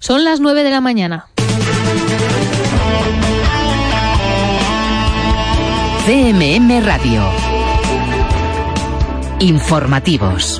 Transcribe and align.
Son 0.00 0.24
las 0.24 0.40
9 0.40 0.64
de 0.64 0.70
la 0.70 0.80
mañana. 0.80 1.26
CMM 6.06 6.82
Radio. 6.82 7.22
Informativos. 9.40 10.58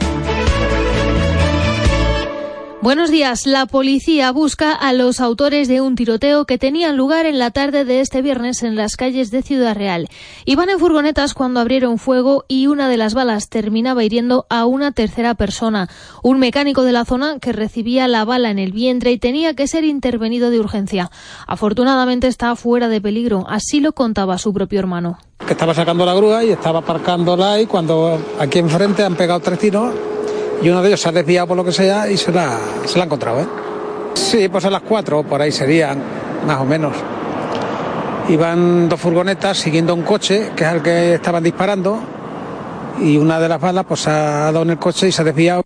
Buenos 2.83 3.11
días. 3.11 3.47
La 3.47 3.67
policía 3.67 4.33
busca 4.33 4.73
a 4.73 4.95
los 4.95 5.21
autores 5.21 5.69
de 5.69 5.83
un 5.83 5.97
tiroteo 5.97 6.47
que 6.47 6.57
tenía 6.57 6.95
lugar 6.95 7.27
en 7.27 7.39
la 7.39 7.51
tarde 7.51 7.85
de 7.85 8.01
este 8.01 8.23
viernes 8.23 8.63
en 8.63 8.75
las 8.75 8.97
calles 8.97 9.31
de 9.31 9.43
Ciudad 9.43 9.77
Real. 9.77 10.09
Iban 10.47 10.71
en 10.71 10.79
furgonetas 10.79 11.35
cuando 11.35 11.61
abrieron 11.61 11.99
fuego 11.99 12.47
y 12.49 12.69
una 12.69 12.89
de 12.89 12.97
las 12.97 13.13
balas 13.13 13.51
terminaba 13.51 14.03
hiriendo 14.03 14.47
a 14.49 14.65
una 14.65 14.93
tercera 14.93 15.35
persona, 15.35 15.91
un 16.23 16.39
mecánico 16.39 16.83
de 16.83 16.93
la 16.93 17.05
zona 17.05 17.39
que 17.39 17.53
recibía 17.53 18.09
la 18.09 18.25
bala 18.25 18.51
en 18.51 18.59
el 18.59 18.73
vientre 18.73 19.13
y 19.13 19.19
tenía 19.19 19.53
que 19.55 19.69
ser 19.69 19.85
intervenido 19.85 20.49
de 20.49 20.61
urgencia. 20.61 21.11
Afortunadamente 21.47 22.29
está 22.29 22.57
fuera 22.57 22.89
de 22.89 23.03
peligro, 23.03 23.45
así 23.47 23.81
lo 23.81 23.93
contaba 23.93 24.39
su 24.39 24.55
propio 24.55 24.79
hermano. 24.79 25.19
Que 25.47 25.53
estaba 25.53 25.75
sacando 25.75 26.07
la 26.07 26.15
grúa 26.15 26.45
y 26.45 26.51
estaba 26.51 26.79
aparcándola 26.79 27.61
y 27.61 27.67
cuando 27.67 28.19
aquí 28.39 28.59
enfrente 28.59 29.05
han 29.05 29.17
pegado 29.17 29.41
tres 29.41 29.59
tiros 29.59 29.93
y 30.63 30.69
uno 30.69 30.83
de 30.83 30.89
ellos 30.89 31.01
se 31.01 31.09
ha 31.09 31.13
desviado 31.13 31.49
por 31.49 31.57
lo 31.57 31.65
que 31.65 31.73
sea 31.73 32.11
y 32.11 32.17
se 32.17 32.33
la, 32.33 32.59
se 32.85 32.97
la 32.99 33.05
ha 33.05 33.07
encontrado. 33.07 33.41
¿eh? 33.41 33.47
Sí, 34.15 34.49
pues 34.49 34.65
a 34.65 34.71
las 34.71 34.83
cuatro, 34.83 35.23
por 35.23 35.41
ahí 35.41 35.53
serían, 35.53 36.03
más 36.47 36.59
o 36.59 36.65
menos. 36.65 36.95
Iban 38.29 38.89
dos 38.89 39.01
furgonetas 39.01 39.59
siguiendo 39.59 39.95
un 39.95 40.03
coche, 40.03 40.53
que 40.55 40.65
es 40.65 40.73
el 40.73 40.83
que 40.83 41.15
estaban 41.15 41.43
disparando, 41.43 42.01
y 43.01 43.17
una 43.17 43.41
de 43.41 43.49
las 43.49 43.61
balas 43.61 43.85
pues 43.87 44.07
ha 44.07 44.45
dado 44.53 44.63
en 44.63 44.71
el 44.71 44.79
coche 44.79 45.09
y 45.09 45.13
se 45.13 45.23
ha 45.23 45.25
desviado. 45.25 45.65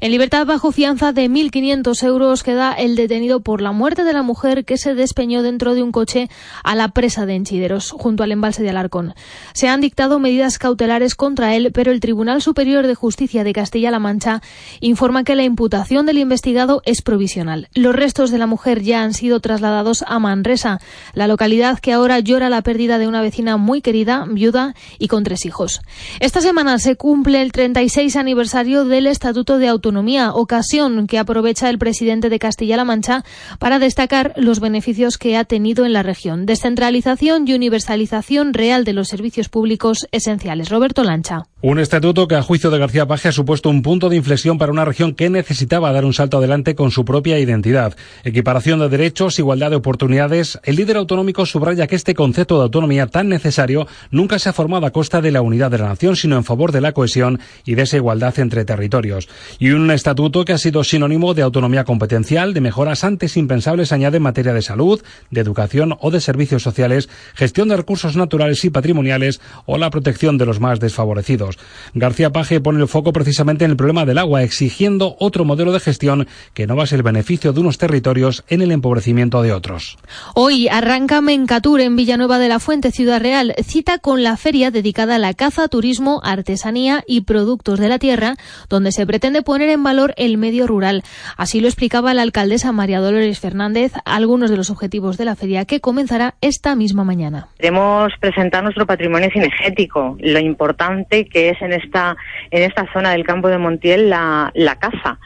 En 0.00 0.12
libertad 0.12 0.46
bajo 0.46 0.70
fianza 0.70 1.12
de 1.12 1.28
1.500 1.28 2.04
euros 2.04 2.44
queda 2.44 2.72
el 2.72 2.94
detenido 2.94 3.40
por 3.40 3.60
la 3.60 3.72
muerte 3.72 4.04
de 4.04 4.12
la 4.12 4.22
mujer 4.22 4.64
que 4.64 4.76
se 4.76 4.94
despeñó 4.94 5.42
dentro 5.42 5.74
de 5.74 5.82
un 5.82 5.90
coche 5.90 6.30
a 6.62 6.76
la 6.76 6.90
presa 6.90 7.26
de 7.26 7.34
Enchideros, 7.34 7.90
junto 7.90 8.22
al 8.22 8.30
embalse 8.30 8.62
de 8.62 8.70
Alarcón. 8.70 9.14
Se 9.54 9.66
han 9.66 9.80
dictado 9.80 10.20
medidas 10.20 10.58
cautelares 10.58 11.16
contra 11.16 11.56
él, 11.56 11.72
pero 11.74 11.90
el 11.90 11.98
Tribunal 11.98 12.42
Superior 12.42 12.86
de 12.86 12.94
Justicia 12.94 13.42
de 13.42 13.52
Castilla-La 13.52 13.98
Mancha 13.98 14.40
informa 14.78 15.24
que 15.24 15.34
la 15.34 15.42
imputación 15.42 16.06
del 16.06 16.18
investigado 16.18 16.80
es 16.84 17.02
provisional. 17.02 17.68
Los 17.74 17.96
restos 17.96 18.30
de 18.30 18.38
la 18.38 18.46
mujer 18.46 18.82
ya 18.82 19.02
han 19.02 19.14
sido 19.14 19.40
trasladados 19.40 20.04
a 20.06 20.20
Manresa, 20.20 20.78
la 21.12 21.26
localidad 21.26 21.80
que 21.80 21.92
ahora 21.92 22.20
llora 22.20 22.50
la 22.50 22.62
pérdida 22.62 22.98
de 22.98 23.08
una 23.08 23.20
vecina 23.20 23.56
muy 23.56 23.82
querida, 23.82 24.26
viuda 24.30 24.76
y 25.00 25.08
con 25.08 25.24
tres 25.24 25.44
hijos. 25.44 25.80
Esta 26.20 26.40
semana 26.40 26.78
se 26.78 26.94
cumple 26.94 27.42
el 27.42 27.50
36 27.50 28.14
aniversario 28.14 28.84
del 28.84 29.08
Estatuto 29.08 29.58
de 29.58 29.66
Autonomía 29.66 29.87
autonomía, 29.88 30.34
ocasión 30.34 31.06
que 31.06 31.18
aprovecha 31.18 31.70
el 31.70 31.78
presidente 31.78 32.28
de 32.28 32.38
Castilla-La 32.38 32.84
Mancha 32.84 33.24
para 33.58 33.78
destacar 33.78 34.34
los 34.36 34.60
beneficios 34.60 35.16
que 35.16 35.38
ha 35.38 35.44
tenido 35.44 35.86
en 35.86 35.94
la 35.94 36.02
región. 36.02 36.44
Descentralización 36.44 37.48
y 37.48 37.54
universalización 37.54 38.52
real 38.52 38.84
de 38.84 38.92
los 38.92 39.08
servicios 39.08 39.48
públicos 39.48 40.06
esenciales. 40.12 40.68
Roberto 40.68 41.04
Lancha. 41.04 41.44
Un 41.62 41.78
estatuto 41.78 42.28
que 42.28 42.34
a 42.36 42.42
juicio 42.42 42.70
de 42.70 42.78
García 42.78 43.06
Paje 43.06 43.28
ha 43.28 43.32
supuesto 43.32 43.70
un 43.70 43.80
punto 43.80 44.10
de 44.10 44.16
inflexión 44.16 44.58
para 44.58 44.70
una 44.70 44.84
región 44.84 45.14
que 45.14 45.30
necesitaba 45.30 45.90
dar 45.90 46.04
un 46.04 46.12
salto 46.12 46.36
adelante 46.36 46.74
con 46.74 46.90
su 46.90 47.06
propia 47.06 47.38
identidad. 47.38 47.96
Equiparación 48.24 48.78
de 48.80 48.90
derechos, 48.90 49.38
igualdad 49.38 49.70
de 49.70 49.76
oportunidades. 49.76 50.60
El 50.64 50.76
líder 50.76 50.98
autonómico 50.98 51.46
subraya 51.46 51.86
que 51.86 51.96
este 51.96 52.14
concepto 52.14 52.58
de 52.58 52.64
autonomía 52.64 53.06
tan 53.06 53.28
necesario 53.28 53.88
nunca 54.10 54.38
se 54.38 54.50
ha 54.50 54.52
formado 54.52 54.86
a 54.86 54.92
costa 54.92 55.22
de 55.22 55.32
la 55.32 55.40
unidad 55.40 55.70
de 55.70 55.78
la 55.78 55.88
nación, 55.88 56.14
sino 56.14 56.36
en 56.36 56.44
favor 56.44 56.72
de 56.72 56.82
la 56.82 56.92
cohesión 56.92 57.40
y 57.64 57.74
de 57.74 57.82
esa 57.82 57.96
igualdad 57.96 58.38
entre 58.38 58.64
territorios. 58.64 59.28
Y 59.58 59.70
un 59.82 59.90
estatuto 59.90 60.44
que 60.44 60.52
ha 60.52 60.58
sido 60.58 60.84
sinónimo 60.84 61.34
de 61.34 61.42
autonomía 61.42 61.84
competencial, 61.84 62.54
de 62.54 62.60
mejoras 62.60 63.04
antes 63.04 63.36
impensables, 63.36 63.92
añade 63.92 64.16
en 64.16 64.22
materia 64.22 64.52
de 64.52 64.62
salud, 64.62 65.02
de 65.30 65.40
educación 65.40 65.96
o 66.00 66.10
de 66.10 66.20
servicios 66.20 66.62
sociales, 66.62 67.08
gestión 67.34 67.68
de 67.68 67.76
recursos 67.76 68.16
naturales 68.16 68.64
y 68.64 68.70
patrimoniales 68.70 69.40
o 69.66 69.78
la 69.78 69.90
protección 69.90 70.38
de 70.38 70.46
los 70.46 70.60
más 70.60 70.80
desfavorecidos. 70.80 71.58
García 71.94 72.30
Paje 72.30 72.60
pone 72.60 72.80
el 72.80 72.88
foco 72.88 73.12
precisamente 73.12 73.64
en 73.64 73.72
el 73.72 73.76
problema 73.76 74.04
del 74.04 74.18
agua, 74.18 74.42
exigiendo 74.42 75.16
otro 75.18 75.44
modelo 75.44 75.72
de 75.72 75.80
gestión 75.80 76.26
que 76.54 76.66
no 76.66 76.76
base 76.76 76.96
el 76.96 77.02
beneficio 77.02 77.52
de 77.52 77.60
unos 77.60 77.78
territorios 77.78 78.44
en 78.48 78.62
el 78.62 78.72
empobrecimiento 78.72 79.42
de 79.42 79.52
otros. 79.52 79.98
Hoy 80.34 80.68
arranca 80.68 81.20
Mencatur 81.20 81.80
en 81.80 81.96
Villanueva 81.96 82.38
de 82.38 82.48
la 82.48 82.60
Fuente, 82.60 82.90
Ciudad 82.90 83.20
Real, 83.20 83.54
cita 83.64 83.98
con 83.98 84.22
la 84.22 84.36
feria 84.36 84.70
dedicada 84.70 85.16
a 85.16 85.18
la 85.18 85.34
caza, 85.34 85.68
turismo, 85.68 86.20
artesanía 86.24 87.04
y 87.06 87.22
productos 87.22 87.78
de 87.78 87.88
la 87.88 87.98
tierra, 87.98 88.36
donde 88.68 88.92
se 88.92 89.06
pretende 89.06 89.42
poner 89.42 89.67
en 89.72 89.82
valor 89.82 90.14
el 90.16 90.38
medio 90.38 90.66
rural. 90.66 91.02
Así 91.36 91.60
lo 91.60 91.68
explicaba 91.68 92.14
la 92.14 92.22
alcaldesa 92.22 92.72
María 92.72 93.00
Dolores 93.00 93.40
Fernández, 93.40 93.92
algunos 94.04 94.50
de 94.50 94.56
los 94.56 94.70
objetivos 94.70 95.18
de 95.18 95.24
la 95.24 95.36
feria 95.36 95.64
que 95.64 95.80
comenzará 95.80 96.34
esta 96.40 96.74
misma 96.74 97.04
mañana. 97.04 97.48
Queremos 97.58 98.12
presentar 98.20 98.62
nuestro 98.62 98.86
patrimonio 98.86 99.30
cinegético, 99.32 100.16
lo 100.20 100.38
importante 100.38 101.26
que 101.26 101.50
es 101.50 101.62
en 101.62 101.72
esta, 101.72 102.16
en 102.50 102.62
esta 102.62 102.90
zona 102.92 103.12
del 103.12 103.24
campo 103.24 103.48
de 103.48 103.58
Montiel 103.58 104.10
la, 104.10 104.50
la 104.54 104.76
caza 104.76 105.18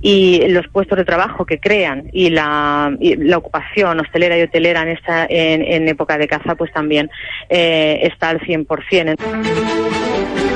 y 0.00 0.46
los 0.48 0.66
puestos 0.68 0.98
de 0.98 1.04
trabajo 1.04 1.44
que 1.44 1.58
crean 1.58 2.08
y 2.12 2.30
la, 2.30 2.90
ocupación 3.36 4.00
hostelera 4.00 4.38
y 4.38 4.42
hotelera 4.42 4.82
en 4.82 4.88
esta 4.88 5.26
en 5.28 5.88
época 5.88 6.18
de 6.18 6.28
caza 6.28 6.54
pues 6.54 6.72
también 6.72 7.10
eh, 7.48 8.00
está 8.02 8.30
al 8.30 8.40
100%. 8.40 10.47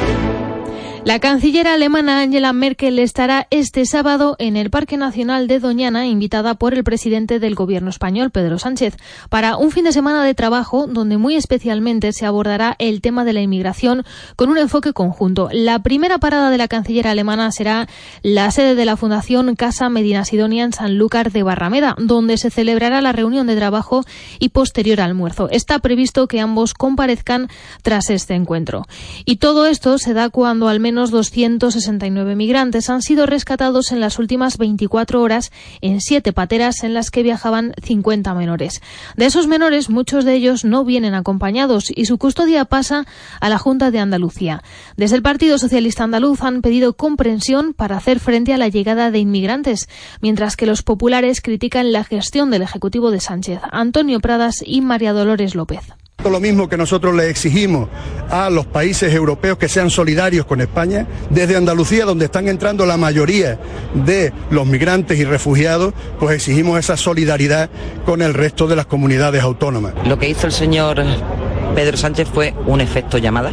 La 1.05 1.19
canciller 1.19 1.67
alemana 1.67 2.21
Angela 2.21 2.53
Merkel 2.53 3.01
estará 3.01 3.49
este 3.51 3.87
sábado 3.87 4.37
en 4.39 4.57
el 4.57 4.71
Parque 4.71 4.97
Nacional 4.97 5.49
de 5.49 5.59
Doñana, 5.59 6.07
invitada 6.07 6.55
por 6.55 6.75
el 6.75 6.85
presidente 6.85 7.41
del 7.41 7.57
gobierno 7.57 7.91
español, 7.91 8.31
Pedro 8.31 8.61
Sánchez, 8.61 8.97
para 9.29 9.57
un 9.57 9.73
fin 9.73 9.83
de 9.83 9.91
semana 9.91 10.23
de 10.23 10.35
trabajo 10.35 10.87
donde 10.87 11.19
muy 11.19 11.35
especialmente 11.35 12.13
se 12.13 12.25
abordará 12.25 12.77
el 12.79 13.01
tema 13.01 13.25
de 13.25 13.33
la 13.33 13.41
inmigración 13.41 14.05
con 14.37 14.49
un 14.49 14.59
enfoque 14.59 14.93
conjunto. 14.93 15.49
La 15.51 15.81
primera 15.81 16.19
parada 16.19 16.51
de 16.51 16.59
la 16.59 16.69
canciller 16.69 17.09
alemana 17.09 17.51
será 17.51 17.89
la 18.23 18.49
sede 18.53 18.77
de 18.77 18.85
la 18.85 18.97
Fundación 18.97 19.57
Casa 19.57 19.89
Medina 19.89 20.25
Sidonia 20.25 20.63
en 20.63 20.73
Sanlúcar 20.73 21.33
de 21.33 21.43
Barrameda, 21.43 21.97
donde 21.99 22.37
se 22.37 22.51
celebrará 22.51 23.01
la 23.01 23.11
reunión 23.11 23.49
de 23.49 23.57
trabajo 23.57 24.05
y 24.39 24.51
posterior 24.51 25.01
almuerzo. 25.01 25.51
Está 25.51 25.81
previsto 25.81 26.29
que 26.29 26.39
ambos 26.39 26.75
comparezcan 26.75 27.49
tras 27.83 28.09
este 28.09 28.35
encuentro. 28.35 28.87
Y 29.25 29.37
todo 29.39 29.67
esto 29.67 29.99
se 29.99 30.15
da 30.15 30.31
cuando 30.31 30.69
al 30.69 30.79
menos 30.79 30.92
menos 30.93 31.11
269 31.11 32.37
migrantes 32.37 32.91
han 32.91 33.01
sido 33.01 33.25
rescatados 33.25 33.93
en 33.93 34.01
las 34.01 34.19
últimas 34.19 34.59
24 34.59 35.23
horas 35.23 35.51
en 35.81 36.03
siete 36.03 36.35
pateras 36.35 36.85
en 36.85 36.93
las 36.93 37.11
que 37.11 37.23
viajaban 37.23 37.73
50 37.83 38.35
menores. 38.35 38.83
De 39.17 39.25
esos 39.25 39.47
menores, 39.47 39.89
muchos 39.89 40.27
de 40.27 40.35
ellos 40.35 40.67
no 40.67 40.85
vienen 40.85 41.15
acompañados 41.15 41.91
y 41.95 42.05
su 42.05 42.19
custodia 42.19 42.67
pasa 42.67 43.07
a 43.41 43.49
la 43.49 43.57
Junta 43.57 43.91
de 43.91 44.01
Andalucía. 44.01 44.63
Desde 44.99 45.17
el 45.17 45.23
Partido 45.23 45.57
Socialista 45.57 46.05
Andaluz 46.05 46.43
han 46.43 46.61
pedido 46.61 46.93
comprensión 46.93 47.73
para 47.73 47.97
hacer 47.97 48.21
frente 48.21 48.53
a 48.53 48.59
la 48.59 48.69
llegada 48.69 49.11
de 49.11 49.19
inmigrantes, 49.19 49.89
mientras 50.21 50.57
que 50.57 50.67
los 50.67 50.83
populares 50.83 51.41
critican 51.41 51.91
la 51.91 52.05
gestión 52.05 52.51
del 52.51 52.61
Ejecutivo 52.61 53.11
de 53.11 53.21
Sánchez, 53.21 53.61
Antonio 53.71 54.21
Pradas 54.21 54.63
y 54.63 54.83
María 54.83 55.15
Dolores 55.15 55.55
López. 55.55 56.02
Lo 56.31 56.41
mismo 56.41 56.69
que 56.69 56.77
nosotros 56.77 57.15
le 57.15 57.29
exigimos 57.29 57.89
a 58.31 58.49
los 58.49 58.65
países 58.65 59.13
europeos 59.13 59.59
que 59.59 59.69
sean 59.69 59.91
solidarios 59.91 60.47
con 60.47 60.61
España, 60.61 61.07
desde 61.29 61.57
Andalucía, 61.57 62.05
donde 62.05 62.25
están 62.25 62.49
entrando 62.49 62.87
la 62.87 62.97
mayoría 62.97 63.59
de 63.93 64.33
los 64.51 64.67
migrantes 64.67 65.19
y 65.19 65.25
refugiados, 65.25 65.93
pues 66.19 66.37
exigimos 66.37 66.79
esa 66.79 66.97
solidaridad 66.97 67.69
con 68.07 68.23
el 68.23 68.33
resto 68.33 68.67
de 68.67 68.77
las 68.77 68.87
comunidades 68.87 69.43
autónomas. 69.43 69.93
Lo 70.07 70.19
que 70.19 70.31
hizo 70.31 70.47
el 70.47 70.53
señor 70.53 71.03
Pedro 71.75 71.97
Sánchez 71.97 72.29
fue 72.33 72.55
un 72.67 72.81
efecto 72.81 73.19
llamada 73.19 73.51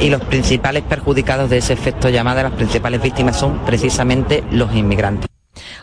y 0.00 0.10
los 0.10 0.22
principales 0.22 0.82
perjudicados 0.82 1.50
de 1.50 1.58
ese 1.58 1.72
efecto 1.72 2.08
llamada, 2.08 2.42
las 2.42 2.52
principales 2.52 3.02
víctimas 3.02 3.38
son 3.38 3.64
precisamente 3.64 4.42
los 4.50 4.74
inmigrantes. 4.74 5.28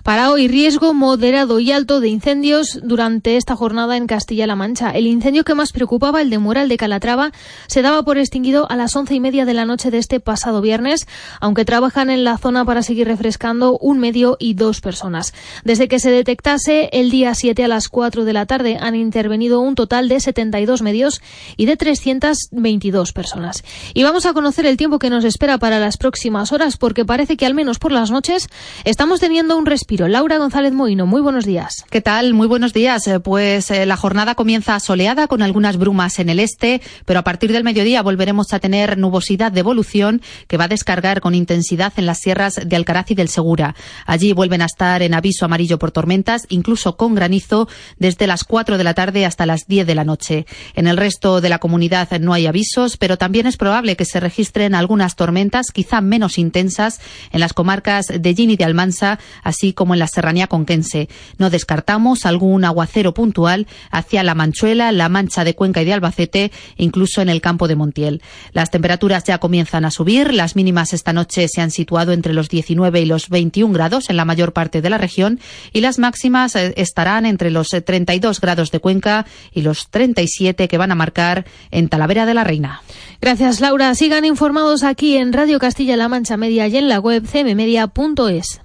Para 0.04 0.32
hoy, 0.32 0.48
riesgo 0.48 0.94
moderado 0.94 1.60
y 1.60 1.72
alto 1.72 2.00
de 2.00 2.10
incendios 2.10 2.80
durante 2.84 3.38
esta 3.38 3.56
jornada 3.56 3.98
en 3.98 4.08
Castilla-La 4.08 4.56
Mancha. 4.56 4.92
El 4.92 5.08
incendio 5.08 5.44
que 5.44 5.56
más 5.56 5.72
preocupaba, 5.72 6.22
el 6.22 6.30
de 6.30 6.40
Moral 6.40 6.70
de 6.70 6.78
Calatrava, 6.78 7.32
se 7.68 7.82
daba 7.82 8.04
por 8.04 8.18
extinguido 8.18 8.70
a 8.70 8.76
las 8.76 8.96
once 8.96 9.16
y 9.16 9.20
media 9.20 9.46
de 9.46 9.54
la 9.54 9.66
noche 9.66 9.92
de 9.92 9.98
este 9.98 10.20
pasado 10.20 10.62
viernes, 10.62 11.08
aunque 11.40 11.66
trabajan 11.66 12.10
en 12.10 12.24
la 12.24 12.38
zona 12.38 12.66
para 12.66 12.84
seguir 12.84 13.08
refrescando 13.08 13.78
un 13.78 14.00
medio 14.00 14.38
y 14.40 14.54
dos 14.54 14.82
personas. 14.82 15.34
Desde 15.64 15.88
que 15.88 16.00
se 16.00 16.12
detectase 16.12 16.90
el 16.94 17.10
día 17.10 17.34
7 17.34 17.64
a 17.64 17.68
las 17.68 17.90
4 17.90 18.26
de 18.26 18.34
la 18.34 18.46
tarde 18.46 18.78
han 18.80 18.96
intervenido 18.96 19.60
un 19.60 19.76
total 19.76 20.10
de 20.10 20.20
72 20.20 20.82
medios 20.82 21.22
y 21.58 21.66
de 21.66 21.78
322 21.78 23.14
personas. 23.14 23.64
Y 23.94 24.04
vamos 24.04 24.26
a 24.26 24.34
conocer 24.34 24.66
el 24.66 24.78
tiempo 24.78 25.00
que 25.00 25.10
nos 25.10 25.24
espera 25.24 25.58
para 25.58 25.80
las 25.80 25.98
próximas 25.98 26.52
horas, 26.52 26.78
porque 26.78 27.06
parece 27.06 27.38
que 27.38 27.46
al 27.46 27.54
menos 27.54 27.80
por 27.80 27.92
las 27.92 28.12
noches 28.12 28.50
estamos 28.84 29.20
teniendo 29.20 29.58
un 29.58 29.65
respiro 29.66 30.08
Laura 30.08 30.38
González 30.38 30.74
Moino, 30.74 31.06
muy 31.06 31.22
buenos 31.22 31.46
días. 31.46 31.86
¿Qué 31.90 32.02
tal? 32.02 32.34
Muy 32.34 32.48
buenos 32.48 32.74
días. 32.74 33.08
Eh, 33.08 33.20
pues 33.20 33.72
eh, 33.72 33.86
la 33.86 33.98
jornada 33.98 34.36
comienza 34.36 34.80
soleada 34.80 35.28
con 35.28 35.42
algunas 35.42 35.78
brumas 35.78 36.20
en 36.20 36.30
el 36.30 36.40
este, 36.40 36.82
pero 37.06 37.20
a 37.20 37.24
partir 37.24 37.52
del 37.52 37.64
mediodía 37.64 38.02
volveremos 38.02 38.54
a 38.54 38.60
tener 38.60 38.98
nubosidad 38.98 39.52
de 39.52 39.62
evolución 39.62 40.22
que 40.48 40.58
va 40.58 40.66
a 40.66 40.68
descargar 40.68 41.22
con 41.22 41.36
intensidad 41.36 41.94
en 41.98 42.06
las 42.06 42.20
sierras 42.20 42.60
de 42.64 42.76
Alcaraz 42.76 43.12
y 43.12 43.16
del 43.16 43.30
Segura. 43.30 43.76
Allí 44.06 44.34
vuelven 44.34 44.62
a 44.62 44.66
estar 44.66 45.02
en 45.02 45.14
aviso 45.14 45.46
amarillo 45.46 45.80
por 45.80 45.92
tormentas, 45.92 46.46
incluso 46.50 46.98
con 46.98 47.16
granizo, 47.16 47.68
desde 47.98 48.28
las 48.28 48.44
4 48.44 48.78
de 48.78 48.84
la 48.84 48.94
tarde 48.94 49.26
hasta 49.26 49.46
las 49.46 49.68
10 49.68 49.88
de 49.88 49.96
la 49.96 50.04
noche. 50.04 50.46
En 50.74 50.88
el 50.88 50.98
resto 50.98 51.42
de 51.42 51.50
la 51.50 51.60
comunidad 51.60 52.10
no 52.20 52.34
hay 52.34 52.48
avisos, 52.48 52.98
pero 52.98 53.18
también 53.18 53.48
es 53.48 53.58
probable 53.58 53.96
que 53.96 54.06
se 54.06 54.20
registren 54.20 54.76
algunas 54.76 55.16
tormentas, 55.16 55.72
quizá 55.72 56.02
menos 56.02 56.38
intensas, 56.38 57.00
en 57.32 57.40
las 57.40 57.54
comarcas 57.54 58.08
de 58.08 58.34
Gini 58.34 58.56
de 58.56 58.66
Almansa, 58.66 59.20
así 59.44 59.55
como 59.74 59.86
como 59.86 59.94
en 59.94 60.00
la 60.00 60.08
serranía 60.08 60.48
conquense. 60.48 61.10
No 61.38 61.52
descartamos 61.52 62.26
algún 62.26 62.66
aguacero 62.66 63.14
puntual 63.14 63.68
hacia 63.92 64.24
la 64.24 64.34
Manchuela, 64.34 64.92
la 64.92 65.10
Mancha 65.10 65.44
de 65.44 65.54
Cuenca 65.54 65.84
y 65.84 65.86
de 65.86 65.94
Albacete, 65.94 66.52
incluso 66.76 67.22
en 67.22 67.30
el 67.30 67.40
campo 67.40 67.68
de 67.68 67.76
Montiel. 67.76 68.24
Las 68.52 68.72
temperaturas 68.72 69.26
ya 69.26 69.38
comienzan 69.38 69.86
a 69.86 69.92
subir. 69.92 70.34
Las 70.34 70.56
mínimas 70.56 70.92
esta 70.92 71.14
noche 71.14 71.48
se 71.48 71.62
han 71.62 71.70
situado 71.70 72.14
entre 72.14 72.34
los 72.34 72.50
19 72.50 73.00
y 73.00 73.06
los 73.06 73.30
21 73.30 73.72
grados 73.76 74.10
en 74.10 74.18
la 74.18 74.26
mayor 74.26 74.54
parte 74.54 74.82
de 74.82 74.90
la 74.90 74.98
región 74.98 75.40
y 75.72 75.82
las 75.82 76.00
máximas 76.00 76.56
eh, 76.56 76.74
estarán 76.78 77.28
entre 77.28 77.52
los 77.52 77.70
32 77.70 78.42
grados 78.42 78.72
de 78.72 78.80
Cuenca 78.80 79.28
y 79.54 79.62
los 79.62 79.92
37 79.92 80.68
que 80.68 80.78
van 80.80 80.92
a 80.92 80.96
marcar 80.96 81.46
en 81.70 81.90
Talavera 81.90 82.26
de 82.26 82.34
la 82.34 82.44
Reina. 82.44 82.82
Gracias, 83.22 83.62
Laura. 83.62 83.94
Sigan 83.94 84.26
informados 84.26 84.82
aquí 84.82 85.16
en 85.16 85.32
Radio 85.32 85.60
Castilla-La 85.60 86.10
Mancha 86.10 86.38
Media 86.38 86.68
y 86.68 86.78
en 86.78 86.90
la 86.90 87.00
web 87.00 87.24
cmmedia.es. 87.32 88.65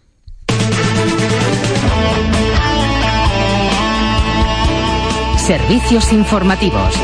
Servicios 5.39 6.13
informativos. 6.13 6.95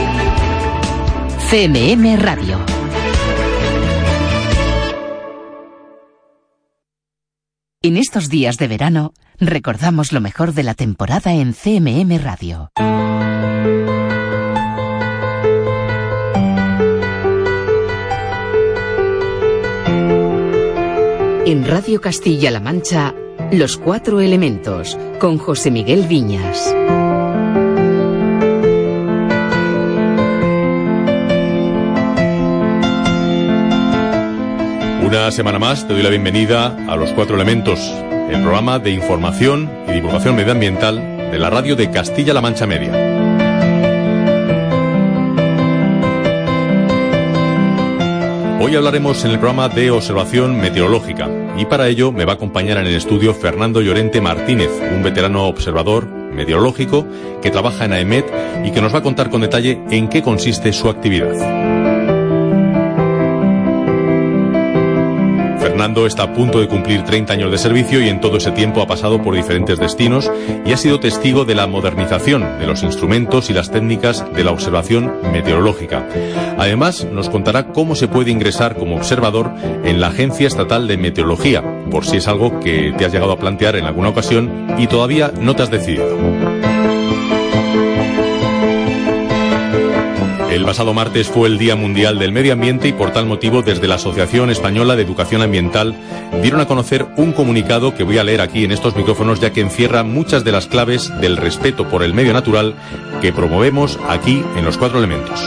CMM 1.50 2.16
Radio. 2.18 2.58
En 7.82 7.96
estos 7.96 8.28
días 8.28 8.56
de 8.56 8.66
verano, 8.66 9.14
recordamos 9.38 10.12
lo 10.12 10.20
mejor 10.20 10.54
de 10.54 10.62
la 10.62 10.74
temporada 10.74 11.34
en 11.34 11.54
CMM 11.54 12.18
Radio. 12.18 12.70
En 21.46 21.64
Radio 21.64 22.00
Castilla-La 22.00 22.58
Mancha, 22.58 23.14
Los 23.52 23.76
Cuatro 23.76 24.20
Elementos, 24.20 24.98
con 25.20 25.38
José 25.38 25.70
Miguel 25.70 26.06
Viñas. 26.08 26.74
Una 35.04 35.30
semana 35.30 35.60
más 35.60 35.86
te 35.86 35.94
doy 35.94 36.02
la 36.02 36.10
bienvenida 36.10 36.76
a 36.88 36.96
Los 36.96 37.12
Cuatro 37.12 37.36
Elementos, 37.36 37.78
el 38.30 38.42
programa 38.42 38.80
de 38.80 38.90
información 38.90 39.70
y 39.86 39.92
divulgación 39.92 40.34
medioambiental 40.34 40.96
de 41.30 41.38
la 41.38 41.48
radio 41.48 41.76
de 41.76 41.88
Castilla-La 41.88 42.40
Mancha 42.40 42.66
Media. 42.66 43.05
Hoy 48.66 48.74
hablaremos 48.74 49.24
en 49.24 49.30
el 49.30 49.38
programa 49.38 49.68
de 49.68 49.92
observación 49.92 50.60
meteorológica 50.60 51.30
y 51.56 51.66
para 51.66 51.86
ello 51.86 52.10
me 52.10 52.24
va 52.24 52.32
a 52.32 52.34
acompañar 52.34 52.78
en 52.78 52.88
el 52.88 52.96
estudio 52.96 53.32
Fernando 53.32 53.80
Llorente 53.80 54.20
Martínez, 54.20 54.70
un 54.92 55.04
veterano 55.04 55.46
observador 55.46 56.04
meteorológico 56.08 57.06
que 57.40 57.52
trabaja 57.52 57.84
en 57.84 57.92
AEMET 57.92 58.26
y 58.64 58.72
que 58.72 58.80
nos 58.80 58.92
va 58.92 58.98
a 58.98 59.02
contar 59.04 59.30
con 59.30 59.42
detalle 59.42 59.80
en 59.92 60.08
qué 60.08 60.20
consiste 60.20 60.72
su 60.72 60.88
actividad. 60.88 61.85
Está 65.86 66.24
a 66.24 66.32
punto 66.32 66.58
de 66.58 66.66
cumplir 66.66 67.04
30 67.04 67.32
años 67.32 67.50
de 67.52 67.58
servicio 67.58 68.02
y 68.02 68.08
en 68.08 68.20
todo 68.20 68.38
ese 68.38 68.50
tiempo 68.50 68.82
ha 68.82 68.88
pasado 68.88 69.22
por 69.22 69.36
diferentes 69.36 69.78
destinos 69.78 70.28
y 70.64 70.72
ha 70.72 70.76
sido 70.76 70.98
testigo 70.98 71.44
de 71.44 71.54
la 71.54 71.68
modernización 71.68 72.58
de 72.58 72.66
los 72.66 72.82
instrumentos 72.82 73.50
y 73.50 73.52
las 73.52 73.70
técnicas 73.70 74.24
de 74.34 74.42
la 74.42 74.50
observación 74.50 75.12
meteorológica. 75.32 76.04
Además, 76.58 77.06
nos 77.12 77.30
contará 77.30 77.68
cómo 77.68 77.94
se 77.94 78.08
puede 78.08 78.32
ingresar 78.32 78.74
como 78.76 78.96
observador 78.96 79.52
en 79.84 80.00
la 80.00 80.08
Agencia 80.08 80.48
Estatal 80.48 80.88
de 80.88 80.96
Meteorología, 80.96 81.62
por 81.88 82.04
si 82.04 82.16
es 82.16 82.26
algo 82.26 82.58
que 82.58 82.92
te 82.98 83.04
has 83.04 83.12
llegado 83.12 83.30
a 83.30 83.38
plantear 83.38 83.76
en 83.76 83.84
alguna 83.84 84.08
ocasión 84.08 84.66
y 84.78 84.88
todavía 84.88 85.32
no 85.40 85.54
te 85.54 85.62
has 85.62 85.70
decidido. 85.70 86.35
El 90.56 90.64
pasado 90.64 90.94
martes 90.94 91.28
fue 91.28 91.48
el 91.48 91.58
Día 91.58 91.76
Mundial 91.76 92.18
del 92.18 92.32
Medio 92.32 92.54
Ambiente 92.54 92.88
y 92.88 92.92
por 92.94 93.12
tal 93.12 93.26
motivo 93.26 93.60
desde 93.60 93.86
la 93.86 93.96
Asociación 93.96 94.48
Española 94.48 94.96
de 94.96 95.02
Educación 95.02 95.42
Ambiental 95.42 95.94
dieron 96.42 96.62
a 96.62 96.66
conocer 96.66 97.04
un 97.18 97.32
comunicado 97.32 97.94
que 97.94 98.04
voy 98.04 98.16
a 98.16 98.24
leer 98.24 98.40
aquí 98.40 98.64
en 98.64 98.72
estos 98.72 98.96
micrófonos 98.96 99.38
ya 99.38 99.52
que 99.52 99.60
encierra 99.60 100.02
muchas 100.02 100.44
de 100.44 100.52
las 100.52 100.66
claves 100.66 101.12
del 101.20 101.36
respeto 101.36 101.86
por 101.90 102.02
el 102.02 102.14
medio 102.14 102.32
natural 102.32 102.74
que 103.20 103.34
promovemos 103.34 103.98
aquí 104.08 104.42
en 104.56 104.64
los 104.64 104.78
cuatro 104.78 104.96
elementos. 104.96 105.46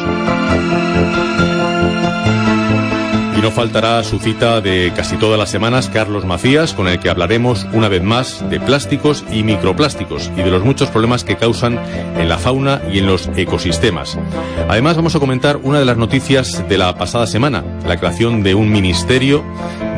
Y 3.39 3.41
no 3.41 3.51
faltará 3.51 4.03
su 4.03 4.19
cita 4.19 4.59
de 4.59 4.91
casi 4.93 5.15
todas 5.15 5.39
las 5.39 5.49
semanas 5.49 5.87
Carlos 5.87 6.25
Macías, 6.25 6.73
con 6.73 6.89
el 6.89 6.99
que 6.99 7.09
hablaremos 7.09 7.65
una 7.71 7.87
vez 7.87 8.03
más 8.03 8.43
de 8.49 8.59
plásticos 8.59 9.23
y 9.31 9.43
microplásticos 9.43 10.29
y 10.35 10.41
de 10.41 10.51
los 10.51 10.65
muchos 10.65 10.89
problemas 10.89 11.23
que 11.23 11.37
causan 11.37 11.79
en 12.17 12.27
la 12.27 12.37
fauna 12.37 12.81
y 12.91 12.99
en 12.99 13.05
los 13.05 13.29
ecosistemas. 13.37 14.19
Además 14.67 14.97
vamos 14.97 15.15
a 15.15 15.21
comentar 15.21 15.55
una 15.63 15.79
de 15.79 15.85
las 15.85 15.95
noticias 15.95 16.67
de 16.67 16.77
la 16.77 16.97
pasada 16.97 17.27
semana, 17.27 17.63
la 17.87 17.95
creación 17.95 18.43
de 18.43 18.55
un 18.55 18.69
ministerio 18.73 19.41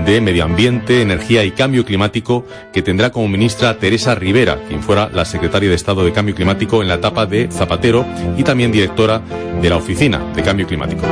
de 0.06 0.22
Medio 0.22 0.44
Ambiente, 0.44 1.02
Energía 1.02 1.44
y 1.44 1.50
Cambio 1.50 1.84
Climático 1.84 2.46
que 2.72 2.84
tendrá 2.84 3.10
como 3.10 3.28
ministra 3.28 3.80
Teresa 3.80 4.14
Rivera, 4.14 4.60
quien 4.68 4.84
fuera 4.84 5.10
la 5.12 5.26
secretaria 5.26 5.68
de 5.68 5.76
Estado 5.76 6.06
de 6.06 6.14
Cambio 6.14 6.36
Climático 6.36 6.84
en 6.84 6.90
la 6.90 6.96
etapa 6.96 7.26
de 7.26 7.50
Zapatero 7.52 8.06
y 8.38 8.44
también 8.44 8.72
directora 8.72 9.20
de 9.60 9.68
la 9.68 9.78
Oficina 9.78 10.32
de 10.36 10.44
Cambio 10.44 10.68
Climático. 10.68 11.08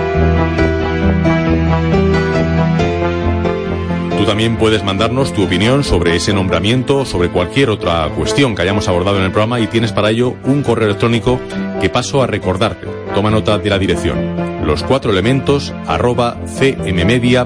Tú 4.19 4.25
también 4.25 4.57
puedes 4.57 4.83
mandarnos 4.83 5.31
tu 5.31 5.45
opinión 5.45 5.85
sobre 5.85 6.17
ese 6.17 6.33
nombramiento, 6.33 7.05
sobre 7.05 7.29
cualquier 7.29 7.69
otra 7.69 8.09
cuestión 8.09 8.53
que 8.53 8.63
hayamos 8.63 8.89
abordado 8.89 9.17
en 9.17 9.23
el 9.23 9.31
programa 9.31 9.61
y 9.61 9.67
tienes 9.67 9.93
para 9.93 10.09
ello 10.09 10.35
un 10.43 10.61
correo 10.61 10.89
electrónico 10.89 11.39
que 11.79 11.87
paso 11.87 12.21
a 12.21 12.27
recordarte. 12.27 12.85
Toma 13.15 13.31
nota 13.31 13.57
de 13.57 13.69
la 13.69 13.79
dirección. 13.79 14.67
Los 14.67 14.83
cuatro 14.83 15.13
elementos 15.13 15.73
arroba 15.87 16.37
cmmedia.es. 16.59 17.37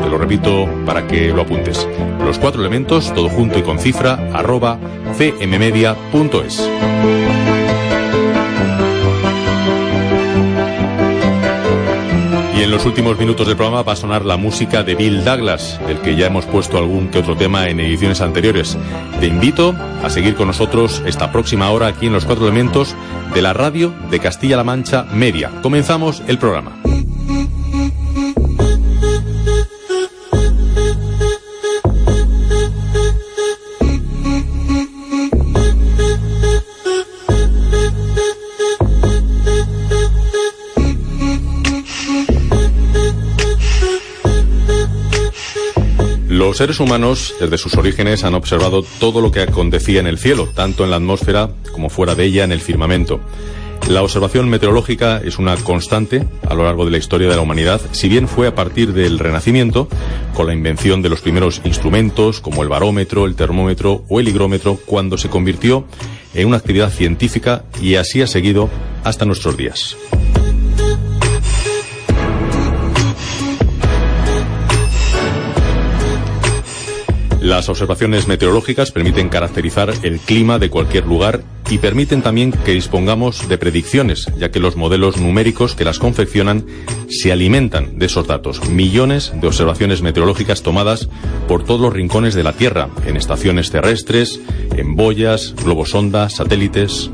Te 0.00 0.08
lo 0.08 0.16
repito 0.16 0.68
para 0.86 1.08
que 1.08 1.32
lo 1.32 1.42
apuntes. 1.42 1.88
Los 2.24 2.38
cuatro 2.38 2.60
elementos, 2.60 3.12
todo 3.12 3.28
junto 3.28 3.58
y 3.58 3.62
con 3.62 3.80
cifra, 3.80 4.30
arroba 4.32 4.78
cmmedia.es. 5.18 6.70
los 12.82 12.88
últimos 12.88 13.16
minutos 13.16 13.46
del 13.46 13.54
programa 13.54 13.84
va 13.84 13.92
a 13.92 13.96
sonar 13.96 14.24
la 14.24 14.36
música 14.36 14.82
de 14.82 14.96
Bill 14.96 15.24
Douglas, 15.24 15.80
del 15.86 16.00
que 16.00 16.16
ya 16.16 16.26
hemos 16.26 16.46
puesto 16.46 16.78
algún 16.78 17.10
que 17.10 17.20
otro 17.20 17.36
tema 17.36 17.68
en 17.68 17.78
ediciones 17.78 18.20
anteriores. 18.20 18.76
Te 19.20 19.28
invito 19.28 19.72
a 20.02 20.10
seguir 20.10 20.34
con 20.34 20.48
nosotros 20.48 21.00
esta 21.06 21.30
próxima 21.30 21.70
hora 21.70 21.86
aquí 21.86 22.06
en 22.06 22.12
Los 22.12 22.24
Cuatro 22.24 22.44
Elementos 22.44 22.96
de 23.34 23.40
la 23.40 23.52
radio 23.52 23.92
de 24.10 24.18
Castilla-La 24.18 24.64
Mancha 24.64 25.04
Media. 25.12 25.52
Comenzamos 25.62 26.24
el 26.26 26.38
programa. 26.38 26.72
Seres 46.62 46.78
humanos, 46.78 47.34
desde 47.40 47.58
sus 47.58 47.74
orígenes, 47.74 48.22
han 48.22 48.36
observado 48.36 48.84
todo 49.00 49.20
lo 49.20 49.32
que 49.32 49.40
acontecía 49.40 49.98
en 49.98 50.06
el 50.06 50.16
cielo, 50.16 50.48
tanto 50.54 50.84
en 50.84 50.90
la 50.90 50.96
atmósfera 50.98 51.50
como 51.72 51.90
fuera 51.90 52.14
de 52.14 52.24
ella 52.24 52.44
en 52.44 52.52
el 52.52 52.60
firmamento. 52.60 53.18
La 53.88 54.00
observación 54.00 54.48
meteorológica 54.48 55.20
es 55.24 55.40
una 55.40 55.56
constante 55.56 56.24
a 56.48 56.54
lo 56.54 56.62
largo 56.62 56.84
de 56.84 56.92
la 56.92 56.98
historia 56.98 57.28
de 57.28 57.34
la 57.34 57.42
humanidad, 57.42 57.80
si 57.90 58.08
bien 58.08 58.28
fue 58.28 58.46
a 58.46 58.54
partir 58.54 58.92
del 58.92 59.18
Renacimiento, 59.18 59.88
con 60.34 60.46
la 60.46 60.52
invención 60.52 61.02
de 61.02 61.08
los 61.08 61.20
primeros 61.20 61.60
instrumentos 61.64 62.40
como 62.40 62.62
el 62.62 62.68
barómetro, 62.68 63.26
el 63.26 63.34
termómetro 63.34 64.04
o 64.08 64.20
el 64.20 64.28
higrómetro, 64.28 64.78
cuando 64.86 65.18
se 65.18 65.28
convirtió 65.28 65.84
en 66.32 66.46
una 66.46 66.58
actividad 66.58 66.92
científica 66.92 67.64
y 67.80 67.96
así 67.96 68.22
ha 68.22 68.28
seguido 68.28 68.70
hasta 69.02 69.24
nuestros 69.24 69.56
días. 69.56 69.96
Las 77.42 77.68
observaciones 77.68 78.28
meteorológicas 78.28 78.92
permiten 78.92 79.28
caracterizar 79.28 79.92
el 80.04 80.20
clima 80.20 80.60
de 80.60 80.70
cualquier 80.70 81.06
lugar 81.06 81.42
y 81.68 81.78
permiten 81.78 82.22
también 82.22 82.52
que 82.52 82.70
dispongamos 82.70 83.48
de 83.48 83.58
predicciones, 83.58 84.26
ya 84.38 84.52
que 84.52 84.60
los 84.60 84.76
modelos 84.76 85.16
numéricos 85.16 85.74
que 85.74 85.84
las 85.84 85.98
confeccionan 85.98 86.64
se 87.08 87.32
alimentan 87.32 87.98
de 87.98 88.06
esos 88.06 88.28
datos. 88.28 88.68
Millones 88.68 89.32
de 89.34 89.48
observaciones 89.48 90.02
meteorológicas 90.02 90.62
tomadas 90.62 91.08
por 91.48 91.64
todos 91.64 91.80
los 91.80 91.92
rincones 91.92 92.34
de 92.34 92.44
la 92.44 92.52
Tierra, 92.52 92.90
en 93.06 93.16
estaciones 93.16 93.72
terrestres, 93.72 94.40
en 94.76 94.94
boyas, 94.94 95.56
globos 95.64 95.90
sonda, 95.90 96.30
satélites. 96.30 97.10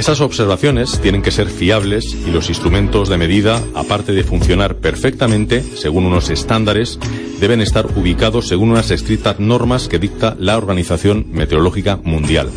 Esas 0.00 0.22
observaciones 0.22 0.98
tienen 1.02 1.20
que 1.20 1.30
ser 1.30 1.50
fiables 1.50 2.16
y 2.26 2.30
los 2.30 2.48
instrumentos 2.48 3.10
de 3.10 3.18
medida, 3.18 3.62
aparte 3.74 4.12
de 4.12 4.24
funcionar 4.24 4.76
perfectamente 4.76 5.62
según 5.62 6.06
unos 6.06 6.30
estándares, 6.30 6.98
deben 7.38 7.60
estar 7.60 7.84
ubicados 7.98 8.48
según 8.48 8.70
unas 8.70 8.90
estrictas 8.90 9.38
normas 9.38 9.88
que 9.88 9.98
dicta 9.98 10.36
la 10.38 10.56
Organización 10.56 11.26
Meteorológica 11.30 12.00
Mundial. 12.02 12.48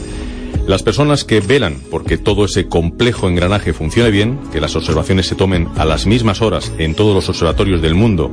Las 0.67 0.82
personas 0.82 1.25
que 1.25 1.41
velan 1.41 1.82
porque 1.91 2.17
todo 2.17 2.46
ese 2.46 2.70
complejo 2.70 3.27
engranaje 3.27 3.74
funcione 3.74 4.12
bien, 4.12 4.39
que 4.53 4.62
las 4.62 4.77
observaciones 4.77 5.27
se 5.27 5.36
tomen 5.36 5.67
a 5.75 5.84
las 5.84 6.05
mismas 6.05 6.41
horas 6.41 6.72
en 6.77 6.96
todos 6.96 7.13
los 7.13 7.27
observatorios 7.27 7.82
del 7.82 7.96
mundo, 7.96 8.32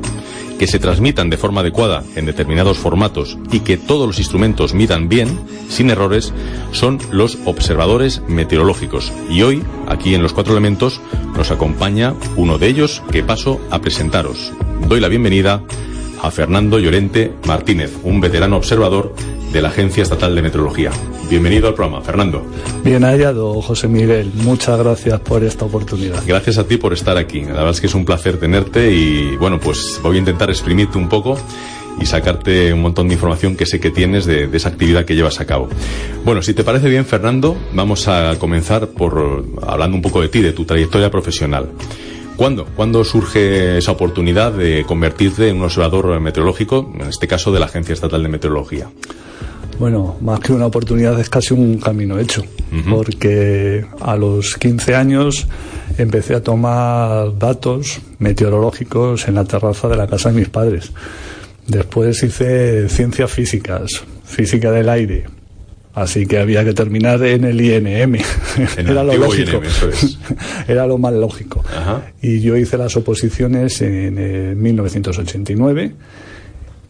que 0.57 0.69
se 0.69 0.79
transmitan 0.79 1.29
de 1.29 1.37
forma 1.37 1.63
adecuada 1.63 2.05
en 2.15 2.27
determinados 2.27 2.79
formatos 2.79 3.37
y 3.51 3.61
que 3.61 3.77
todos 3.77 4.07
los 4.07 4.21
instrumentos 4.21 4.75
midan 4.75 5.09
bien, 5.09 5.41
sin 5.69 5.91
errores, 5.91 6.33
son 6.71 6.99
los 7.11 7.37
observadores 7.47 8.23
meteorológicos. 8.29 9.13
Y 9.29 9.43
hoy, 9.43 9.65
aquí 9.89 10.15
en 10.15 10.23
Los 10.23 10.33
Cuatro 10.33 10.53
Elementos, 10.53 11.01
nos 11.37 11.51
acompaña 11.51 12.15
uno 12.37 12.59
de 12.59 12.69
ellos 12.69 13.03
que 13.11 13.25
paso 13.25 13.61
a 13.71 13.81
presentaros. 13.81 14.53
Doy 14.87 15.01
la 15.01 15.09
bienvenida 15.09 15.65
a 16.23 16.31
Fernando 16.31 16.79
Llorente 16.79 17.33
Martínez, 17.45 17.93
un 18.05 18.21
veterano 18.21 18.57
observador 18.57 19.15
de 19.53 19.63
la 19.63 19.71
Agencia 19.71 20.05
Estatal 20.05 20.37
de 20.37 20.43
Meteorología. 20.43 20.93
Bienvenido 21.31 21.69
al 21.69 21.75
programa, 21.75 22.03
Fernando. 22.03 22.45
Bien 22.83 23.05
hallado, 23.05 23.63
José 23.63 23.87
Miguel. 23.87 24.33
Muchas 24.35 24.77
gracias 24.77 25.21
por 25.21 25.45
esta 25.45 25.65
oportunidad. 25.65 26.21
Gracias 26.27 26.59
a 26.59 26.65
ti 26.65 26.77
por 26.77 26.93
estar 26.93 27.17
aquí. 27.17 27.43
La 27.43 27.53
verdad 27.53 27.71
es 27.71 27.81
que 27.81 27.87
es 27.87 27.95
un 27.95 28.05
placer 28.05 28.41
tenerte 28.41 28.91
y 28.91 29.37
bueno, 29.37 29.61
pues 29.61 30.01
voy 30.03 30.17
a 30.17 30.19
intentar 30.19 30.51
exprimirte 30.51 30.99
un 30.99 31.09
poco 31.09 31.39
y 32.01 32.07
sacarte 32.07 32.73
un 32.73 32.83
montón 32.83 33.07
de 33.07 33.15
información 33.15 33.55
que 33.55 33.65
sé 33.65 33.79
que 33.79 33.91
tienes 33.93 34.27
de, 34.27 34.49
de, 34.49 34.57
esa 34.57 34.71
actividad 34.71 35.05
que 35.05 35.15
llevas 35.15 35.39
a 35.39 35.47
cabo. 35.47 35.69
Bueno, 36.25 36.43
si 36.43 36.53
te 36.53 36.65
parece 36.65 36.89
bien, 36.89 37.07
Fernando, 37.07 37.57
vamos 37.75 38.09
a 38.09 38.35
comenzar 38.41 38.89
por 38.89 39.45
hablando 39.63 39.95
un 39.95 40.03
poco 40.03 40.21
de 40.23 40.31
ti, 40.31 40.41
de 40.41 40.53
tu 40.53 40.65
trayectoria 40.65 41.13
profesional. 41.13 41.69
¿Cuándo? 42.37 42.65
¿Cuándo 42.75 43.05
surge 43.05 43.79
esa 43.79 43.93
oportunidad 43.93 44.51
de 44.51 44.85
convertirte 44.85 45.49
en 45.49 45.59
un 45.59 45.63
observador 45.63 46.19
meteorológico, 46.19 46.91
en 46.93 47.03
este 47.03 47.29
caso 47.29 47.53
de 47.53 47.61
la 47.61 47.67
Agencia 47.67 47.93
Estatal 47.93 48.21
de 48.21 48.29
Meteorología? 48.29 48.91
Bueno, 49.81 50.19
más 50.21 50.41
que 50.41 50.53
una 50.53 50.67
oportunidad 50.67 51.19
es 51.19 51.31
casi 51.31 51.55
un 51.55 51.79
camino 51.79 52.19
hecho, 52.19 52.43
uh 52.43 52.75
-huh. 52.75 52.95
porque 52.97 53.87
a 54.03 54.15
los 54.15 54.59
15 54.59 54.95
años 54.95 55.49
empecé 55.97 56.35
a 56.35 56.43
tomar 56.43 57.39
datos 57.39 57.99
meteorológicos 58.19 59.27
en 59.27 59.37
la 59.37 59.47
terraza 59.47 59.89
de 59.89 59.97
la 59.97 60.07
casa 60.07 60.29
de 60.31 60.39
mis 60.39 60.51
padres. 60.51 60.93
Después 61.67 62.23
hice 62.23 62.91
ciencias 62.91 63.31
físicas, 63.31 64.05
física 64.23 64.71
del 64.71 64.91
aire, 64.91 65.25
Así 65.95 66.27
que 66.27 66.39
había 66.39 66.63
que 66.65 66.73
terminar 66.73 67.23
en 67.25 67.45
el 67.45 67.61
INM. 67.61 68.17
En 68.77 68.89
Era 68.89 69.03
lo 69.03 69.17
lógico. 69.17 69.57
INM, 69.57 69.65
eso 69.65 69.89
es. 69.89 70.19
Era 70.69 70.87
lo 70.87 70.99
más 70.99 71.15
lógico. 71.15 71.65
Ajá. 71.77 72.13
Y 72.23 72.41
yo 72.41 72.57
hice 72.57 72.77
las 72.79 72.97
oposiciones 72.97 73.81
en, 73.81 74.19
en 74.19 74.63
1989 74.63 75.95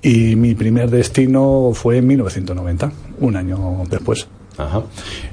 y 0.03 0.37
mi 0.37 0.55
primer 0.55 0.91
destino 0.91 1.73
fue 1.75 1.99
en 1.99 2.07
1990, 2.07 2.93
un 3.21 3.37
año 3.37 3.83
después. 3.89 4.27
Ajá. 4.57 4.83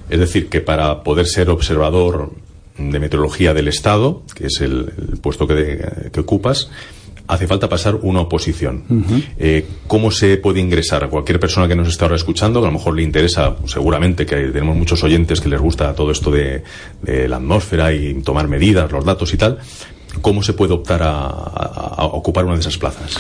Es 0.10 0.20
decir, 0.20 0.50
que 0.50 0.62
para 0.62 1.04
poder 1.04 1.26
ser 1.28 1.50
observador 1.50 2.32
de 2.78 3.00
meteorología 3.00 3.54
del 3.54 3.68
Estado, 3.68 4.22
que 4.36 4.48
es 4.48 4.62
el, 4.62 4.94
el 5.12 5.18
puesto 5.20 5.48
que, 5.48 5.54
de, 5.54 6.10
que 6.12 6.20
ocupas, 6.20 6.70
hace 7.28 7.48
falta 7.48 7.68
pasar 7.68 7.96
una 7.96 8.22
oposición. 8.22 8.84
Uh 8.90 8.94
-huh. 8.94 9.24
eh, 9.38 9.66
¿Cómo 9.88 10.12
se 10.12 10.38
puede 10.38 10.60
ingresar 10.60 11.04
a 11.04 11.10
cualquier 11.10 11.40
persona 11.40 11.68
que 11.68 11.76
nos 11.76 11.88
esté 11.88 12.06
ahora 12.06 12.16
escuchando, 12.16 12.62
que 12.62 12.68
a 12.68 12.72
lo 12.72 12.78
mejor 12.78 12.96
le 12.96 13.04
interesa, 13.04 13.56
seguramente 13.66 14.26
que 14.26 14.36
tenemos 14.36 14.76
muchos 14.78 15.04
oyentes 15.04 15.42
que 15.42 15.50
les 15.50 15.60
gusta 15.60 15.94
todo 15.94 16.12
esto 16.12 16.32
de, 16.32 16.64
de 17.02 17.28
la 17.28 17.38
atmósfera 17.38 17.94
y 17.94 18.14
tomar 18.22 18.48
medidas, 18.48 18.92
los 18.92 19.04
datos 19.04 19.34
y 19.34 19.38
tal? 19.38 19.60
¿Cómo 20.22 20.42
se 20.42 20.54
puede 20.54 20.74
optar 20.74 21.04
a, 21.04 21.20
a, 21.20 21.96
a 21.98 22.06
ocupar 22.06 22.46
una 22.46 22.54
de 22.56 22.62
esas 22.62 22.78
plazas? 22.78 23.18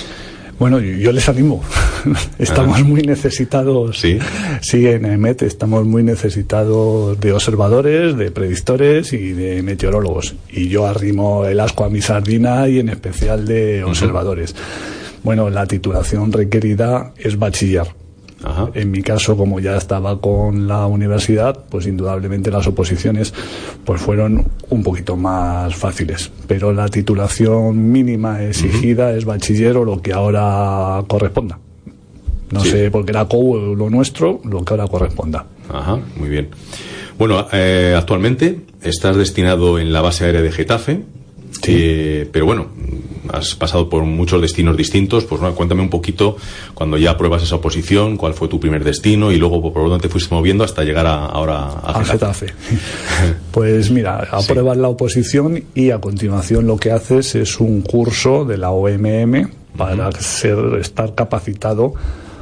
Bueno, 0.59 0.79
yo 0.79 1.11
les 1.11 1.29
animo. 1.29 1.63
estamos 2.39 2.79
ah. 2.79 2.83
muy 2.83 3.01
necesitados. 3.01 3.99
Sí. 3.99 4.19
Sí, 4.61 4.87
en 4.87 5.05
EMET 5.05 5.43
estamos 5.43 5.85
muy 5.85 6.03
necesitados 6.03 7.19
de 7.19 7.33
observadores, 7.33 8.17
de 8.17 8.31
predictores 8.31 9.13
y 9.13 9.33
de 9.33 9.61
meteorólogos. 9.61 10.35
Y 10.49 10.67
yo 10.69 10.87
arrimo 10.87 11.45
el 11.45 11.59
asco 11.59 11.83
a 11.83 11.89
mi 11.89 12.01
sardina 12.01 12.67
y 12.67 12.79
en 12.79 12.89
especial 12.89 13.45
de 13.45 13.83
observadores. 13.83 14.51
Uh 14.51 14.55
-huh. 14.55 14.97
Bueno, 15.23 15.49
la 15.49 15.65
titulación 15.65 16.31
requerida 16.31 17.13
es 17.17 17.37
bachiller. 17.37 17.96
Ajá. 18.43 18.69
En 18.73 18.91
mi 18.91 19.01
caso, 19.01 19.35
como 19.35 19.59
ya 19.59 19.77
estaba 19.77 20.21
con 20.21 20.67
la 20.67 20.85
universidad, 20.85 21.65
pues 21.69 21.87
indudablemente 21.87 22.51
las 22.51 22.67
oposiciones 22.67 23.33
pues 23.83 24.01
fueron 24.01 24.47
un 24.69 24.83
poquito 24.83 25.15
más 25.15 25.75
fáciles. 25.75 26.31
Pero 26.47 26.71
la 26.71 26.87
titulación 26.87 27.91
mínima 27.91 28.43
exigida 28.43 29.07
uh 29.07 29.09
-huh. 29.09 29.17
es 29.17 29.25
bachiller 29.25 29.77
o 29.77 29.85
lo 29.85 30.01
que 30.01 30.13
ahora 30.13 31.03
corresponda. 31.07 31.59
No 32.51 32.61
sí. 32.61 32.69
sé, 32.69 32.91
porque 32.91 33.11
era 33.11 33.25
COU 33.25 33.75
lo 33.75 33.89
nuestro, 33.89 34.39
lo 34.45 34.63
que 34.63 34.73
ahora 34.73 34.87
corresponda. 34.87 35.45
Ajá, 35.69 35.99
muy 36.15 36.29
bien. 36.29 36.49
Bueno, 37.17 37.47
eh, 37.51 37.95
actualmente 37.97 38.61
estás 38.81 39.17
destinado 39.17 39.79
en 39.79 39.91
la 39.91 40.01
base 40.01 40.25
aérea 40.25 40.41
de 40.41 40.51
Getafe, 40.51 41.01
Sí. 41.61 41.73
Eh, 41.75 42.29
pero 42.31 42.45
bueno, 42.45 42.67
has 43.33 43.55
pasado 43.55 43.89
por 43.89 44.03
muchos 44.03 44.41
destinos 44.41 44.77
distintos, 44.77 45.25
pues 45.25 45.41
bueno, 45.41 45.55
cuéntame 45.55 45.81
un 45.81 45.89
poquito 45.89 46.37
cuando 46.73 46.97
ya 46.97 47.11
apruebas 47.11 47.43
esa 47.43 47.55
oposición, 47.55 48.17
cuál 48.17 48.33
fue 48.33 48.47
tu 48.47 48.59
primer 48.59 48.83
destino 48.83 49.31
y 49.31 49.37
luego 49.37 49.61
por 49.73 49.89
dónde 49.89 50.07
te 50.07 50.09
fuiste 50.09 50.33
moviendo 50.33 50.63
hasta 50.63 50.83
llegar 50.83 51.05
a, 51.07 51.25
ahora 51.25 51.67
a 51.67 52.03
Getafe. 52.03 52.45
A 52.45 52.53
Getafe. 52.53 52.53
pues 53.51 53.91
mira, 53.91 54.27
apruebas 54.31 54.75
sí. 54.75 54.81
la 54.81 54.89
oposición 54.89 55.63
y 55.73 55.91
a 55.91 55.99
continuación 55.99 56.67
lo 56.67 56.77
que 56.77 56.91
haces 56.91 57.35
es 57.35 57.59
un 57.59 57.81
curso 57.81 58.45
de 58.45 58.57
la 58.57 58.71
OMM 58.71 59.49
para 59.77 60.09
uh 60.09 60.11
-huh. 60.11 60.19
ser, 60.19 60.57
estar 60.79 61.13
capacitado 61.15 61.93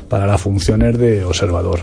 para 0.09 0.27
las 0.27 0.41
funciones 0.41 0.97
de 0.97 1.23
observador. 1.23 1.81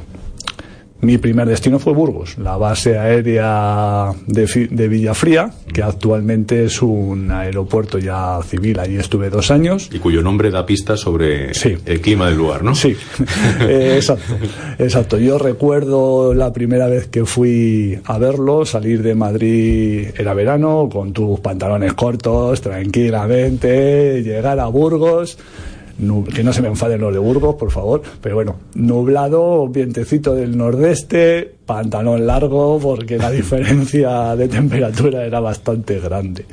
Mi 1.03 1.19
primer 1.19 1.49
destino 1.49 1.81
fue 1.81 1.93
Burgos, 1.93 2.39
la 2.39 2.57
base 2.57 2.97
aérea 2.97 4.13
de, 4.29 4.69
de, 4.71 4.89
Villafría, 4.89 5.51
que 5.73 5.83
actualmente 5.83 6.65
es 6.65 6.81
un 6.81 7.33
aeropuerto 7.33 7.99
ya 7.99 8.39
civil. 8.45 8.79
Allí 8.79 8.97
estuve 8.99 9.29
dos 9.29 9.51
años. 9.51 9.91
Y 9.93 9.99
cuyo 9.99 10.23
nombre 10.23 10.53
da 10.53 10.65
pistas 10.65 11.01
sobre 11.01 11.51
el 11.51 12.01
clima 12.01 12.29
del 12.29 12.39
lugar, 12.39 12.63
¿no? 12.63 12.77
Sí, 12.77 12.97
eh, 13.63 13.95
exacto, 13.97 14.37
exacto. 14.79 15.19
Yo 15.19 15.39
recuerdo 15.39 16.35
la 16.35 16.53
primera 16.53 16.87
vez 16.87 17.09
que 17.09 17.27
fui 17.27 17.99
a 18.05 18.19
verlo, 18.19 18.65
salir 18.65 19.03
de 19.03 19.17
Madrid, 19.17 20.07
era 20.17 20.35
verano, 20.35 20.89
con 20.89 21.13
tus 21.13 21.41
pantalones 21.41 21.95
cortos, 21.95 22.61
tranquilamente, 22.61 24.23
llegar 24.23 24.61
a 24.61 24.69
Burgos 24.69 25.37
que 26.35 26.43
no 26.43 26.53
se 26.53 26.63
me 26.63 26.69
enfaden 26.69 27.01
los 27.01 27.13
de 27.13 27.19
Burgos, 27.19 27.55
por 27.57 27.71
favor, 27.71 28.03
pero 28.21 28.35
bueno, 28.35 28.57
nublado, 28.75 29.69
vientecito 29.69 30.35
del 30.35 30.57
nordeste, 30.57 31.55
pantalón 31.65 32.27
largo, 32.27 32.79
porque 32.81 33.19
la 33.19 33.31
diferencia 33.43 34.37
de 34.37 34.49
temperatura 34.49 35.25
era 35.25 35.41
bastante 35.41 36.01
grande. 36.01 36.45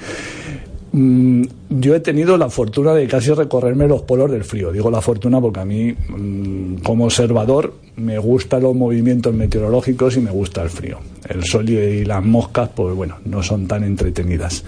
Mm, 0.91 1.43
yo 1.69 1.93
he 1.93 1.99
tenido 1.99 2.37
la 2.37 2.49
fortuna 2.49 2.93
de 2.93 3.07
casi 3.07 3.31
recorrerme 3.31 3.87
los 3.87 4.01
polos 4.01 4.31
del 4.31 4.43
frío. 4.43 4.71
Digo 4.71 4.89
la 4.89 5.01
fortuna 5.01 5.39
porque 5.39 5.59
a 5.59 5.65
mí, 5.65 5.91
mm, 5.93 6.77
como 6.83 7.05
observador, 7.05 7.73
me 7.97 8.17
gustan 8.17 8.63
los 8.63 8.75
movimientos 8.75 9.33
meteorológicos 9.33 10.17
y 10.17 10.21
me 10.21 10.31
gusta 10.31 10.63
el 10.63 10.69
frío. 10.69 10.99
El 11.27 11.43
sol 11.43 11.69
y 11.69 12.05
las 12.05 12.23
moscas, 12.23 12.69
pues 12.75 12.95
bueno, 12.95 13.17
no 13.25 13.43
son 13.43 13.67
tan 13.67 13.83
entretenidas. 13.83 14.63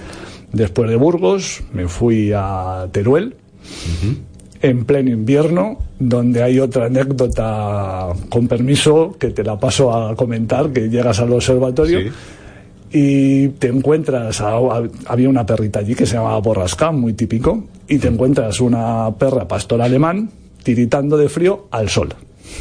Después 0.54 0.90
de 0.90 0.96
Burgos, 0.96 1.64
me 1.74 1.88
fui 1.88 2.32
a 2.36 2.88
Teruel 2.92 3.36
en 4.62 4.86
pleno 4.86 5.10
invierno, 5.10 5.78
donde 6.00 6.44
hay 6.44 6.60
otra 6.60 6.86
anécdota 6.86 8.10
con 8.30 8.48
permiso 8.48 9.16
que 9.20 9.30
te 9.30 9.44
la 9.44 9.60
paso 9.60 9.94
a 9.94 10.16
comentar, 10.16 10.72
que 10.72 10.90
llegas 10.90 11.20
al 11.20 11.34
observatorio 11.34 12.12
y 12.94 13.48
te 13.50 13.68
encuentras, 13.68 14.42
había 14.42 15.30
una 15.30 15.46
perrita 15.46 15.80
allí 15.80 15.96
que 15.96 16.06
se 16.06 16.16
llamaba 16.16 16.40
Borrasca, 16.40 16.92
muy 16.92 17.14
típico, 17.14 17.64
y 17.88 17.98
te 18.00 18.10
encuentras 18.10 18.60
una 18.60 19.10
perra 19.18 19.48
pastor 19.48 19.82
alemán 19.82 20.30
tiritando 20.64 21.18
de 21.18 21.30
frío 21.30 21.68
al 21.72 21.90
sol. 21.90 22.10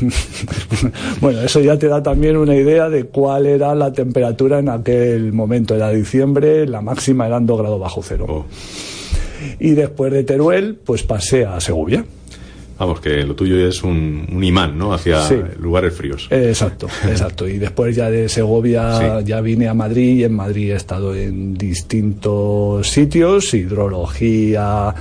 bueno, 1.21 1.40
eso 1.40 1.61
ya 1.61 1.76
te 1.76 1.88
da 1.88 2.00
también 2.02 2.37
una 2.37 2.54
idea 2.54 2.88
de 2.88 3.04
cuál 3.07 3.47
era 3.47 3.75
la 3.75 3.92
temperatura 3.92 4.61
en 4.61 4.69
aquel 4.69 5.33
momento. 5.33 5.75
Era 5.75 5.90
diciembre, 5.90 6.64
la 6.66 6.80
máxima 6.80 7.26
eran 7.26 7.45
2 7.45 7.59
grados 7.59 7.80
bajo 7.80 8.00
cero. 8.02 8.26
Oh. 8.28 8.45
Y 9.59 9.71
después 9.73 10.13
de 10.13 10.25
Teruel, 10.25 10.79
pues 10.85 11.03
pasé 11.03 11.45
a 11.45 11.61
Segovia. 11.61 12.05
Vamos, 12.81 13.01
que 13.01 13.25
lo 13.27 13.35
tuyo 13.35 13.59
es 13.69 13.83
un, 13.83 14.41
imán, 14.43 14.79
¿no? 14.79 14.95
Hacia 14.95 15.29
lugares 15.59 15.93
fríos. 15.93 16.29
Exacto, 16.31 16.87
exacto. 17.07 17.47
Y 17.47 17.59
después 17.59 17.95
ya 17.95 18.09
de 18.09 18.27
Segovia 18.31 19.21
ya 19.21 19.43
vine 19.43 19.69
a 19.69 19.75
Madrid 19.75 20.17
y 20.17 20.25
en 20.25 20.33
Madrid 20.33 20.73
he 20.73 20.77
estado 20.77 21.15
en 21.15 21.59
distintos 21.59 22.89
sitios, 22.89 23.53
hidrología, 23.53 24.95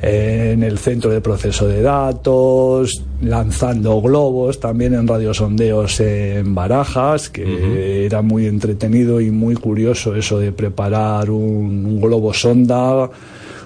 en 0.00 0.62
el 0.62 0.78
centro 0.78 1.10
de 1.10 1.20
proceso 1.20 1.66
de 1.66 1.82
datos, 1.82 3.02
lanzando 3.20 4.00
globos, 4.00 4.60
también 4.60 4.94
en 4.94 5.08
radiosondeos 5.08 5.98
en 5.98 6.54
Barajas, 6.54 7.30
que 7.30 8.06
era 8.06 8.22
muy 8.22 8.46
entretenido 8.46 9.20
y 9.20 9.32
muy 9.32 9.56
curioso 9.56 10.14
eso 10.14 10.38
de 10.38 10.52
preparar 10.52 11.30
un 11.30 12.00
globo 12.00 12.32
sonda 12.32 13.10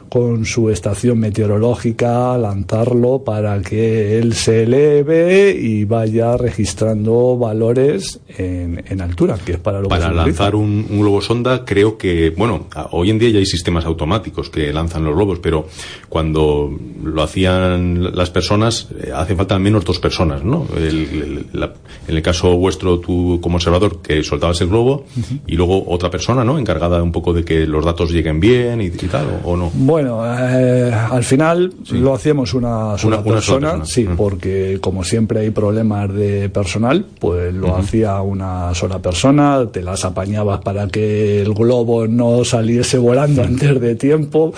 con 0.08 0.44
su 0.44 0.70
estación 0.70 1.18
meteorológica, 1.18 2.36
lanzarlo 2.38 3.22
para 3.24 3.60
que 3.60 4.18
él 4.18 4.34
se 4.34 4.62
eleve 4.64 5.56
y 5.58 5.84
vaya 5.84 6.36
registrando 6.36 7.36
valores 7.36 8.20
en, 8.28 9.00
altura, 9.00 9.38
que 9.44 9.52
es 9.52 9.58
para 9.58 9.80
lo 9.80 9.88
para 9.88 10.12
lanzar 10.12 10.54
un, 10.54 10.86
globo 10.88 11.20
sonda, 11.20 11.64
creo 11.64 11.98
que, 11.98 12.30
bueno, 12.30 12.66
hoy 12.92 13.10
en 13.10 13.18
día 13.18 13.30
ya 13.30 13.38
hay 13.38 13.46
sistemas 13.46 13.84
automáticos 13.84 14.48
que 14.50 14.72
lanzan 14.72 15.04
los 15.04 15.14
globos, 15.14 15.38
pero 15.38 15.68
cuando 16.08 16.76
lo 17.02 17.22
hacían 17.22 18.16
las 18.16 18.30
personas, 18.30 18.88
eh, 19.02 19.12
hacen 19.14 19.36
falta 19.36 19.54
al 19.54 19.60
menos 19.60 19.84
dos 19.84 19.98
personas, 19.98 20.42
¿no? 20.44 20.66
en 20.76 22.16
el 22.16 22.22
caso 22.22 22.56
vuestro, 22.56 22.98
tú 22.98 23.38
como 23.42 23.56
observador, 23.56 24.00
que 24.00 24.22
soltabas 24.22 24.60
el 24.60 24.68
globo, 24.68 25.04
y 25.46 25.56
luego 25.56 25.84
otra 25.88 26.10
persona, 26.10 26.44
¿no? 26.44 26.58
Encargada 26.58 27.02
un 27.02 27.12
poco 27.12 27.32
de 27.32 27.44
que 27.44 27.66
los 27.66 27.84
datos 27.84 28.10
lleguen 28.10 28.40
bien 28.40 28.80
y, 28.80 28.90
tal, 28.90 29.40
¿o, 29.44 29.56
no? 29.56 29.70
Bueno, 29.74 29.95
eh, 30.00 30.92
al 30.92 31.24
final 31.24 31.72
lo 31.90 32.14
hacíamos 32.14 32.54
una 32.54 32.96
sola 32.98 33.22
persona, 33.22 33.84
sí, 33.84 34.06
porque 34.16 34.78
como 34.80 35.04
siempre 35.04 35.40
hay 35.40 35.50
problemas 35.50 36.12
de 36.12 36.48
personal, 36.48 37.06
pues 37.18 37.54
lo 37.54 37.76
hacía 37.76 38.20
una 38.20 38.74
sola 38.74 38.98
persona, 38.98 39.66
te 39.72 39.82
las 39.82 40.04
apañabas 40.04 40.60
para 40.60 40.88
que 40.88 41.42
el 41.42 41.54
globo 41.54 42.06
no 42.06 42.44
saliese 42.44 42.98
volando 42.98 43.42
antes 43.42 43.80
de 43.80 43.94
tiempo, 43.94 44.52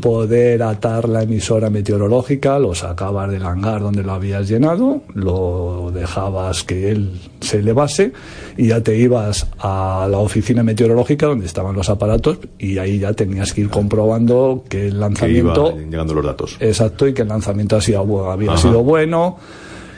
poder 0.00 0.62
atar 0.62 1.08
la 1.08 1.22
emisora 1.22 1.70
meteorológica, 1.70 2.58
lo 2.58 2.74
sacabas 2.74 3.30
del 3.30 3.44
hangar 3.44 3.80
donde 3.80 4.02
lo 4.02 4.12
habías 4.12 4.48
llenado, 4.48 5.02
lo 5.14 5.90
dejabas 5.92 6.64
que 6.64 6.90
él 6.90 7.12
se 7.40 7.58
elevase 7.58 8.12
y 8.56 8.68
ya 8.68 8.82
te 8.82 8.96
ibas 8.96 9.46
a 9.58 10.06
la 10.10 10.18
oficina 10.18 10.62
meteorológica 10.62 11.26
donde 11.26 11.46
estaban 11.46 11.74
los 11.74 11.88
aparatos 11.88 12.38
y 12.58 12.78
ahí 12.78 12.98
ya 12.98 13.12
tenías 13.12 13.52
que 13.52 13.62
ir 13.62 13.68
comprobando 13.70 14.64
que 14.68 14.81
el 14.88 15.00
lanzamiento... 15.00 15.76
llegando 15.76 16.14
los 16.14 16.24
datos. 16.24 16.56
Exacto, 16.60 17.06
y 17.06 17.14
que 17.14 17.22
el 17.22 17.28
lanzamiento 17.28 17.76
había 17.76 18.56
sido 18.56 18.82
bueno 18.82 19.38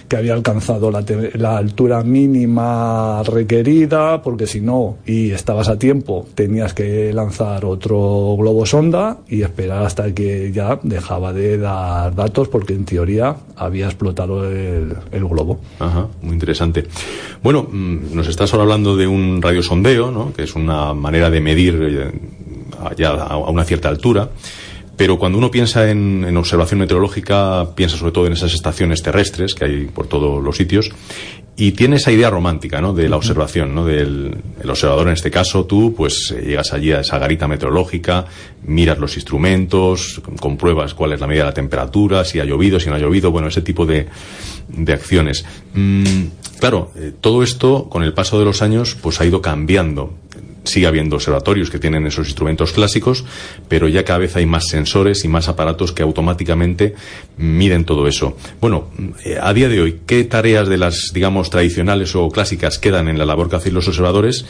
que 0.09 0.17
había 0.17 0.35
alcanzado 0.35 0.91
la, 0.91 1.05
la, 1.35 1.57
altura 1.57 2.03
mínima 2.03 3.23
requerida, 3.23 4.23
porque 4.23 4.47
si 4.47 4.61
no, 4.61 4.99
y 5.07 5.31
estabas 5.31 5.69
a 5.69 5.79
tiempo, 5.79 6.27
tenías 6.35 6.75
que 6.75 7.13
lanzar 7.13 7.65
otro 7.65 8.37
globo 8.39 8.67
sonda 8.67 9.19
y 9.29 9.43
esperar 9.43 9.85
hasta 9.85 10.13
que 10.13 10.53
ya 10.53 10.79
dejaba 10.83 11.33
de 11.33 11.59
dar 11.59 12.15
datos, 12.15 12.49
porque 12.49 12.75
en 12.75 12.85
teoría 12.85 13.37
había 13.57 13.87
explotado 13.87 14.49
el, 14.49 14.95
globo. 15.13 15.61
Ajá, 15.79 16.07
muy 16.23 16.35
interesante. 16.35 16.85
Bueno, 17.43 17.67
mm, 17.71 18.15
nos 18.15 18.29
estás 18.29 18.53
ahora 18.53 18.65
hablando 18.65 18.97
de 18.97 19.07
un 19.07 19.41
radiosondeo, 19.41 20.11
¿no? 20.11 20.33
que 20.35 20.43
es 20.43 20.55
una 20.55 20.93
manera 20.93 21.31
de 21.31 21.41
medir 21.41 21.79
eh, 21.83 22.13
ya 22.97 23.11
a 23.11 23.37
una 23.37 23.65
cierta 23.65 23.89
altura. 23.89 24.29
Pero 24.97 25.19
cuando 25.19 25.39
uno 25.39 25.51
piensa 25.51 25.91
en, 25.91 26.37
observación 26.37 26.81
meteorológica, 26.81 27.75
piensa 27.75 27.97
sobre 27.97 28.13
todo 28.13 28.27
en 28.27 28.35
esas 28.35 28.55
estaciones 28.55 29.03
terrestres 29.03 29.55
que 29.55 29.65
hay 29.65 29.85
por 29.87 30.07
todos 30.07 30.43
los 30.43 30.57
sitios 30.57 30.91
y 31.57 31.73
tiene 31.73 31.97
esa 31.97 32.11
idea 32.11 32.31
romántica, 32.31 32.81
¿no? 32.81 32.93
De 32.93 33.09
la 33.09 33.17
observación, 33.17 33.75
¿no? 33.75 33.87
Del 33.87 34.37
observador, 34.69 35.07
en 35.07 35.15
este 35.15 35.31
caso, 35.31 35.67
tú, 35.67 35.95
pues 35.97 36.33
eh, 36.37 36.43
llegas 36.47 36.73
allí 36.73 36.91
a 36.93 37.01
esa 37.01 37.19
garita 37.19 37.47
meteorológica, 37.47 38.27
miras 38.65 38.99
los 38.99 39.15
instrumentos, 39.17 40.21
compruebas 40.41 40.95
cuál 40.95 41.13
es 41.13 41.21
la 41.21 41.29
medida 41.29 41.45
de 41.45 41.51
la 41.51 41.55
temperatura, 41.55 42.25
si 42.25 42.41
ha 42.41 42.45
llovido, 42.45 42.81
si 42.81 42.89
no 42.89 42.97
ha 42.97 42.99
llovido, 42.99 43.31
bueno, 43.31 43.49
ese 43.49 43.63
tipo 43.63 43.87
de, 43.87 44.07
de 44.69 44.93
acciones. 44.93 45.45
Mm, 45.75 46.25
claro, 46.59 46.91
eh, 46.97 47.13
todo 47.21 47.45
esto, 47.45 47.89
con 47.89 48.03
el 48.03 48.15
paso 48.15 48.39
de 48.39 48.45
los 48.45 48.61
años, 48.61 48.97
pues 49.01 49.21
ha 49.21 49.25
ido 49.25 49.41
cambiando 49.41 50.13
sigue 50.65 50.87
habiendo 50.87 51.17
observatorios 51.17 51.71
que 51.71 51.79
tienen 51.79 52.07
esos 52.07 52.27
instrumentos 52.27 52.73
clásicos, 52.73 53.25
pero 53.69 53.89
ya 53.89 54.05
cada 54.05 54.19
vez 54.19 54.37
hay 54.37 54.47
más 54.47 54.67
sensores 54.69 55.25
y 55.25 55.29
más 55.29 55.49
aparatos 55.49 55.93
que 55.93 56.03
automáticamente 56.03 56.95
miden 57.37 57.85
todo 57.85 58.09
eso. 58.09 58.37
Bueno, 58.61 58.89
eh, 59.25 59.39
a 59.41 59.53
día 59.53 59.69
de 59.69 59.81
hoy, 59.81 60.01
¿qué 60.07 60.25
tareas 60.25 60.69
de 60.69 60.79
las, 60.79 61.13
digamos, 61.13 61.51
tradicionales 61.51 62.15
o 62.17 62.29
clásicas 62.31 62.79
quedan 62.79 63.09
en 63.09 63.19
la 63.19 63.27
labor 63.27 63.49
que 63.49 63.57
hacen 63.57 63.75
los 63.75 63.87
observadores? 63.89 64.47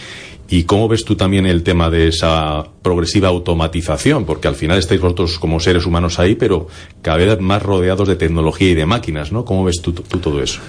¿Y 0.48 0.64
cómo 0.64 0.88
ves 0.88 1.04
tú 1.04 1.16
también 1.16 1.46
el 1.46 1.62
tema 1.62 1.88
de 1.88 2.08
esa 2.08 2.64
progresiva 2.82 3.28
automatización? 3.28 4.26
Porque 4.26 4.46
al 4.46 4.54
final 4.54 4.78
estáis 4.78 5.00
vosotros 5.00 5.38
como 5.38 5.58
seres 5.58 5.86
humanos 5.86 6.18
ahí, 6.18 6.34
pero 6.34 6.68
cada 7.00 7.16
vez 7.16 7.40
más 7.40 7.62
rodeados 7.62 8.06
de 8.08 8.16
tecnología 8.16 8.70
y 8.70 8.74
de 8.74 8.84
máquinas, 8.84 9.32
¿no? 9.32 9.44
¿Cómo 9.44 9.64
ves 9.64 9.80
tú 9.80 9.92
todo 9.92 10.42
eso? 10.42 10.60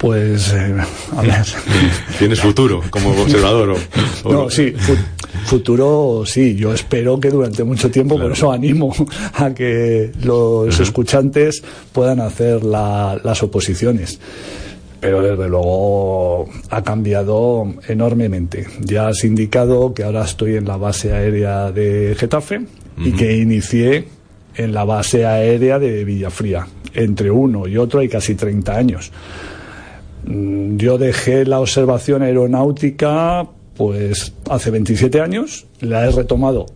Pues, 0.00 0.54
eh, 0.54 0.74
a 1.14 1.20
ver. 1.20 1.44
¿Tienes 2.18 2.40
futuro 2.40 2.82
como 2.88 3.10
observador? 3.10 3.76
O, 4.24 4.32
no, 4.32 4.48
sí, 4.48 4.72
futuro 5.44 6.22
sí. 6.24 6.56
Yo 6.56 6.72
espero 6.72 7.20
que 7.20 7.28
durante 7.28 7.64
mucho 7.64 7.90
tiempo, 7.90 8.18
por 8.18 8.32
eso 8.32 8.50
animo 8.50 8.94
a 9.34 9.52
que 9.52 10.10
los 10.22 10.80
escuchantes 10.80 11.62
puedan 11.92 12.20
hacer 12.20 12.64
las 12.64 13.42
oposiciones 13.42 14.18
pero 15.00 15.22
desde 15.22 15.48
luego 15.48 16.46
ha 16.68 16.82
cambiado 16.82 17.74
enormemente. 17.88 18.66
Ya 18.80 19.08
has 19.08 19.24
indicado 19.24 19.94
que 19.94 20.04
ahora 20.04 20.24
estoy 20.24 20.56
en 20.56 20.66
la 20.66 20.76
base 20.76 21.12
aérea 21.12 21.72
de 21.72 22.14
Getafe 22.18 22.66
y 22.98 23.12
que 23.12 23.38
inicié 23.38 24.04
en 24.56 24.74
la 24.74 24.84
base 24.84 25.24
aérea 25.24 25.78
de 25.78 26.04
Villafría. 26.04 26.66
Entre 26.92 27.30
uno 27.30 27.66
y 27.66 27.78
otro 27.78 28.00
hay 28.00 28.10
casi 28.10 28.34
30 28.34 28.76
años. 28.76 29.10
Mm, 30.24 30.76
yo 30.76 30.98
dejé 30.98 31.44
la 31.46 31.60
observación 31.60 32.22
aeronáutica 32.22 33.46
pues 33.76 34.34
hace 34.50 34.70
27 34.70 35.20
años, 35.20 35.66
la 35.80 36.06
he 36.06 36.10
retomado 36.10 36.66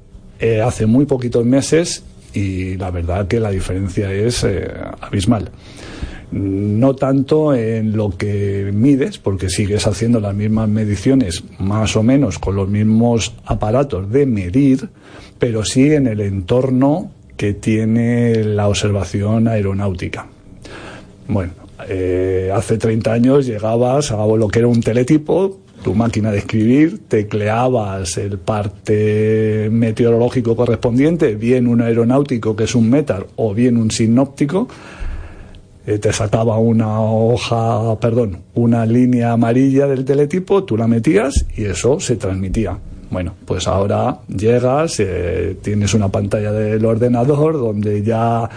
eh, 0.40 0.62
hace 0.62 0.86
muy 0.86 1.04
poquitos 1.04 1.44
meses 1.44 2.02
y 2.32 2.76
la 2.76 2.90
verdad 2.90 3.28
que 3.28 3.40
la 3.40 3.50
diferencia 3.50 4.10
es 4.12 4.42
eh, 4.44 4.68
abismal. 5.00 5.50
no 6.32 6.96
tanto 6.96 7.54
en 7.54 7.96
lo 7.96 8.10
que 8.10 8.70
mides, 8.72 9.18
porque 9.18 9.48
sigues 9.48 9.86
haciendo 9.86 10.18
las 10.18 10.34
mismas 10.34 10.68
mediciones 10.68 11.44
más 11.58 11.94
o 11.94 12.02
menos 12.02 12.38
con 12.38 12.56
los 12.56 12.68
mismos 12.68 13.34
aparatos 13.44 14.10
de 14.10 14.26
medir, 14.26 14.88
pero 15.38 15.64
sí 15.64 15.92
en 15.92 16.06
el 16.06 16.20
entorno 16.20 17.12
que 17.36 17.54
tiene 17.54 18.42
la 18.42 18.66
observación 18.66 19.46
aeronáutica. 19.46 20.26
Bueno, 21.28 21.52
eh, 21.88 22.50
hace 22.54 22.78
30 22.78 23.12
años 23.12 23.46
llegabas 23.46 24.10
a 24.12 24.26
lo 24.26 24.48
que 24.48 24.60
era 24.60 24.68
un 24.68 24.80
teletipo, 24.80 25.60
tu 25.82 25.94
máquina 25.94 26.30
de 26.30 26.38
escribir, 26.38 27.00
tecleabas 27.08 28.16
el 28.16 28.38
parte 28.38 29.68
meteorológico 29.70 30.56
correspondiente, 30.56 31.34
bien 31.34 31.66
un 31.68 31.82
aeronáutico 31.82 32.56
que 32.56 32.64
es 32.64 32.74
un 32.74 32.88
METAR 32.88 33.26
o 33.36 33.52
bien 33.52 33.76
un 33.76 33.90
sinóptico, 33.90 34.68
eh, 35.86 35.98
te 35.98 36.12
sacaba 36.12 36.58
una 36.58 37.00
hoja, 37.00 38.00
perdón, 38.00 38.38
una 38.54 38.86
línea 38.86 39.32
amarilla 39.32 39.86
del 39.86 40.06
teletipo, 40.06 40.64
tú 40.64 40.78
la 40.78 40.86
metías 40.86 41.44
y 41.56 41.64
eso 41.64 42.00
se 42.00 42.16
transmitía. 42.16 42.78
Bueno, 43.10 43.34
pues 43.44 43.68
ahora 43.68 44.20
llegas, 44.28 44.98
eh, 44.98 45.56
tienes 45.62 45.92
una 45.92 46.08
pantalla 46.08 46.52
del 46.52 46.84
ordenador 46.84 47.52
donde 47.58 48.02
ya 48.02 48.48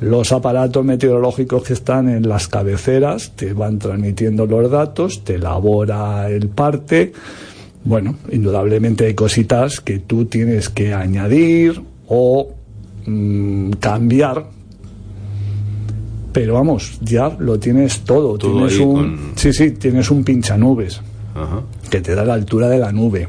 los 0.00 0.32
aparatos 0.32 0.84
meteorológicos 0.84 1.62
que 1.64 1.72
están 1.72 2.08
en 2.08 2.28
las 2.28 2.48
cabeceras 2.48 3.32
te 3.34 3.52
van 3.52 3.78
transmitiendo 3.78 4.46
los 4.46 4.70
datos, 4.70 5.24
te 5.24 5.34
elabora 5.34 6.30
el 6.30 6.48
parte. 6.48 7.12
Bueno, 7.84 8.16
indudablemente 8.30 9.06
hay 9.06 9.14
cositas 9.14 9.80
que 9.80 9.98
tú 9.98 10.26
tienes 10.26 10.68
que 10.68 10.94
añadir 10.94 11.82
o 12.06 12.50
mm, 13.06 13.72
cambiar 13.72 14.58
pero 16.38 16.54
vamos, 16.54 16.98
ya 17.00 17.34
lo 17.38 17.58
tienes 17.58 18.00
todo. 18.02 18.38
tienes 18.38 18.78
un, 18.78 19.32
Sí, 19.34 19.52
sí, 19.52 19.72
tienes 19.72 20.08
un 20.08 20.22
pinchanubes 20.22 21.00
que 21.90 22.00
te 22.00 22.14
da 22.14 22.24
la 22.24 22.34
altura 22.34 22.68
de 22.68 22.78
la 22.78 22.92
nube, 22.92 23.28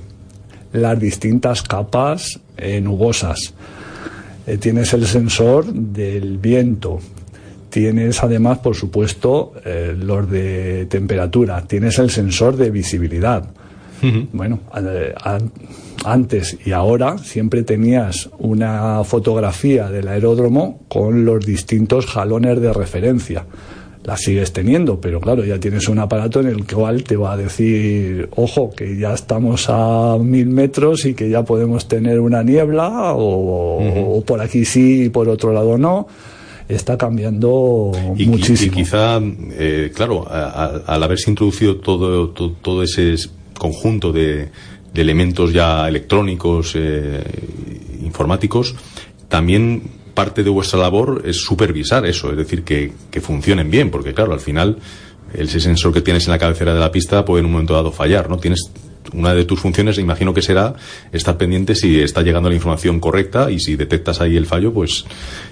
las 0.73 0.99
distintas 0.99 1.63
capas 1.63 2.39
eh, 2.57 2.79
nubosas. 2.81 3.55
Eh, 4.49 4.57
tienes 4.57 4.91
el 4.93 5.05
sensor 5.05 5.71
del 5.71 6.39
viento. 6.39 6.99
Tienes 7.69 8.23
además, 8.23 8.57
por 8.57 8.75
supuesto, 8.75 9.53
eh, 9.63 9.95
los 9.95 10.27
de 10.27 10.87
temperatura. 10.87 11.67
Tienes 11.67 11.99
el 11.99 12.09
sensor 12.09 12.57
de 12.57 12.71
visibilidad. 12.71 13.47
Bueno, 14.31 14.61
antes 16.05 16.57
y 16.65 16.71
ahora 16.71 17.17
siempre 17.17 17.63
tenías 17.63 18.29
una 18.39 19.03
fotografía 19.03 19.91
del 19.91 20.07
aeródromo 20.07 20.85
con 20.87 21.25
los 21.25 21.45
distintos 21.45 22.05
jalones 22.05 22.61
de 22.61 22.71
referencia. 22.71 23.45
La 24.03 24.15
sigues 24.15 24.53
teniendo, 24.53 25.01
pero 25.01 25.19
claro, 25.19 25.43
ya 25.43 25.59
tienes 25.59 25.89
un 25.89 25.99
aparato 25.99 26.39
en 26.39 26.47
el 26.47 26.65
cual 26.65 27.03
te 27.03 27.17
va 27.17 27.33
a 27.33 27.37
decir, 27.37 28.29
ojo, 28.35 28.71
que 28.71 28.97
ya 28.97 29.13
estamos 29.13 29.65
a 29.67 30.17
mil 30.17 30.47
metros 30.47 31.03
y 31.05 31.13
que 31.13 31.29
ya 31.29 31.43
podemos 31.43 31.87
tener 31.87 32.21
una 32.21 32.41
niebla, 32.41 33.13
o, 33.15 34.23
por 34.25 34.39
aquí 34.39 34.63
sí 34.63 35.03
y 35.03 35.09
por 35.09 35.27
otro 35.27 35.51
lado 35.51 35.77
no 35.77 36.07
está 36.69 36.97
cambiando 36.97 37.91
muchísimo. 38.15 38.71
Y 38.71 38.83
quizá, 38.83 39.19
eh, 39.21 39.91
claro, 39.93 40.25
al 40.29 41.03
haberse 41.03 41.29
introducido 41.29 41.77
todo, 41.77 42.29
todo, 42.29 42.83
ese 42.83 43.15
conjunto 43.57 44.13
de, 44.13 44.49
elementos 44.93 45.51
ya 45.51 45.87
electrónicos, 45.87 46.73
eh, 46.75 47.21
informáticos, 48.03 48.75
también 49.27 49.81
parte 50.13 50.43
de 50.43 50.49
vuestra 50.49 50.79
labor 50.79 51.23
es 51.25 51.37
supervisar 51.37 52.05
eso, 52.05 52.31
es 52.31 52.37
decir, 52.37 52.63
que, 52.63 52.93
que 53.11 53.21
funcionen 53.21 53.69
bien, 53.69 53.89
porque 53.91 54.13
claro, 54.13 54.33
al 54.33 54.39
final 54.39 54.77
el 55.33 55.49
sensor 55.49 55.93
que 55.93 56.01
tienes 56.01 56.25
en 56.27 56.31
la 56.31 56.39
cabecera 56.39 56.73
de 56.73 56.79
la 56.79 56.91
pista 56.91 57.23
puede 57.25 57.41
en 57.41 57.45
un 57.45 57.51
momento 57.53 57.73
dado 57.73 57.91
fallar, 57.91 58.29
¿no? 58.29 58.37
Tienes 58.37 58.71
una 59.13 59.33
de 59.33 59.45
tus 59.45 59.59
funciones, 59.59 59.97
imagino 59.97 60.33
que 60.33 60.41
será 60.41 60.75
estar 61.11 61.37
pendiente 61.37 61.75
si 61.75 61.99
está 61.99 62.21
llegando 62.21 62.49
la 62.49 62.55
información 62.55 62.99
correcta 62.99 63.49
y 63.51 63.59
si 63.59 63.75
detectas 63.75 64.21
ahí 64.21 64.37
el 64.37 64.45
fallo, 64.45 64.73
pues 64.73 65.05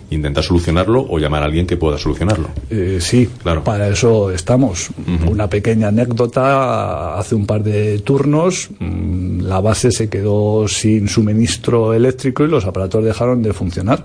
intentar 0.09 0.43
solucionarlo 0.43 1.05
o 1.09 1.19
llamar 1.19 1.43
a 1.43 1.45
alguien 1.45 1.65
que 1.65 1.77
pueda 1.77 1.97
solucionarlo. 1.97 2.49
Eh, 2.69 2.99
sí, 3.01 3.27
claro. 3.41 3.63
Para 3.63 3.89
eso 3.89 4.31
estamos. 4.31 4.89
Una 5.27 5.49
pequeña 5.49 5.87
anécdota. 5.87 7.17
Hace 7.17 7.35
un 7.35 7.45
par 7.45 7.63
de 7.63 7.99
turnos, 7.99 8.69
mm, 8.79 9.41
la 9.41 9.59
base 9.59 9.91
se 9.91 10.09
quedó 10.09 10.67
sin 10.67 11.07
suministro 11.07 11.93
eléctrico 11.93 12.43
y 12.43 12.47
los 12.47 12.65
aparatos 12.65 13.03
dejaron 13.03 13.41
de 13.41 13.53
funcionar. 13.53 14.03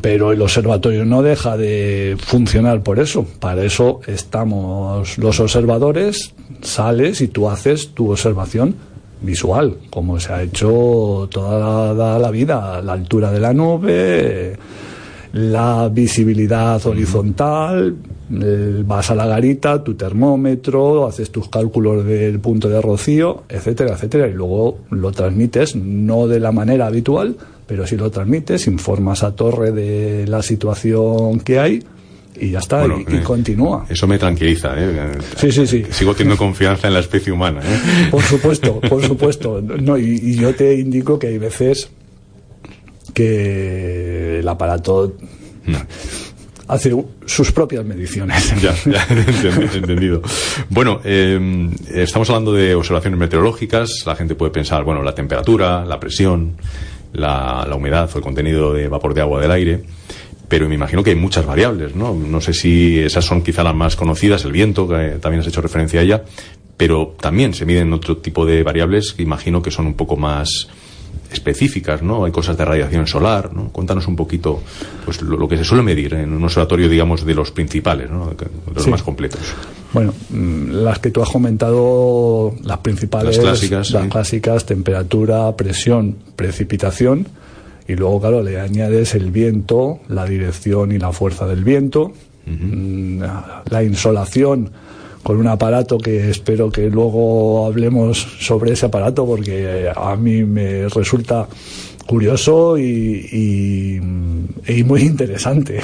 Pero 0.00 0.32
el 0.32 0.40
observatorio 0.40 1.04
no 1.04 1.22
deja 1.22 1.56
de 1.56 2.16
funcionar 2.18 2.82
por 2.82 2.98
eso. 2.98 3.26
Para 3.40 3.64
eso 3.64 4.00
estamos 4.06 5.18
los 5.18 5.38
observadores, 5.40 6.34
sales 6.62 7.20
y 7.20 7.28
tú 7.28 7.48
haces 7.48 7.88
tu 7.94 8.10
observación 8.10 8.74
visual, 9.20 9.76
como 9.90 10.20
se 10.20 10.32
ha 10.32 10.42
hecho 10.42 11.28
toda 11.30 12.18
la, 12.18 12.30
vida, 12.30 12.80
la 12.82 12.92
altura 12.92 13.32
de 13.32 13.40
la 13.40 13.52
nube, 13.52 14.56
la 15.32 15.88
visibilidad 15.88 16.84
horizontal, 16.86 17.96
vas 18.28 19.10
a 19.10 19.14
la 19.14 19.26
garita, 19.26 19.82
tu 19.82 19.94
termómetro, 19.94 21.06
haces 21.06 21.30
tus 21.30 21.48
cálculos 21.48 22.04
del 22.04 22.40
punto 22.40 22.68
de 22.68 22.80
rocío, 22.80 23.44
etcétera, 23.48 23.94
etcétera, 23.94 24.28
y 24.28 24.32
luego 24.32 24.78
lo 24.90 25.12
transmites, 25.12 25.76
no 25.76 26.26
de 26.26 26.40
la 26.40 26.52
manera 26.52 26.86
habitual, 26.86 27.36
pero 27.66 27.86
si 27.86 27.96
lo 27.96 28.10
transmites, 28.10 28.66
informas 28.66 29.22
a 29.22 29.34
Torre 29.34 29.72
de 29.72 30.26
la 30.26 30.42
situación 30.42 31.40
que 31.40 31.58
hay 31.58 31.82
y 32.38 32.50
ya 32.50 32.58
está, 32.58 32.86
y, 32.86 33.14
eh, 33.14 33.22
continúa. 33.22 33.86
Eso 33.88 34.06
me 34.06 34.18
tranquiliza, 34.18 34.74
¿eh? 34.76 35.18
Sí, 35.36 35.50
sí, 35.50 35.66
sí. 35.66 35.84
Sigo 35.90 36.14
teniendo 36.14 36.36
confianza 36.44 36.86
en 36.86 36.94
la 36.94 37.00
especie 37.00 37.32
humana, 37.32 37.60
¿eh? 37.64 38.08
Por 38.10 38.22
supuesto, 38.22 38.80
por 38.80 39.02
supuesto. 39.04 39.60
No, 39.62 39.96
y, 39.96 40.36
yo 40.36 40.54
te 40.54 40.74
indico 40.74 41.18
que 41.18 41.28
hay 41.28 41.38
veces 41.38 41.90
que 43.14 44.40
el 44.40 44.48
aparato 44.48 45.16
hace 46.68 46.94
sus 47.24 47.52
propias 47.52 47.84
mediciones. 47.84 48.54
Ya, 48.60 48.74
ya 48.84 49.06
entendido. 49.74 50.22
Bueno, 50.68 51.00
eh, 51.04 51.70
estamos 51.94 52.28
hablando 52.30 52.52
de 52.52 52.74
observaciones 52.74 53.18
meteorológicas. 53.18 54.04
La 54.06 54.16
gente 54.16 54.34
puede 54.34 54.50
pensar, 54.52 54.84
bueno, 54.84 55.02
la 55.02 55.14
temperatura, 55.14 55.84
la 55.84 56.00
presión, 56.00 56.56
la, 57.12 57.66
la 57.68 57.76
humedad 57.76 58.10
o 58.14 58.18
el 58.18 58.24
contenido 58.24 58.72
de 58.72 58.88
vapor 58.88 59.14
de 59.14 59.20
agua 59.20 59.40
del 59.40 59.50
aire 59.50 59.84
pero 60.48 60.68
me 60.68 60.74
imagino 60.74 61.02
que 61.02 61.10
hay 61.10 61.16
muchas 61.16 61.44
variables, 61.44 61.94
¿no? 61.94 62.14
No 62.14 62.40
sé 62.40 62.52
si 62.52 62.98
esas 63.00 63.24
son 63.24 63.42
quizá 63.42 63.64
las 63.64 63.74
más 63.74 63.96
conocidas, 63.96 64.44
el 64.44 64.52
viento, 64.52 64.86
que 64.88 65.18
también 65.20 65.40
has 65.40 65.46
hecho 65.48 65.60
referencia 65.60 66.00
a 66.00 66.02
ella, 66.02 66.24
pero 66.76 67.16
también 67.20 67.54
se 67.54 67.64
miden 67.64 67.92
otro 67.92 68.18
tipo 68.18 68.46
de 68.46 68.62
variables 68.62 69.12
que 69.12 69.22
imagino 69.22 69.62
que 69.62 69.70
son 69.70 69.86
un 69.86 69.94
poco 69.94 70.16
más 70.16 70.68
específicas, 71.32 72.02
¿no? 72.02 72.24
Hay 72.24 72.32
cosas 72.32 72.56
de 72.56 72.64
radiación 72.64 73.06
solar, 73.06 73.52
¿no? 73.52 73.70
Cuéntanos 73.70 74.06
un 74.06 74.14
poquito 74.14 74.62
pues, 75.04 75.20
lo, 75.22 75.48
que 75.48 75.56
se 75.56 75.64
suele 75.64 75.82
medir 75.82 76.14
en 76.14 76.32
un 76.32 76.44
observatorio, 76.44 76.88
digamos, 76.88 77.24
de 77.24 77.34
los 77.34 77.50
principales, 77.50 78.10
¿no? 78.10 78.28
De 78.28 78.46
los 78.74 78.86
más 78.86 79.02
completos. 79.02 79.40
Bueno, 79.96 80.12
mm, 80.28 80.70
las 80.84 80.98
que 80.98 81.10
tú 81.10 81.22
has 81.22 81.30
comentado, 81.30 82.54
las 82.62 82.78
principales, 82.78 83.38
las 83.38 83.44
clásicas, 83.44 83.90
las 83.92 84.08
clásicas 84.08 84.66
temperatura, 84.66 85.56
presión, 85.56 86.16
precipitación, 86.36 87.26
y 87.88 87.94
luego, 87.94 88.20
claro, 88.20 88.42
le 88.42 88.60
añades 88.60 89.14
el 89.14 89.30
viento, 89.30 90.00
la 90.08 90.26
dirección 90.26 90.92
y 90.92 90.98
la 90.98 91.12
fuerza 91.12 91.46
del 91.46 91.64
viento, 91.64 92.12
mm, 92.44 93.22
la 93.70 93.82
insolación 93.82 94.70
con 95.22 95.38
un 95.38 95.48
aparato 95.48 95.98
que 95.98 96.30
espero 96.30 96.70
que 96.70 96.90
luego 96.90 97.66
hablemos 97.66 98.18
sobre 98.38 98.74
ese 98.74 98.86
aparato 98.86 99.26
porque 99.26 99.90
a 99.92 100.14
mí 100.14 100.44
me 100.44 100.88
resulta 100.88 101.48
curioso 102.06 102.78
y, 102.78 104.00
muy 104.84 105.02
interesante, 105.02 105.80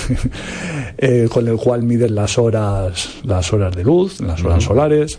eh, 0.98 1.28
con 1.30 1.48
el 1.48 1.56
cual 1.56 1.82
miden 1.82 2.14
las 2.14 2.38
horas, 2.38 3.20
las 3.24 3.52
horas 3.52 3.74
de 3.74 3.84
luz, 3.84 4.20
las 4.20 4.42
horas 4.44 4.64
solares, 4.64 5.18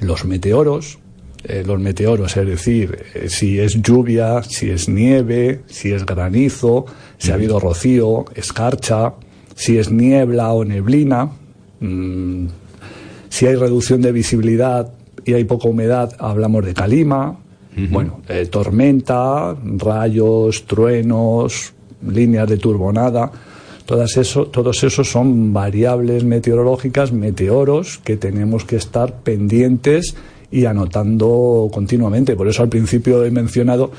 los 0.00 0.24
meteoros, 0.24 0.98
eh, 1.44 1.62
los 1.66 1.78
meteoros, 1.78 2.36
es 2.36 2.46
decir, 2.46 3.04
eh, 3.14 3.28
si 3.28 3.58
es 3.58 3.82
lluvia, 3.82 4.42
si 4.42 4.70
es 4.70 4.88
nieve, 4.88 5.60
si 5.66 5.92
es 5.92 6.06
granizo, 6.06 6.86
si 7.18 7.32
ha 7.32 7.34
habido 7.34 7.60
rocío, 7.60 8.24
escarcha, 8.34 9.14
si 9.54 9.76
es 9.76 9.90
niebla 9.90 10.52
o 10.52 10.64
neblina, 10.64 11.30
mm, 11.80 12.46
si 13.28 13.46
hay 13.46 13.56
reducción 13.56 14.00
de 14.00 14.12
visibilidad 14.12 14.92
y 15.24 15.34
hay 15.34 15.44
poca 15.44 15.68
humedad, 15.68 16.14
hablamos 16.18 16.64
de 16.64 16.72
calima, 16.72 17.38
bueno, 17.90 18.20
eh, 18.28 18.46
tormenta, 18.46 19.56
rayos, 19.62 20.64
truenos, 20.64 21.72
líneas 22.06 22.48
de 22.48 22.56
turbonada. 22.56 23.30
Todas 23.84 24.16
eso, 24.16 24.46
todos 24.46 24.82
esos 24.84 25.10
son 25.10 25.52
variables 25.52 26.24
meteorológicas, 26.24 27.12
meteoros, 27.12 27.98
que 27.98 28.16
tenemos 28.16 28.64
que 28.64 28.76
estar 28.76 29.20
pendientes 29.20 30.14
y 30.50 30.64
anotando 30.64 31.68
continuamente. 31.72 32.36
Por 32.36 32.48
eso 32.48 32.62
al 32.62 32.68
principio 32.68 33.24
he 33.24 33.30
mencionado 33.30 33.90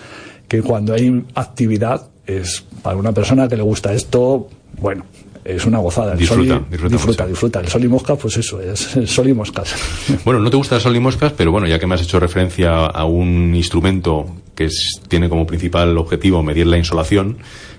que 0.48 0.62
cuando 0.62 0.94
hay 0.94 1.24
actividad 1.36 2.08
es 2.26 2.64
para 2.82 2.98
una 2.98 3.12
persona 3.12 3.48
que 3.48 3.58
le 3.58 3.64
gusta 3.64 3.94
esto, 3.94 4.48
bueno, 4.80 5.06
es 5.46 5.66
una 5.66 5.78
gozada. 5.78 6.14
El 6.14 6.18
disfruta, 6.18 6.56
sol 6.56 6.66
y, 6.68 6.72
disfruta, 6.72 6.96
disfruta, 6.96 7.28
disfruta, 7.28 7.60
El 7.60 7.68
sol 7.68 7.84
y 7.84 7.88
moscas, 7.88 8.18
pues 8.20 8.38
eso, 8.38 8.60
es 8.60 8.96
el 8.98 9.08
sol 9.08 9.30
y 9.30 9.34
moscas. 9.34 9.76
Bueno, 10.26 10.40
no 10.40 10.50
te 10.50 10.58
gusta 10.58 10.76
el 10.76 10.82
sol 10.82 10.96
y 10.96 11.00
moscas, 11.00 11.34
pero 11.34 11.52
bueno, 11.52 11.68
ya 11.68 11.78
que 11.78 11.86
me 11.86 11.96
has 11.96 12.02
hecho 12.02 12.20
referencia 12.20 12.88
a 12.88 13.06
un 13.06 13.54
instrumento 13.56 14.26
que 14.56 14.66
es, 14.66 15.00
tiene 15.08 15.30
como 15.30 15.46
principal 15.46 15.96
objetivo 15.98 16.42
medir 16.42 16.66
la 16.66 16.78
insolación, 16.78 17.38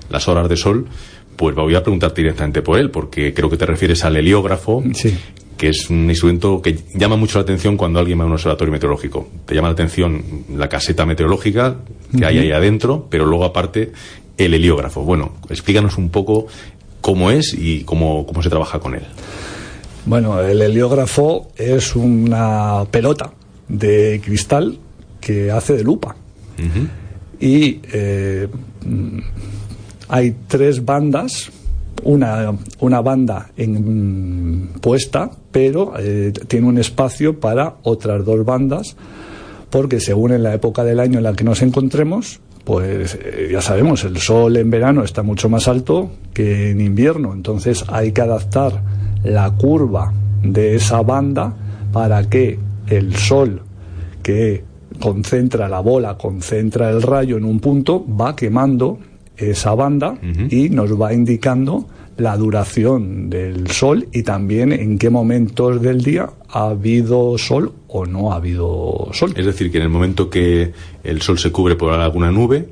las 0.08 0.28
horas 0.28 0.48
de 0.48 0.56
sol, 0.56 0.86
pues 1.36 1.56
voy 1.56 1.74
a 1.74 1.82
preguntarte 1.82 2.22
directamente 2.22 2.62
por 2.62 2.78
él, 2.78 2.90
porque 2.90 3.34
creo 3.34 3.50
que 3.50 3.56
te 3.56 3.66
refieres 3.66 4.04
al 4.04 4.16
heliógrafo, 4.16 4.82
que 5.56 5.68
es 5.68 5.90
un 5.90 6.08
instrumento 6.08 6.62
que 6.62 6.78
llama 6.94 7.16
mucho 7.16 7.38
la 7.38 7.42
atención 7.42 7.76
cuando 7.76 7.98
alguien 7.98 8.20
va 8.20 8.24
a 8.24 8.26
un 8.26 8.32
observatorio 8.32 8.72
meteorológico. 8.72 9.28
Te 9.44 9.54
llama 9.54 9.68
la 9.68 9.72
atención 9.72 10.22
la 10.54 10.68
caseta 10.68 11.04
meteorológica 11.04 11.78
que 12.16 12.24
hay 12.24 12.38
ahí 12.38 12.52
adentro, 12.52 13.06
pero 13.10 13.26
luego 13.26 13.44
aparte 13.44 13.92
el 14.36 14.54
heliógrafo. 14.54 15.02
Bueno, 15.02 15.34
explícanos 15.48 15.98
un 15.98 16.10
poco 16.10 16.46
cómo 17.06 17.30
es 17.30 17.54
y 17.56 17.84
cómo, 17.84 18.26
cómo 18.26 18.42
se 18.42 18.50
trabaja 18.50 18.80
con 18.80 18.96
él. 18.96 19.04
Bueno, 20.06 20.40
el 20.40 20.60
heliógrafo 20.60 21.52
es 21.56 21.94
una 21.94 22.84
pelota 22.90 23.30
de 23.68 24.20
cristal 24.24 24.76
que 25.20 25.52
hace 25.52 25.74
de 25.76 25.84
lupa. 25.84 26.16
Y 27.38 27.80
eh, 27.92 28.48
hay 30.08 30.34
tres 30.48 30.84
bandas, 30.84 31.52
una, 32.02 32.52
una 32.80 33.00
banda 33.02 33.50
en, 33.56 34.70
puesta, 34.80 35.30
pero 35.52 35.92
eh, 36.00 36.32
tiene 36.48 36.66
un 36.66 36.78
espacio 36.78 37.38
para 37.38 37.76
otras 37.84 38.24
dos 38.24 38.44
bandas, 38.44 38.96
porque 39.70 40.00
según 40.00 40.32
en 40.32 40.42
la 40.42 40.54
época 40.54 40.82
del 40.82 40.98
año 40.98 41.18
en 41.18 41.24
la 41.24 41.34
que 41.34 41.44
nos 41.44 41.62
encontremos, 41.62 42.40
pues 42.66 43.16
eh, 43.22 43.48
ya 43.52 43.60
sabemos, 43.60 44.02
el 44.02 44.16
sol 44.16 44.56
en 44.56 44.70
verano 44.70 45.04
está 45.04 45.22
mucho 45.22 45.48
más 45.48 45.68
alto 45.68 46.10
que 46.34 46.72
en 46.72 46.80
invierno, 46.80 47.32
entonces 47.32 47.84
hay 47.86 48.10
que 48.10 48.22
adaptar 48.22 48.82
la 49.22 49.52
curva 49.52 50.12
de 50.42 50.74
esa 50.74 51.00
banda 51.02 51.54
para 51.92 52.28
que 52.28 52.58
el 52.88 53.14
sol 53.14 53.62
que 54.20 54.64
concentra 55.00 55.68
la 55.68 55.78
bola, 55.78 56.18
concentra 56.18 56.90
el 56.90 57.02
rayo 57.02 57.36
en 57.36 57.44
un 57.44 57.60
punto, 57.60 58.04
va 58.04 58.34
quemando 58.34 58.98
esa 59.36 59.72
banda 59.76 60.18
y 60.50 60.68
nos 60.68 61.00
va 61.00 61.12
indicando 61.12 61.86
la 62.16 62.36
duración 62.36 63.28
del 63.28 63.68
sol 63.70 64.08
y 64.12 64.22
también 64.22 64.72
en 64.72 64.98
qué 64.98 65.10
momentos 65.10 65.82
del 65.82 66.02
día 66.02 66.30
ha 66.48 66.68
habido 66.68 67.36
sol 67.38 67.72
o 67.88 68.06
no 68.06 68.32
ha 68.32 68.36
habido 68.36 69.08
sol. 69.12 69.34
Es 69.36 69.44
decir, 69.44 69.70
que 69.70 69.78
en 69.78 69.84
el 69.84 69.90
momento 69.90 70.30
que 70.30 70.72
el 71.04 71.22
sol 71.22 71.38
se 71.38 71.52
cubre 71.52 71.76
por 71.76 71.92
alguna 71.92 72.30
nube, 72.30 72.68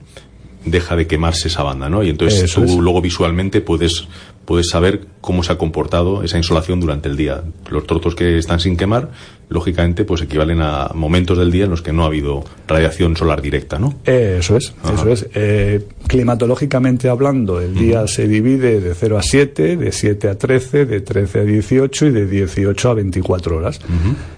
deja 0.65 0.97
de 0.97 1.07
quemarse 1.07 1.49
esa 1.49 1.63
banda, 1.63 1.89
¿no? 1.89 2.03
Y 2.03 2.11
entonces 2.11 2.53
tú 2.53 2.81
luego 2.81 3.03
visualmente 3.03 3.61
puedes 3.61 4.09
puedes 4.45 4.69
saber 4.69 5.07
cómo 5.21 5.43
se 5.43 5.53
ha 5.53 5.59
comportado 5.59 6.23
esa 6.23 6.37
insolación 6.37 6.81
durante 6.81 7.09
el 7.09 7.17
día. 7.17 7.43
Los 7.71 7.87
trozos 7.87 8.15
que 8.15 8.39
están 8.39 8.61
sin 8.61 8.77
quemar, 8.77 9.11
lógicamente, 9.49 10.05
pues 10.05 10.21
equivalen 10.23 10.61
a 10.61 10.91
momentos 10.95 11.39
del 11.39 11.51
día 11.51 11.65
en 11.65 11.71
los 11.71 11.83
que 11.83 11.93
no 11.93 12.03
ha 12.03 12.07
habido 12.07 12.45
radiación 12.69 13.17
solar 13.17 13.41
directa, 13.41 13.79
¿no? 13.79 13.95
Eso 14.05 14.57
es, 14.57 14.75
eso 14.93 15.09
es. 15.09 15.27
Eh, 15.35 15.87
climatológicamente 16.07 17.09
hablando, 17.09 17.61
el 17.61 17.75
día 17.75 18.07
se 18.07 18.29
divide 18.29 18.81
de 18.81 18.95
0 18.95 19.17
a 19.17 19.23
7, 19.23 19.77
de 19.77 19.93
7 19.93 20.29
a 20.29 20.39
13, 20.39 20.87
de 20.87 21.01
13 21.01 21.41
a 21.41 21.45
18 21.45 22.07
y 22.07 22.11
de 22.11 22.27
18 22.27 22.91
a 22.91 22.95
24 22.95 23.57
horas. 23.57 23.81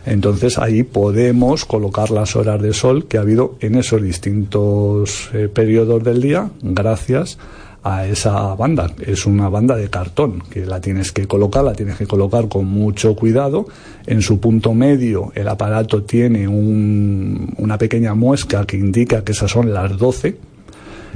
Entonces 0.05 0.59
ahí 0.59 0.85
podemos 0.85 1.65
colocar 1.65 2.11
las 2.11 2.37
horas 2.37 2.63
de 2.63 2.73
sol 2.73 3.07
que 3.07 3.19
ha 3.19 3.23
habido 3.23 3.57
en 3.61 3.75
esos 3.75 4.01
distintos 4.03 5.31
eh, 5.33 5.49
periodos 5.49 6.05
del 6.05 6.21
día 6.21 6.51
gracias 6.63 7.39
a 7.39 7.66
esa 8.07 8.55
banda. 8.55 8.91
Es 8.99 9.27
una 9.27 9.49
banda 9.49 9.77
de 9.77 9.89
cartón 9.89 10.43
que 10.51 10.67
la 10.67 10.81
tienes 10.81 11.13
que 11.13 11.27
colocar, 11.27 11.65
la 11.65 11.73
tienes 11.73 11.97
que 11.97 12.07
colocar 12.07 12.49
con 12.49 12.67
mucho 12.67 13.15
cuidado. 13.15 13.67
En 14.07 14.23
su 14.23 14.41
punto 14.41 14.75
medio 14.75 15.33
el 15.35 15.49
aparato 15.49 16.03
tiene 16.03 16.49
una 16.49 17.79
pequeña 17.79 18.15
muesca 18.15 18.65
que 18.65 18.77
indica 18.77 19.23
que 19.23 19.33
esas 19.33 19.51
son 19.51 19.73
las 19.73 19.97
12. 19.97 20.37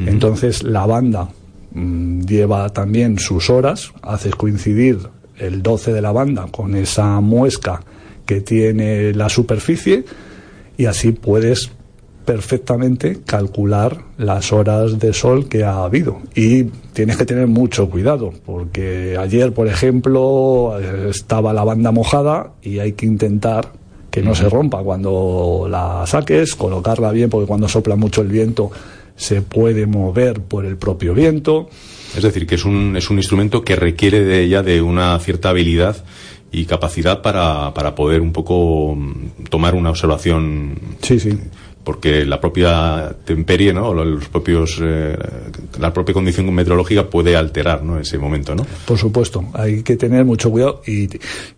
Entonces 0.06 0.62
la 0.62 0.86
banda 0.86 1.28
mm, 1.72 2.20
lleva 2.20 2.70
también 2.70 3.18
sus 3.18 3.50
horas, 3.50 3.92
haces 4.00 4.34
coincidir 4.34 4.98
el 5.36 5.62
12 5.62 5.92
de 5.92 6.00
la 6.00 6.12
banda 6.12 6.46
con 6.50 6.74
esa 6.74 7.20
muesca 7.20 7.82
que 8.24 8.40
tiene 8.40 9.12
la 9.12 9.28
superficie 9.28 10.04
y 10.78 10.86
así 10.86 11.12
puedes 11.12 11.70
perfectamente 12.30 13.18
calcular 13.26 14.04
las 14.16 14.52
horas 14.52 15.00
de 15.00 15.12
sol 15.12 15.48
que 15.48 15.64
ha 15.64 15.82
habido. 15.82 16.20
Y 16.36 16.62
tienes 16.92 17.16
que 17.16 17.26
tener 17.26 17.48
mucho 17.48 17.90
cuidado, 17.90 18.32
porque 18.46 19.16
ayer, 19.18 19.52
por 19.52 19.66
ejemplo, 19.66 20.78
estaba 21.08 21.52
la 21.52 21.64
banda 21.64 21.90
mojada 21.90 22.52
y 22.62 22.78
hay 22.78 22.92
que 22.92 23.04
intentar 23.04 23.72
que 24.12 24.22
no 24.22 24.36
se 24.36 24.48
rompa 24.48 24.80
cuando 24.84 25.66
la 25.68 26.06
saques, 26.06 26.54
colocarla 26.54 27.10
bien, 27.10 27.30
porque 27.30 27.48
cuando 27.48 27.66
sopla 27.68 27.96
mucho 27.96 28.22
el 28.22 28.28
viento 28.28 28.70
se 29.16 29.42
puede 29.42 29.86
mover 29.86 30.40
por 30.40 30.64
el 30.64 30.76
propio 30.76 31.14
viento. 31.14 31.68
Es 32.16 32.22
decir, 32.22 32.46
que 32.46 32.54
es 32.54 32.64
un, 32.64 32.96
es 32.96 33.10
un 33.10 33.16
instrumento 33.16 33.64
que 33.64 33.74
requiere 33.74 34.24
de 34.24 34.44
ella 34.44 34.62
de 34.62 34.82
una 34.82 35.18
cierta 35.18 35.48
habilidad 35.48 35.96
y 36.52 36.66
capacidad 36.66 37.22
para, 37.22 37.74
para 37.74 37.96
poder 37.96 38.20
un 38.20 38.32
poco 38.32 38.96
tomar 39.48 39.74
una 39.74 39.90
observación. 39.90 40.78
Sí, 41.02 41.18
sí 41.18 41.36
porque 41.84 42.24
la 42.26 42.40
propia 42.40 43.14
temperie, 43.24 43.72
¿no? 43.72 43.94
los 43.94 44.28
propios, 44.28 44.78
eh, 44.82 45.16
la 45.78 45.92
propia 45.92 46.12
condición 46.12 46.52
meteorológica 46.52 47.08
puede 47.08 47.36
alterar 47.36 47.82
¿no? 47.82 47.98
ese 47.98 48.18
momento. 48.18 48.54
¿no? 48.54 48.66
Por 48.86 48.98
supuesto, 48.98 49.44
hay 49.54 49.82
que 49.82 49.96
tener 49.96 50.24
mucho 50.24 50.50
cuidado 50.50 50.82
y, 50.86 51.08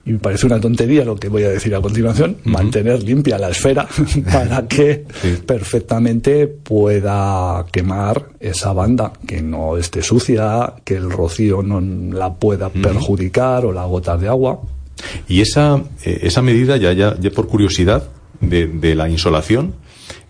me 0.05 0.19
parece 0.19 0.47
una 0.47 0.61
tontería 0.61 1.05
lo 1.05 1.17
que 1.17 1.29
voy 1.29 1.45
a 1.45 1.49
decir 1.49 1.75
a 1.75 1.81
continuación, 1.81 2.37
mantener 2.45 3.03
limpia 3.03 3.39
la 3.39 3.51
esfera 3.51 3.89
para 4.33 4.67
que 4.69 5.05
perfectamente 5.45 6.47
pueda 6.47 7.67
quemar 7.73 8.29
esa 8.39 8.73
banda, 8.73 9.13
que 9.27 9.43
no 9.43 9.77
esté 9.77 10.03
sucia, 10.03 10.75
que 10.85 10.97
el 10.97 11.11
rocío 11.11 11.63
no 11.63 11.81
la 11.81 12.35
pueda 12.35 12.69
perjudicar 12.69 13.65
o 13.67 13.73
las 13.73 13.89
gotas 13.89 14.21
de 14.21 14.29
agua. 14.29 14.61
Y 15.27 15.41
esa, 15.41 15.83
eh, 16.05 16.21
esa 16.23 16.43
medida, 16.43 16.77
ya, 16.77 16.93
ya, 16.93 17.17
ya 17.19 17.31
por 17.31 17.49
curiosidad, 17.49 18.05
de, 18.41 18.67
de 18.67 18.95
la 18.95 19.09
insolación, 19.09 19.75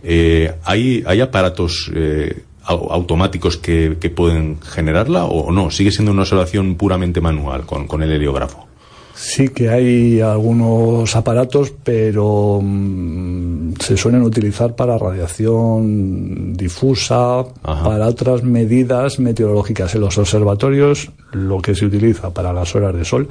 eh, 0.02 0.54
¿hay, 0.64 1.02
¿Hay 1.06 1.20
aparatos 1.20 1.90
eh, 1.94 2.42
automáticos 2.66 3.56
que, 3.56 3.96
pueden 4.14 4.60
generarla 4.60 5.24
o 5.24 5.50
no? 5.50 5.70
¿Sigue 5.70 5.90
siendo 5.90 6.12
una 6.12 6.22
observación 6.22 6.76
puramente 6.76 7.20
manual 7.20 7.64
con, 7.66 8.02
el 8.02 8.12
heliógrafo? 8.12 8.66
Sí 9.14 9.50
que 9.50 9.68
hay 9.68 10.20
algunos 10.20 11.14
aparatos, 11.14 11.72
pero 11.84 12.60
mm, 12.62 13.74
se 13.78 13.96
suelen 13.96 14.22
utilizar 14.22 14.74
para 14.74 14.98
radiación 14.98 16.54
difusa, 16.54 17.44
para 17.62 18.08
otras 18.08 18.42
medidas 18.42 19.20
meteorológicas. 19.20 19.94
En 19.94 20.00
los 20.00 20.18
observatorios 20.18 21.10
lo 21.32 21.60
que 21.60 21.74
se 21.74 21.86
utiliza 21.86 22.30
para 22.30 22.52
las 22.52 22.74
horas 22.74 22.94
de 22.94 23.04
sol 23.04 23.28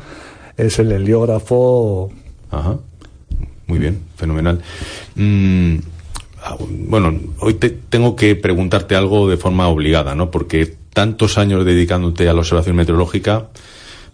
es 0.56 0.80
el 0.80 0.92
heliógrafo. 0.92 2.10
Ajá. 2.52 2.78
Muy 3.68 3.80
bien, 3.80 4.00
fenomenal. 4.18 4.62
Mm, 5.16 5.78
bueno, 6.60 7.20
hoy 7.40 7.56
te 7.56 7.70
tengo 7.70 8.16
que 8.16 8.36
preguntarte 8.36 8.96
algo 8.96 9.30
de 9.30 9.38
forma 9.38 9.68
obligada, 9.68 10.16
¿no? 10.16 10.32
Porque 10.32 10.76
tantos 10.94 11.38
años 11.38 11.66
dedicándote 11.66 12.28
a 12.28 12.34
la 12.34 12.40
observación 12.40 12.76
meteorológica, 12.76 13.50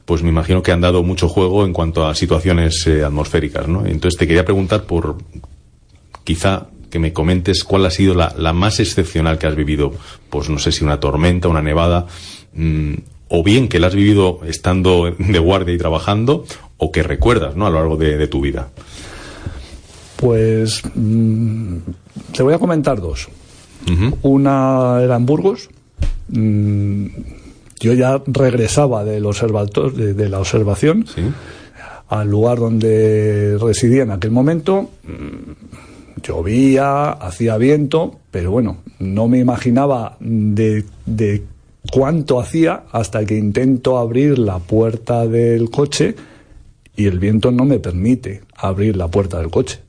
pues 0.05 0.23
me 0.23 0.29
imagino 0.29 0.63
que 0.63 0.71
han 0.71 0.81
dado 0.81 1.03
mucho 1.03 1.27
juego 1.27 1.65
en 1.65 1.73
cuanto 1.73 2.05
a 2.05 2.15
situaciones 2.15 2.85
eh, 2.87 3.03
atmosféricas, 3.03 3.67
¿no? 3.67 3.85
Entonces 3.85 4.17
te 4.17 4.27
quería 4.27 4.45
preguntar 4.45 4.83
por, 4.83 5.17
quizá 6.23 6.67
que 6.89 6.99
me 6.99 7.13
comentes 7.13 7.63
cuál 7.63 7.85
ha 7.85 7.91
sido 7.91 8.13
la, 8.13 8.53
más 8.53 8.79
excepcional 8.79 9.37
que 9.37 9.47
has 9.47 9.55
vivido, 9.55 9.93
pues 10.29 10.49
no 10.49 10.59
sé 10.59 10.71
si 10.71 10.83
una 10.83 10.99
tormenta, 10.99 11.49
una 11.49 11.61
nevada, 11.61 12.07
mm, 12.53 12.93
o 13.29 13.43
bien 13.43 13.67
que 13.67 13.79
la 13.79 13.87
has 13.87 13.95
vivido 13.95 14.39
estando 14.47 15.13
de 15.17 15.39
guardia 15.39 15.73
y 15.73 15.77
trabajando, 15.77 16.45
o 16.77 16.91
que 16.91 17.03
recuerdas, 17.03 17.55
¿no? 17.55 17.67
A 17.67 17.69
lo 17.69 17.79
largo 17.79 17.97
de 17.97 18.27
tu 18.27 18.39
vida. 18.39 18.69
Pues 20.17 20.81
mm, 20.95 21.77
te 22.35 22.43
voy 22.43 22.53
a 22.53 22.59
comentar 22.59 22.99
dos. 22.99 23.29
Una 24.21 24.99
era 25.01 25.15
en 25.15 25.25
Burgos. 25.25 25.69
Mm, 26.29 27.05
yo 27.79 27.93
ya 27.93 28.21
regresaba 28.25 29.05
del 29.05 29.25
observatorio, 29.25 30.13
de, 30.13 30.29
la 30.29 30.39
observación 30.39 31.05
al 32.09 32.29
lugar 32.29 32.57
donde 32.57 33.57
residía 33.61 34.03
en 34.03 34.11
aquel 34.11 34.31
momento. 34.31 34.89
Mm, 35.03 36.21
llovía, 36.21 37.11
hacía 37.11 37.57
viento, 37.57 38.19
pero 38.31 38.51
bueno, 38.51 38.77
no 38.99 39.27
me 39.27 39.39
imaginaba 39.39 40.17
de, 40.19 40.83
de 41.05 41.43
cuánto 41.91 42.39
hacía 42.39 42.83
hasta 42.91 43.25
que 43.25 43.37
intento 43.37 43.97
abrir 43.97 44.39
la 44.39 44.59
puerta 44.59 45.27
del 45.27 45.69
coche 45.69 46.15
y 46.95 47.05
el 47.05 47.19
viento 47.19 47.51
no 47.51 47.65
me 47.65 47.79
permite 47.79 48.41
abrir 48.55 48.97
la 48.97 49.07
puerta 49.07 49.39
del 49.39 49.51
coche. 49.51 49.79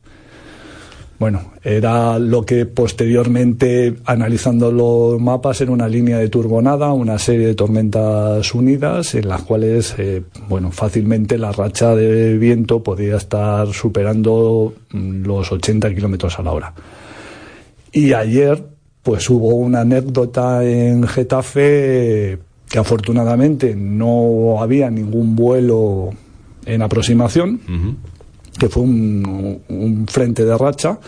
Bueno, 1.18 1.52
era 1.64 2.16
lo 2.20 2.46
que 2.46 2.64
posteriormente, 2.64 3.96
analizando 4.04 4.70
los 4.70 5.20
mapas, 5.20 5.61
era 5.61 5.72
una 5.72 5.88
línea 5.88 6.18
de 6.18 6.28
turbonada, 6.28 6.92
una 6.92 7.18
serie 7.18 7.48
de 7.48 7.54
tormentas 7.57 8.54
unidas, 8.54 9.16
en 9.16 9.28
las 9.28 9.42
cuales, 9.42 9.96
eh, 9.98 10.22
bueno, 10.48 10.70
fácilmente 10.70 11.37
la 11.37 11.50
racha 11.50 11.96
de 11.96 12.38
viento 12.38 12.85
podía 12.85 13.16
estar 13.16 13.66
superando 13.72 14.74
mm, 14.92 15.24
los 15.24 15.50
80 15.50 15.92
kilómetros 15.92 16.38
a 16.38 16.42
la 16.42 16.52
hora. 16.52 16.74
Y 17.90 18.12
ayer, 18.12 18.62
pues 19.02 19.28
hubo 19.28 19.57
una 19.57 19.81
anécdota 19.81 20.64
en 20.64 21.04
Getafe 21.09 22.38
que 22.68 22.78
afortunadamente 22.78 23.74
no 23.74 24.62
había 24.62 24.88
ningún 24.88 25.35
vuelo 25.35 26.11
en 26.66 26.83
aproximación 26.83 27.61
que 28.59 28.68
fue 28.68 28.83
un, 28.83 30.07
frente 30.09 30.44
de 30.44 30.57
racha 30.57 30.99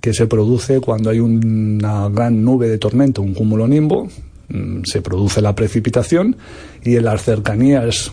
que 0.00 0.12
se 0.12 0.26
produce 0.26 0.80
cuando 0.80 1.10
hay 1.10 1.20
una 1.20 2.08
gran 2.08 2.42
nube 2.44 2.68
de 2.68 2.78
tormenta, 2.78 3.20
un 3.20 3.34
cúmulo 3.34 3.68
nimbo, 3.68 4.08
mm, 4.48 4.82
se 4.84 5.02
produce 5.02 5.40
la 5.42 5.54
precipitación 5.54 6.36
y 6.82 6.96
en 6.96 7.04
las 7.04 7.22
cercanías, 7.22 8.12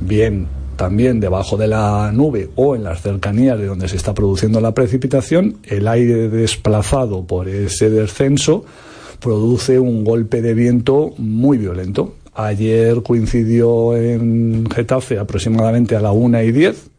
bien 0.00 0.46
también 0.76 1.20
debajo 1.20 1.56
de 1.56 1.68
la 1.68 2.12
nube 2.12 2.50
o 2.54 2.76
en 2.76 2.84
las 2.84 3.00
cercanías 3.00 3.58
de 3.58 3.66
donde 3.66 3.88
se 3.88 3.96
está 3.96 4.12
produciendo 4.12 4.60
la 4.60 4.74
precipitación, 4.74 5.56
el 5.64 5.88
aire 5.88 6.28
desplazado 6.28 7.24
por 7.24 7.48
ese 7.48 7.88
descenso 7.88 8.64
produce 9.18 9.78
un 9.78 10.04
golpe 10.04 10.42
de 10.42 10.52
viento 10.52 11.14
muy 11.16 11.56
violento. 11.56 12.14
Ayer 12.34 13.02
coincidió 13.02 13.96
en 13.96 14.68
Getafe 14.70 15.18
aproximadamente 15.18 15.96
a 15.96 16.00
la 16.00 16.12
una 16.12 16.42
y 16.42 16.52
10 16.52 16.90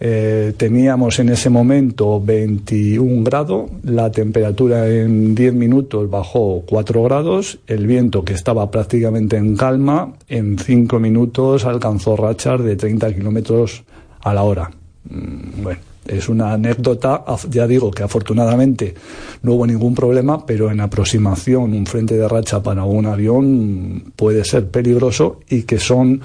eh, 0.00 0.54
teníamos 0.56 1.18
en 1.18 1.30
ese 1.30 1.50
momento 1.50 2.20
21 2.20 3.24
grados, 3.24 3.70
la 3.82 4.12
temperatura 4.12 4.88
en 4.88 5.34
10 5.34 5.54
minutos 5.54 6.08
bajó 6.08 6.62
4 6.66 7.02
grados, 7.02 7.58
el 7.66 7.86
viento 7.86 8.24
que 8.24 8.34
estaba 8.34 8.70
prácticamente 8.70 9.36
en 9.36 9.56
calma, 9.56 10.12
en 10.28 10.58
5 10.58 11.00
minutos 11.00 11.64
alcanzó 11.64 12.16
rachas 12.16 12.62
de 12.62 12.76
30 12.76 13.12
kilómetros 13.14 13.82
a 14.20 14.34
la 14.34 14.42
hora. 14.42 14.70
Mm, 15.10 15.62
bueno, 15.62 15.80
es 16.06 16.28
una 16.28 16.52
anécdota, 16.52 17.24
ya 17.50 17.66
digo 17.66 17.90
que 17.90 18.02
afortunadamente 18.02 18.94
no 19.42 19.54
hubo 19.54 19.66
ningún 19.66 19.94
problema, 19.94 20.46
pero 20.46 20.70
en 20.70 20.80
aproximación 20.80 21.74
un 21.74 21.86
frente 21.86 22.16
de 22.16 22.28
racha 22.28 22.62
para 22.62 22.84
un 22.84 23.06
avión 23.06 24.12
puede 24.16 24.44
ser 24.44 24.68
peligroso 24.68 25.40
y 25.48 25.62
que 25.62 25.78
son 25.78 26.20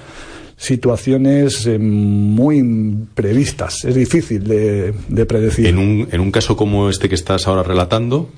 situaciones 0.64 1.66
eh, 1.66 1.78
muy 1.78 2.62
previstas. 3.14 3.84
Es 3.84 3.94
difícil 3.94 4.44
de, 4.44 5.26
predecir. 5.26 5.66
En 5.66 5.78
un, 5.78 6.08
en 6.10 6.20
un 6.20 6.30
caso 6.30 6.56
como 6.56 6.88
este 6.88 7.08
que 7.08 7.14
estás 7.14 7.46
ahora 7.46 7.62
relatando, 7.62 8.30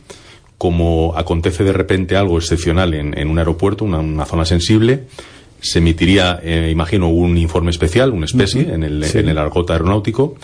como 0.58 1.14
acontece 1.16 1.64
de 1.64 1.72
repente 1.72 2.16
algo 2.16 2.38
excepcional 2.38 2.94
en, 2.94 3.28
un 3.28 3.38
aeropuerto, 3.38 3.84
una, 3.84 4.24
zona 4.24 4.44
sensible, 4.44 5.04
se 5.60 5.78
emitiría, 5.78 6.40
eh, 6.42 6.70
imagino, 6.70 7.08
un 7.08 7.36
informe 7.36 7.70
especial, 7.70 8.12
un 8.12 8.24
especie, 8.24 8.72
en, 8.72 8.82
el, 8.82 9.02
en 9.02 9.28
el 9.28 9.38
argot 9.38 9.70
aeronáutico, 9.70 10.36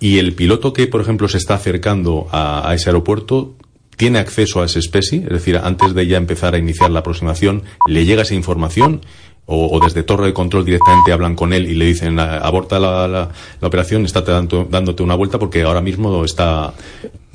y 0.00 0.18
el 0.18 0.34
piloto 0.34 0.72
que, 0.72 0.86
por 0.88 1.00
ejemplo, 1.00 1.28
se 1.28 1.38
está 1.38 1.54
acercando 1.54 2.26
a, 2.32 2.68
a 2.68 2.74
ese 2.74 2.88
aeropuerto 2.88 3.54
tiene 3.96 4.18
acceso 4.18 4.62
a 4.62 4.64
esa 4.64 4.78
especie, 4.78 5.18
es 5.18 5.28
decir, 5.28 5.56
antes 5.62 5.94
de 5.94 6.06
ya 6.06 6.16
empezar 6.16 6.54
a 6.54 6.58
iniciar 6.58 6.90
la 6.90 7.00
aproximación, 7.00 7.62
le 7.86 8.04
llega 8.04 8.22
esa 8.22 8.34
información 8.34 9.02
o, 9.46 9.80
desde 9.82 10.02
torre 10.02 10.26
de 10.26 10.32
control 10.32 10.64
directamente 10.64 11.12
hablan 11.12 11.34
con 11.34 11.52
él 11.52 11.68
y 11.68 11.74
le 11.74 11.86
dicen 11.86 12.18
aborta 12.18 12.78
la, 12.78 13.08
la, 13.08 13.28
operación, 13.60 14.04
está 14.04 14.22
dándote 14.22 15.02
una 15.02 15.14
vuelta 15.14 15.38
porque 15.38 15.62
ahora 15.62 15.80
mismo 15.80 16.24
está 16.24 16.72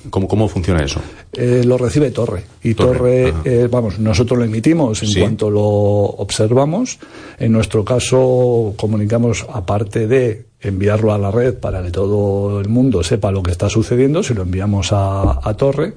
¿Cómo, 0.09 0.27
¿Cómo, 0.27 0.47
funciona 0.47 0.83
eso? 0.83 1.01
Eh, 1.33 1.63
lo 1.65 1.77
recibe 1.77 2.11
Torre. 2.11 2.43
Y 2.63 2.75
Torre, 2.75 3.33
eh, 3.43 3.67
vamos, 3.69 3.99
nosotros 3.99 4.39
lo 4.39 4.45
emitimos 4.45 5.03
en 5.03 5.19
cuanto 5.19 5.49
lo 5.49 5.63
observamos. 5.63 6.99
En 7.39 7.51
nuestro 7.51 7.83
caso, 7.83 8.73
comunicamos, 8.77 9.45
aparte 9.51 10.07
de 10.07 10.45
enviarlo 10.61 11.13
a 11.13 11.17
la 11.17 11.31
red 11.31 11.55
para 11.55 11.83
que 11.83 11.91
todo 11.91 12.59
el 12.61 12.69
mundo 12.69 13.03
sepa 13.03 13.31
lo 13.31 13.43
que 13.43 13.51
está 13.51 13.69
sucediendo, 13.69 14.23
se 14.23 14.33
lo 14.33 14.43
enviamos 14.43 14.89
a, 14.91 15.53
Torre 15.57 15.93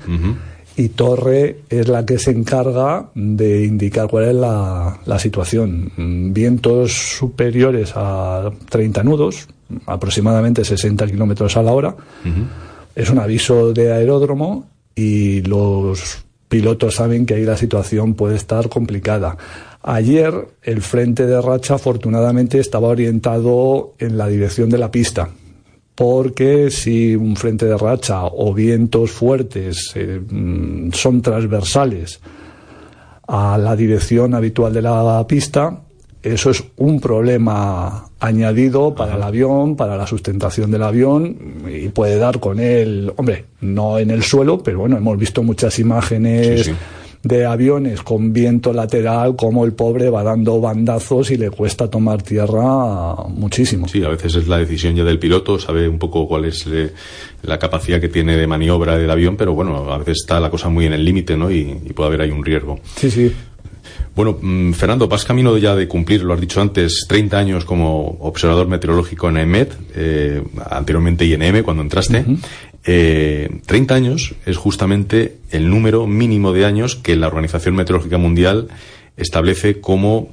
y 0.80 0.88
Torre 0.88 1.58
es 1.68 1.88
la 1.88 2.06
que 2.06 2.18
se 2.18 2.30
encarga 2.30 3.10
de 3.14 3.66
indicar 3.66 4.08
cuál 4.08 4.28
es 4.30 4.34
la, 4.34 5.18
situación. 5.18 5.92
Vientos 6.32 7.18
superiores 7.18 7.92
a 7.94 8.50
30 8.70 9.02
nudos, 9.04 9.46
aproximadamente 9.84 10.64
60 10.64 11.06
kilómetros 11.06 11.58
a 11.58 11.62
la 11.62 11.72
hora. 11.72 11.96
Es 12.94 13.10
un 13.10 13.18
aviso 13.18 13.74
de 13.74 13.92
aeródromo 13.92 14.68
y 14.94 15.42
los 15.42 16.24
pilotos 16.48 16.94
saben 16.94 17.26
que 17.26 17.34
ahí 17.34 17.44
la 17.44 17.58
situación 17.58 18.14
puede 18.14 18.36
estar 18.36 18.70
complicada. 18.70 19.36
Ayer 19.82 20.32
el 20.62 20.80
frente 20.80 21.26
de 21.26 21.42
racha 21.42 21.74
afortunadamente 21.74 22.58
estaba 22.58 22.88
orientado 22.88 23.92
en 23.98 24.16
la 24.16 24.28
dirección 24.28 24.70
de 24.70 24.78
la 24.78 24.90
pista 24.90 25.28
porque 26.00 26.70
si 26.70 27.14
un 27.14 27.36
frente 27.36 27.66
de 27.66 27.76
racha 27.76 28.24
o 28.24 28.54
vientos 28.54 29.10
fuertes 29.10 29.92
eh, 29.94 30.18
mm, 30.18 30.92
son 30.92 31.20
transversales 31.20 32.20
a 33.28 33.58
la 33.58 33.76
dirección 33.76 34.32
habitual 34.32 34.72
de 34.72 34.80
la 34.80 35.22
pista, 35.28 35.78
eso 36.22 36.48
es 36.52 36.64
un 36.78 37.02
problema 37.02 38.06
añadido 38.18 38.94
para 38.94 39.16
el 39.16 39.22
avión, 39.22 39.76
para 39.76 39.94
la 39.94 40.06
sustentación 40.06 40.70
del 40.70 40.84
avión 40.84 41.36
y 41.68 41.88
puede 41.88 42.16
dar 42.16 42.40
con 42.40 42.60
él, 42.60 43.12
hombre, 43.16 43.44
no 43.60 43.98
en 43.98 44.10
el 44.10 44.22
suelo, 44.22 44.62
pero 44.62 44.78
bueno, 44.78 44.96
hemos 44.96 45.18
visto 45.18 45.42
muchas 45.42 45.78
imágenes 45.78 46.72
de 47.22 47.44
aviones 47.44 48.02
con 48.02 48.32
viento 48.32 48.72
lateral, 48.72 49.36
como 49.36 49.64
el 49.64 49.72
pobre 49.72 50.08
va 50.08 50.22
dando 50.22 50.60
bandazos 50.60 51.30
y 51.30 51.36
le 51.36 51.50
cuesta 51.50 51.90
tomar 51.90 52.22
tierra 52.22 53.14
muchísimo. 53.28 53.88
Sí, 53.88 54.02
a 54.02 54.08
veces 54.08 54.36
es 54.36 54.48
la 54.48 54.58
decisión 54.58 54.94
ya 54.94 55.04
del 55.04 55.18
piloto, 55.18 55.58
sabe 55.58 55.86
un 55.88 55.98
poco 55.98 56.26
cuál 56.26 56.46
es 56.46 56.66
eh, 56.66 56.92
la 57.42 57.58
capacidad 57.58 58.00
que 58.00 58.08
tiene 58.08 58.36
de 58.36 58.46
maniobra 58.46 58.96
del 58.96 59.10
avión, 59.10 59.36
pero 59.36 59.52
bueno, 59.52 59.92
a 59.92 59.98
veces 59.98 60.18
está 60.22 60.40
la 60.40 60.50
cosa 60.50 60.70
muy 60.70 60.86
en 60.86 60.94
el 60.94 61.04
límite, 61.04 61.36
¿no? 61.36 61.50
Y, 61.50 61.74
puede 61.94 62.08
haber 62.08 62.22
ahí 62.22 62.30
un 62.30 62.44
riesgo. 62.44 62.80
Sí, 62.96 63.10
sí. 63.10 63.30
Bueno, 64.14 64.38
mm, 64.40 64.72
Fernando, 64.72 65.06
vas 65.06 65.24
camino 65.24 65.56
ya 65.58 65.74
de 65.76 65.86
cumplir, 65.86 66.22
lo 66.22 66.34
has 66.34 66.40
dicho 66.40 66.60
antes, 66.60 67.04
30 67.06 67.38
años 67.38 67.64
como 67.64 68.18
observador 68.20 68.66
meteorológico 68.66 69.28
en 69.28 69.36
EMET, 69.38 69.76
eh, 69.94 70.42
anteriormente 70.70 71.26
INM, 71.26 71.62
cuando 71.62 71.82
entraste. 71.82 72.24
Eh, 72.84 73.60
30 73.66 73.94
años 73.94 74.34
es 74.46 74.56
justamente 74.56 75.36
el 75.50 75.68
número 75.68 76.06
mínimo 76.06 76.52
de 76.52 76.64
años 76.64 76.96
que 76.96 77.16
la 77.16 77.26
Organización 77.26 77.74
Meteorológica 77.74 78.18
Mundial 78.18 78.68
establece 79.16 79.80
como 79.80 80.30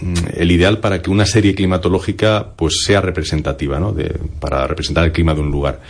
mm, 0.00 0.14
el 0.36 0.50
ideal 0.50 0.78
para 0.78 1.02
que 1.02 1.10
una 1.10 1.26
serie 1.26 1.54
climatológica 1.54 2.52
pues 2.56 2.82
sea 2.84 3.00
representativa, 3.00 3.78
¿no? 3.78 3.94
para 4.40 4.66
representar 4.66 5.04
el 5.04 5.12
clima 5.12 5.34
de 5.34 5.40
un 5.40 5.50
lugar. 5.50 5.80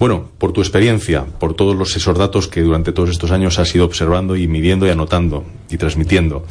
Bueno, 0.00 0.30
por 0.38 0.52
tu 0.52 0.62
experiencia, 0.62 1.26
por 1.26 1.52
todos 1.52 1.76
los 1.76 1.94
esos 1.94 2.16
datos 2.16 2.48
que 2.48 2.62
durante 2.62 2.90
todos 2.90 3.10
estos 3.10 3.32
años 3.32 3.58
has 3.58 3.74
ido 3.74 3.84
observando 3.84 4.34
y 4.34 4.48
midiendo 4.48 4.86
y 4.86 4.90
anotando 4.90 5.44
y 5.68 5.76
transmitiendo, 5.76 6.46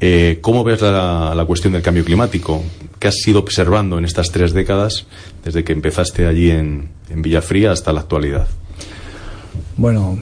eh, 0.00 0.38
¿Cómo 0.40 0.64
ves 0.64 0.80
la, 0.80 1.44
cuestión 1.46 1.74
del 1.74 1.82
cambio 1.82 2.04
climático? 2.04 2.62
¿Qué 2.98 3.08
has 3.08 3.28
ido 3.28 3.38
observando 3.38 3.98
en 3.98 4.06
estas 4.06 4.30
tres 4.30 4.54
décadas, 4.54 5.06
desde 5.44 5.62
que 5.62 5.72
empezaste 5.72 6.26
allí 6.26 6.50
en, 6.50 6.88
en 7.10 7.20
Villafría 7.20 7.72
hasta 7.72 7.92
la 7.92 8.00
actualidad? 8.00 8.48
Bueno, 9.76 10.18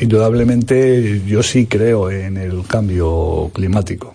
indudablemente 0.00 1.22
yo 1.26 1.42
sí 1.42 1.66
creo 1.66 2.10
en 2.10 2.38
el 2.38 2.64
cambio 2.66 3.50
climático. 3.52 4.14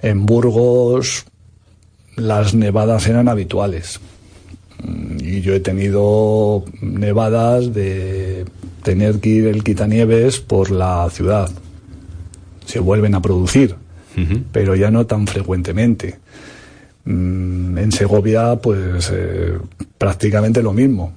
En 0.00 0.24
Burgos 0.24 1.26
las 2.16 2.54
nevadas 2.54 3.06
eran 3.06 3.28
habituales. 3.28 4.00
Mm, 4.82 5.16
y 5.20 5.40
yo 5.42 5.54
he 5.54 5.60
tenido 5.60 6.64
nevadas 6.80 7.74
de 7.74 8.46
tener 8.82 9.20
que 9.20 9.28
ir 9.28 9.46
el 9.46 9.62
quitanieves 9.62 10.40
por 10.40 10.70
la 10.70 11.08
ciudad 11.10 11.50
se 12.66 12.80
vuelven 12.80 13.14
a 13.14 13.22
producir, 13.22 13.74
pero 14.52 14.74
ya 14.74 14.90
no 14.90 15.06
tan 15.06 15.26
frecuentemente. 15.26 16.16
Mm, 17.04 17.78
en 17.78 17.92
Segovia, 17.92 18.56
pues 18.56 19.10
eh, 19.14 19.56
prácticamente 19.96 20.62
lo 20.62 20.72
mismo. 20.72 21.12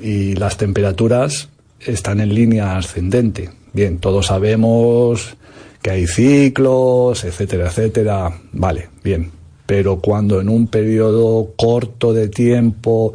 Y 0.00 0.34
las 0.34 0.56
temperaturas 0.56 1.48
están 1.78 2.20
en 2.20 2.34
línea 2.34 2.76
ascendente. 2.76 3.50
Bien, 3.72 3.98
todos 3.98 4.26
sabemos 4.26 5.36
que 5.82 5.90
hay 5.90 6.06
ciclos, 6.06 7.24
etcétera, 7.24 7.68
etcétera. 7.68 8.32
Vale, 8.52 8.88
bien. 9.04 9.30
Pero 9.66 10.00
cuando 10.00 10.40
en 10.40 10.48
un 10.48 10.68
periodo 10.68 11.52
corto 11.56 12.12
de 12.12 12.28
tiempo 12.28 13.14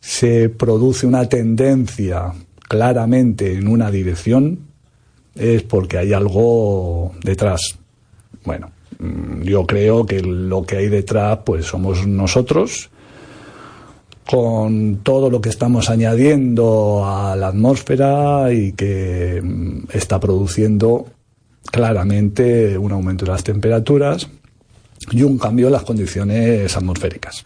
se 0.00 0.48
produce 0.48 1.06
una 1.06 1.28
tendencia 1.28 2.32
claramente 2.68 3.54
en 3.54 3.68
una 3.68 3.90
dirección, 3.90 4.69
es 5.34 5.62
porque 5.62 5.98
hay 5.98 6.12
algo 6.12 7.12
detrás. 7.22 7.78
Bueno, 8.44 8.70
mm, 8.98 9.42
yo 9.42 9.66
creo 9.66 10.06
que 10.06 10.20
lo 10.20 10.62
que 10.62 10.76
hay 10.76 10.88
detrás 10.88 11.40
pues 11.44 11.66
somos 11.66 12.06
nosotros 12.06 12.90
con 14.30 15.00
todo 15.02 15.28
lo 15.28 15.40
que 15.40 15.48
estamos 15.48 15.90
añadiendo 15.90 17.02
a 17.04 17.34
la 17.34 17.48
atmósfera 17.48 18.52
y 18.52 18.72
que 18.72 19.40
mm, 19.42 19.88
está 19.92 20.20
produciendo 20.20 21.06
claramente 21.70 22.78
un 22.78 22.92
aumento 22.92 23.24
de 23.24 23.32
las 23.32 23.44
temperaturas 23.44 24.28
y 25.10 25.22
un 25.22 25.38
cambio 25.38 25.66
en 25.66 25.72
las 25.72 25.82
condiciones 25.82 26.76
atmosféricas. 26.76 27.42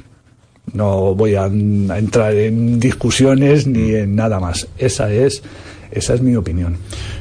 No 0.72 1.14
voy 1.14 1.34
a, 1.34 1.46
entrar 1.46 2.34
en 2.34 2.80
discusiones 2.80 3.66
ni 3.66 3.94
en 3.94 4.16
nada 4.16 4.40
más. 4.40 4.66
Esa 4.78 5.12
es, 5.12 5.42
esa 5.94 6.14
es 6.14 6.20
mi 6.20 6.36
opinión. 6.36 6.76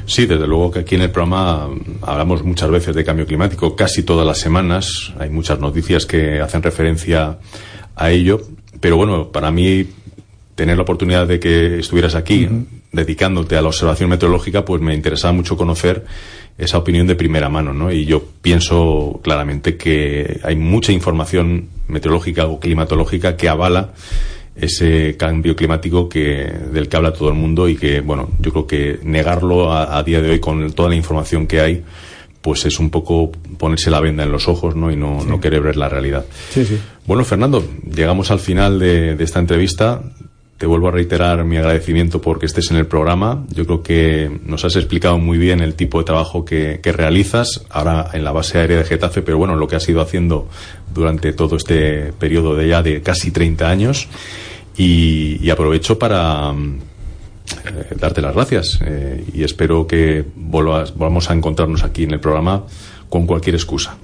Sí, 0.06 0.26
desde 0.26 0.46
luego 0.46 0.70
que 0.70 0.80
aquí 0.80 0.96
en 0.96 1.02
el 1.02 1.10
programa 1.10 1.68
hablamos 2.02 2.44
muchas 2.44 2.70
veces 2.70 2.94
de 2.94 3.04
cambio 3.04 3.26
climático, 3.26 3.74
casi 3.76 4.02
todas 4.02 4.26
las 4.26 4.38
semanas. 4.38 5.12
Hay 5.18 5.30
muchas 5.30 5.60
noticias 5.60 6.06
que 6.06 6.40
hacen 6.40 6.62
referencia 6.62 7.38
a 7.94 8.10
ello. 8.10 8.40
Pero 8.80 8.96
bueno, 8.96 9.28
para 9.30 9.50
mí 9.50 9.86
tener 10.54 10.76
la 10.76 10.82
oportunidad 10.82 11.26
de 11.26 11.40
que 11.40 11.78
estuvieras 11.78 12.14
aquí 12.14 12.48
dedicándote 12.92 13.56
a 13.56 13.62
la 13.62 13.68
observación 13.68 14.10
meteorológica, 14.10 14.64
pues 14.64 14.80
me 14.80 14.94
interesaba 14.94 15.32
mucho 15.32 15.56
conocer 15.56 16.04
esa 16.56 16.78
opinión 16.78 17.06
de 17.06 17.16
primera 17.16 17.48
mano, 17.48 17.72
¿no? 17.72 17.90
Y 17.90 18.04
yo 18.04 18.24
pienso 18.40 19.20
claramente 19.22 19.76
que 19.76 20.40
hay 20.44 20.54
mucha 20.54 20.92
información 20.92 21.68
meteorológica 21.88 22.46
o 22.46 22.60
climatológica 22.60 23.36
que 23.36 23.48
avala 23.48 23.92
ese 24.56 25.16
cambio 25.16 25.56
climático 25.56 26.08
que, 26.08 26.52
del 26.72 26.88
que 26.88 26.96
habla 26.96 27.12
todo 27.12 27.28
el 27.28 27.34
mundo 27.34 27.68
y 27.68 27.76
que, 27.76 28.00
bueno, 28.00 28.30
yo 28.38 28.52
creo 28.52 28.66
que 28.66 29.00
negarlo 29.02 29.72
a, 29.72 30.02
día 30.02 30.20
de 30.22 30.30
hoy 30.30 30.40
con 30.40 30.72
toda 30.72 30.88
la 30.88 30.94
información 30.94 31.46
que 31.46 31.60
hay, 31.60 31.84
pues 32.40 32.64
es 32.66 32.78
un 32.78 32.90
poco 32.90 33.32
ponerse 33.58 33.90
la 33.90 34.00
venda 34.00 34.22
en 34.22 34.30
los 34.30 34.48
ojos, 34.48 34.76
¿no? 34.76 34.92
Y 34.92 34.96
no, 34.96 35.24
no 35.24 35.40
querer 35.40 35.62
ver 35.62 35.76
la 35.76 35.88
realidad. 35.88 36.24
Sí, 36.50 36.64
sí. 36.64 36.78
Bueno, 37.06 37.24
Fernando, 37.24 37.64
llegamos 37.90 38.30
al 38.30 38.38
final 38.38 38.78
de, 38.78 39.16
de 39.16 39.24
esta 39.24 39.40
entrevista. 39.40 40.02
Te 40.58 40.66
vuelvo 40.66 40.86
a 40.86 40.92
reiterar 40.92 41.44
mi 41.44 41.56
agradecimiento 41.56 42.20
porque 42.20 42.46
estés 42.46 42.70
en 42.70 42.76
el 42.76 42.86
programa. 42.86 43.44
Yo 43.50 43.66
creo 43.66 43.82
que 43.82 44.40
nos 44.44 44.64
has 44.64 44.76
explicado 44.76 45.18
muy 45.18 45.36
bien 45.36 45.60
el 45.60 45.74
tipo 45.74 45.98
de 45.98 46.04
trabajo 46.04 46.44
que, 46.44 46.80
realizas 46.84 47.64
ahora 47.70 48.10
en 48.12 48.22
la 48.22 48.30
base 48.30 48.58
aérea 48.58 48.78
de 48.78 48.84
Getafe, 48.84 49.22
pero 49.22 49.36
bueno, 49.36 49.56
lo 49.56 49.66
que 49.66 49.74
has 49.74 49.88
ido 49.88 50.00
haciendo 50.00 50.48
durante 50.94 51.32
todo 51.32 51.56
este 51.56 52.12
periodo 52.12 52.54
de 52.54 52.68
ya 52.68 52.82
de 52.82 53.02
casi 53.02 53.32
30 53.32 53.68
años. 53.68 54.08
Y, 54.76 55.50
aprovecho 55.50 55.98
para 55.98 56.52
eh, 56.52 57.94
darte 57.96 58.22
las 58.22 58.34
gracias 58.34 58.78
eh, 58.84 59.24
y 59.34 59.42
espero 59.42 59.86
que 59.86 60.24
volvas, 60.34 60.94
volvamos 60.94 61.30
a 61.30 61.34
encontrarnos 61.34 61.82
aquí 61.82 62.04
en 62.04 62.12
el 62.12 62.20
programa 62.20 62.64
con 63.08 63.26
cualquier 63.26 63.56
excusa. 63.56 63.96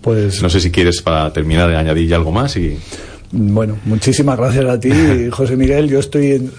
Pues 0.00 0.42
no 0.42 0.48
sé 0.48 0.60
si 0.60 0.70
quieres 0.70 1.00
para 1.00 1.32
terminar 1.32 1.70
añadir 1.74 2.08
ya 2.08 2.16
algo 2.16 2.32
más 2.32 2.56
y 2.56 2.78
bueno, 3.36 3.76
muchísimas 3.84 4.38
gracias 4.38 4.64
a 4.64 4.80
ti, 4.80 4.90
José 5.30 5.56
Miguel. 5.56 5.88
Yo 5.88 5.98
estoy 5.98 6.50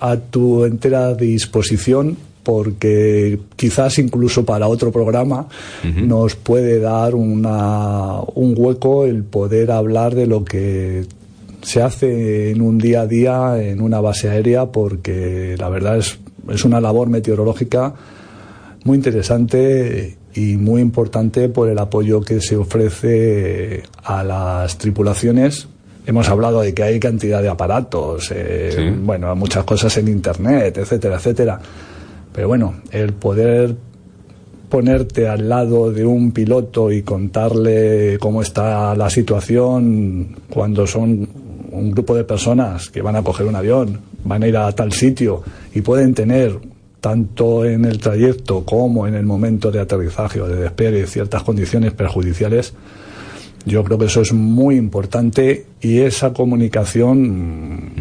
a 0.00 0.16
tu 0.16 0.64
entera 0.64 1.14
disposición 1.14 2.16
porque 2.42 3.38
quizás 3.56 3.98
incluso 3.98 4.44
para 4.44 4.66
otro 4.66 4.90
programa 4.92 5.46
nos 5.82 6.36
puede 6.36 6.78
dar 6.78 7.14
una, 7.14 8.20
un 8.34 8.54
hueco 8.56 9.04
el 9.04 9.24
poder 9.24 9.70
hablar 9.70 10.14
de 10.14 10.26
lo 10.26 10.44
que 10.44 11.04
se 11.62 11.82
hace 11.82 12.50
en 12.50 12.62
un 12.62 12.78
día 12.78 13.02
a 13.02 13.06
día 13.06 13.62
en 13.62 13.82
una 13.82 14.00
base 14.00 14.30
aérea 14.30 14.66
porque 14.66 15.54
la 15.58 15.68
verdad 15.68 15.98
es, 15.98 16.18
es 16.48 16.64
una 16.64 16.80
labor 16.80 17.10
meteorológica 17.10 17.94
muy 18.84 18.96
interesante 18.96 20.16
y 20.34 20.56
muy 20.56 20.80
importante 20.80 21.50
por 21.50 21.68
el 21.68 21.78
apoyo 21.78 22.22
que 22.22 22.40
se 22.40 22.56
ofrece 22.56 23.82
a 24.02 24.24
las 24.24 24.78
tripulaciones 24.78 25.68
hemos 26.06 26.28
hablado 26.28 26.60
de 26.62 26.74
que 26.74 26.82
hay 26.82 27.00
cantidad 27.00 27.42
de 27.42 27.48
aparatos, 27.48 28.32
eh, 28.34 28.94
bueno, 29.02 29.34
muchas 29.36 29.64
cosas 29.64 29.96
en 29.98 30.08
Internet, 30.08 30.78
etcétera, 30.78 31.16
etcétera. 31.16 31.60
Pero 32.32 32.48
bueno, 32.48 32.74
el 32.90 33.12
poder 33.12 33.74
ponerte 34.68 35.26
al 35.26 35.48
lado 35.48 35.92
de 35.92 36.06
un 36.06 36.30
piloto 36.30 36.92
y 36.92 37.02
contarle 37.02 38.18
cómo 38.20 38.40
está 38.40 38.94
la 38.94 39.10
situación 39.10 40.36
cuando 40.48 40.86
son 40.86 41.28
un 41.72 41.90
grupo 41.90 42.14
de 42.14 42.24
personas 42.24 42.88
que 42.88 43.02
van 43.02 43.16
a 43.16 43.22
coger 43.22 43.46
un 43.46 43.56
avión, 43.56 44.00
van 44.24 44.42
a 44.42 44.48
ir 44.48 44.56
a 44.56 44.72
tal 44.72 44.92
sitio 44.92 45.42
y 45.74 45.80
pueden 45.80 46.14
tener 46.14 46.58
tanto 47.00 47.64
en 47.64 47.84
el 47.84 47.98
trayecto 47.98 48.64
como 48.64 49.06
en 49.06 49.14
el 49.14 49.24
momento 49.24 49.70
de 49.70 49.80
aterrizaje 49.80 50.40
o 50.40 50.46
de 50.46 50.56
despegue 50.56 51.06
ciertas 51.06 51.42
condiciones 51.42 51.92
perjudiciales, 51.92 52.74
yo 53.66 53.84
creo 53.84 53.98
que 53.98 54.06
eso 54.06 54.22
es 54.22 54.32
muy 54.32 54.76
importante 54.76 55.66
y 55.80 55.98
esa 55.98 56.32
comunicación 56.32 57.92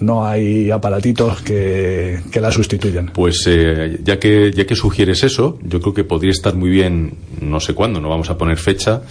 no 0.00 0.26
hay 0.26 0.70
aparatitos 0.70 1.42
que, 1.42 2.20
la 2.40 2.50
sustituyan. 2.50 3.10
Pues 3.14 3.44
eh, 3.46 3.98
ya, 4.02 4.18
que, 4.18 4.52
ya 4.52 4.66
que 4.66 4.74
sugieres 4.74 5.22
eso, 5.22 5.58
yo 5.62 5.80
creo 5.80 5.94
que 5.94 6.04
podría 6.04 6.32
estar 6.32 6.54
muy 6.54 6.70
bien, 6.70 7.14
no 7.40 7.60
sé 7.60 7.74
cuándo, 7.74 8.00
no 8.00 8.08
vamos 8.08 8.30
a 8.30 8.36
poner 8.36 8.58
fecha, 8.58 9.02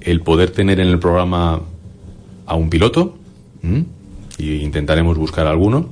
el 0.00 0.20
poder 0.20 0.50
tener 0.50 0.80
en 0.80 0.88
el 0.88 0.98
programa 0.98 1.60
a 2.46 2.54
un 2.54 2.70
piloto, 2.70 3.16
y 4.38 4.54
intentaremos 4.56 5.18
buscar 5.18 5.46
alguno, 5.46 5.90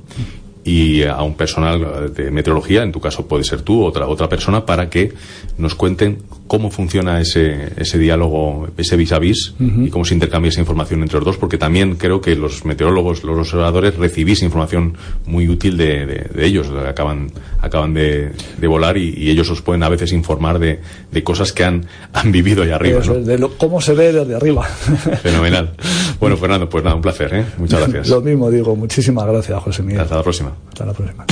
y 0.63 1.03
a 1.03 1.21
un 1.21 1.35
personal 1.35 2.13
de 2.13 2.31
meteorología, 2.31 2.83
en 2.83 2.91
tu 2.91 2.99
caso 2.99 3.27
puede 3.27 3.43
ser 3.43 3.61
tú, 3.61 3.83
otra, 3.83 4.07
otra 4.07 4.29
persona, 4.29 4.65
para 4.65 4.89
que 4.89 5.13
nos 5.57 5.75
cuenten 5.75 6.19
cómo 6.47 6.71
funciona 6.71 7.19
ese, 7.19 7.73
ese 7.77 7.97
diálogo, 7.97 8.67
ese 8.77 8.95
vis 8.95 9.11
a 9.11 9.19
vis, 9.19 9.53
y 9.59 9.89
cómo 9.89 10.05
se 10.05 10.13
intercambia 10.13 10.49
esa 10.49 10.59
información 10.59 11.01
entre 11.01 11.17
los 11.17 11.25
dos, 11.25 11.37
porque 11.37 11.57
también 11.57 11.95
creo 11.95 12.21
que 12.21 12.35
los 12.35 12.65
meteorólogos, 12.65 13.23
los 13.23 13.37
observadores, 13.37 13.95
recibís 13.95 14.41
información 14.41 14.97
muy 15.25 15.47
útil 15.47 15.77
de, 15.77 16.05
de, 16.05 16.45
ellos, 16.45 16.67
acaban, 16.87 17.31
acaban 17.59 17.93
de, 17.93 18.31
de 18.57 18.67
volar 18.67 18.97
y, 18.97 19.27
ellos 19.27 19.49
os 19.49 19.61
pueden 19.61 19.83
a 19.83 19.89
veces 19.89 20.13
informar 20.13 20.57
de, 20.57 20.79
de 21.11 21.23
cosas 21.23 21.51
que 21.51 21.65
han, 21.65 21.85
han 22.13 22.31
vivido 22.31 22.63
allá 22.63 22.75
arriba. 22.75 23.01
De 23.01 23.37
cómo 23.57 23.81
se 23.81 23.93
ve 23.93 24.13
desde 24.13 24.35
arriba. 24.35 24.63
Fenomenal. 24.63 25.73
Bueno, 26.19 26.37
Fernando, 26.37 26.69
pues 26.69 26.83
nada, 26.83 26.95
un 26.95 27.01
placer, 27.01 27.33
¿eh? 27.33 27.45
Muchas 27.57 27.79
gracias. 27.87 28.09
Lo 28.09 28.21
mismo 28.21 28.49
digo, 28.49 28.75
muchísimas 28.75 29.25
gracias, 29.27 29.61
José 29.61 29.83
Miguel. 29.83 30.01
Hasta 30.01 30.15
la 30.15 30.23
próxima. 30.23 30.53
Hasta 30.69 30.85
la 30.85 30.93
próxima. 30.93 31.25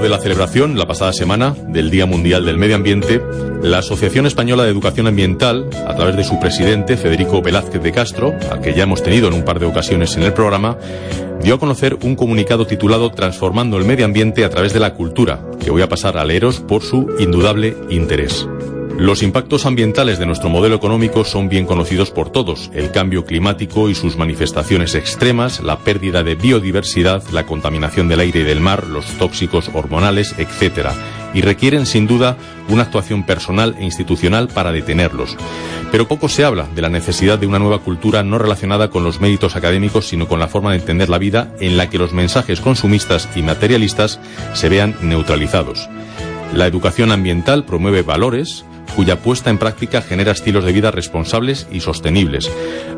De 0.00 0.08
la 0.08 0.18
celebración 0.18 0.78
la 0.78 0.86
pasada 0.86 1.12
semana 1.12 1.54
del 1.68 1.90
Día 1.90 2.06
Mundial 2.06 2.46
del 2.46 2.56
Medio 2.56 2.76
Ambiente, 2.76 3.20
la 3.62 3.78
Asociación 3.78 4.26
Española 4.26 4.64
de 4.64 4.70
Educación 4.70 5.06
Ambiental, 5.06 5.68
a 5.86 5.94
través 5.94 6.16
de 6.16 6.24
su 6.24 6.40
presidente 6.40 6.96
Federico 6.96 7.42
Velázquez 7.42 7.82
de 7.82 7.92
Castro, 7.92 8.34
al 8.50 8.60
que 8.60 8.74
ya 8.74 8.84
hemos 8.84 9.02
tenido 9.02 9.28
en 9.28 9.34
un 9.34 9.44
par 9.44 9.58
de 9.58 9.66
ocasiones 9.66 10.16
en 10.16 10.22
el 10.22 10.32
programa, 10.32 10.78
dio 11.42 11.56
a 11.56 11.58
conocer 11.58 11.98
un 12.02 12.16
comunicado 12.16 12.66
titulado 12.66 13.10
Transformando 13.10 13.76
el 13.76 13.84
medio 13.84 14.04
ambiente 14.04 14.44
a 14.44 14.50
través 14.50 14.72
de 14.72 14.80
la 14.80 14.94
cultura, 14.94 15.40
que 15.62 15.70
voy 15.70 15.82
a 15.82 15.88
pasar 15.88 16.16
a 16.16 16.24
leeros 16.24 16.60
por 16.60 16.82
su 16.82 17.08
indudable 17.18 17.76
interés. 17.90 18.48
Los 18.98 19.22
impactos 19.22 19.64
ambientales 19.66 20.18
de 20.18 20.26
nuestro 20.26 20.50
modelo 20.50 20.76
económico 20.76 21.24
son 21.24 21.48
bien 21.48 21.66
conocidos 21.66 22.10
por 22.10 22.30
todos, 22.30 22.70
el 22.74 22.90
cambio 22.90 23.24
climático 23.24 23.88
y 23.88 23.94
sus 23.94 24.16
manifestaciones 24.16 24.94
extremas, 24.94 25.60
la 25.60 25.78
pérdida 25.78 26.22
de 26.22 26.34
biodiversidad, 26.34 27.22
la 27.32 27.46
contaminación 27.46 28.08
del 28.08 28.20
aire 28.20 28.40
y 28.40 28.44
del 28.44 28.60
mar, 28.60 28.86
los 28.86 29.06
tóxicos 29.18 29.70
hormonales, 29.72 30.34
etc. 30.38 30.90
Y 31.34 31.40
requieren 31.40 31.86
sin 31.86 32.06
duda 32.06 32.36
una 32.68 32.82
actuación 32.82 33.24
personal 33.24 33.74
e 33.78 33.84
institucional 33.84 34.48
para 34.48 34.72
detenerlos. 34.72 35.36
Pero 35.90 36.06
poco 36.06 36.28
se 36.28 36.44
habla 36.44 36.68
de 36.74 36.82
la 36.82 36.88
necesidad 36.90 37.38
de 37.38 37.46
una 37.46 37.58
nueva 37.58 37.80
cultura 37.80 38.22
no 38.22 38.38
relacionada 38.38 38.88
con 38.88 39.04
los 39.04 39.20
méritos 39.20 39.56
académicos, 39.56 40.06
sino 40.06 40.28
con 40.28 40.38
la 40.38 40.48
forma 40.48 40.70
de 40.70 40.78
entender 40.78 41.08
la 41.08 41.18
vida 41.18 41.52
en 41.60 41.76
la 41.76 41.88
que 41.88 41.98
los 41.98 42.12
mensajes 42.12 42.60
consumistas 42.60 43.28
y 43.34 43.42
materialistas 43.42 44.20
se 44.52 44.68
vean 44.68 44.94
neutralizados. 45.00 45.88
La 46.54 46.66
educación 46.66 47.12
ambiental 47.12 47.64
promueve 47.64 48.02
valores, 48.02 48.66
cuya 48.94 49.18
puesta 49.18 49.50
en 49.50 49.58
práctica 49.58 50.02
genera 50.02 50.32
estilos 50.32 50.64
de 50.64 50.72
vida 50.72 50.90
responsables 50.90 51.66
y 51.70 51.80
sostenibles. 51.80 52.50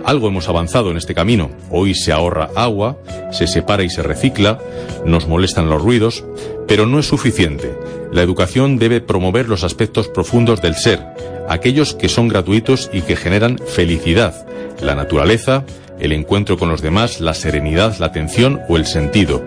Algo 0.05 0.29
hemos 0.29 0.49
avanzado 0.49 0.91
en 0.91 0.97
este 0.97 1.15
camino. 1.15 1.51
Hoy 1.71 1.95
se 1.95 2.13
ahorra 2.13 2.51
agua, 2.55 2.99
se 3.33 3.47
separa 3.47 3.83
y 3.83 3.91
se 3.91 4.03
recicla, 4.03 4.59
nos 5.05 5.27
molestan 5.27 5.69
los 5.69 5.83
ruidos, 5.83 6.25
pero 6.67 6.87
no 6.87 6.99
es 6.99 7.07
suficiente. 7.07 7.75
La 8.13 8.23
educación 8.23 8.79
debe 8.79 9.01
promover 9.01 9.49
los 9.49 9.65
aspectos 9.65 10.09
profundos 10.09 10.63
del 10.63 10.75
ser, 10.75 11.01
aquellos 11.49 11.95
que 11.95 12.09
son 12.09 12.29
gratuitos 12.29 12.91
y 12.93 13.03
que 13.03 13.17
generan 13.17 13.59
felicidad, 13.59 14.47
la 14.81 14.95
naturaleza, 14.95 15.65
el 15.99 16.13
encuentro 16.13 16.59
con 16.59 16.69
los 16.69 16.83
demás, 16.83 17.21
la 17.21 17.35
serenidad, 17.35 17.97
la 17.99 18.07
atención 18.07 18.61
o 18.69 18.77
el 18.77 18.87
sentido. 18.87 19.43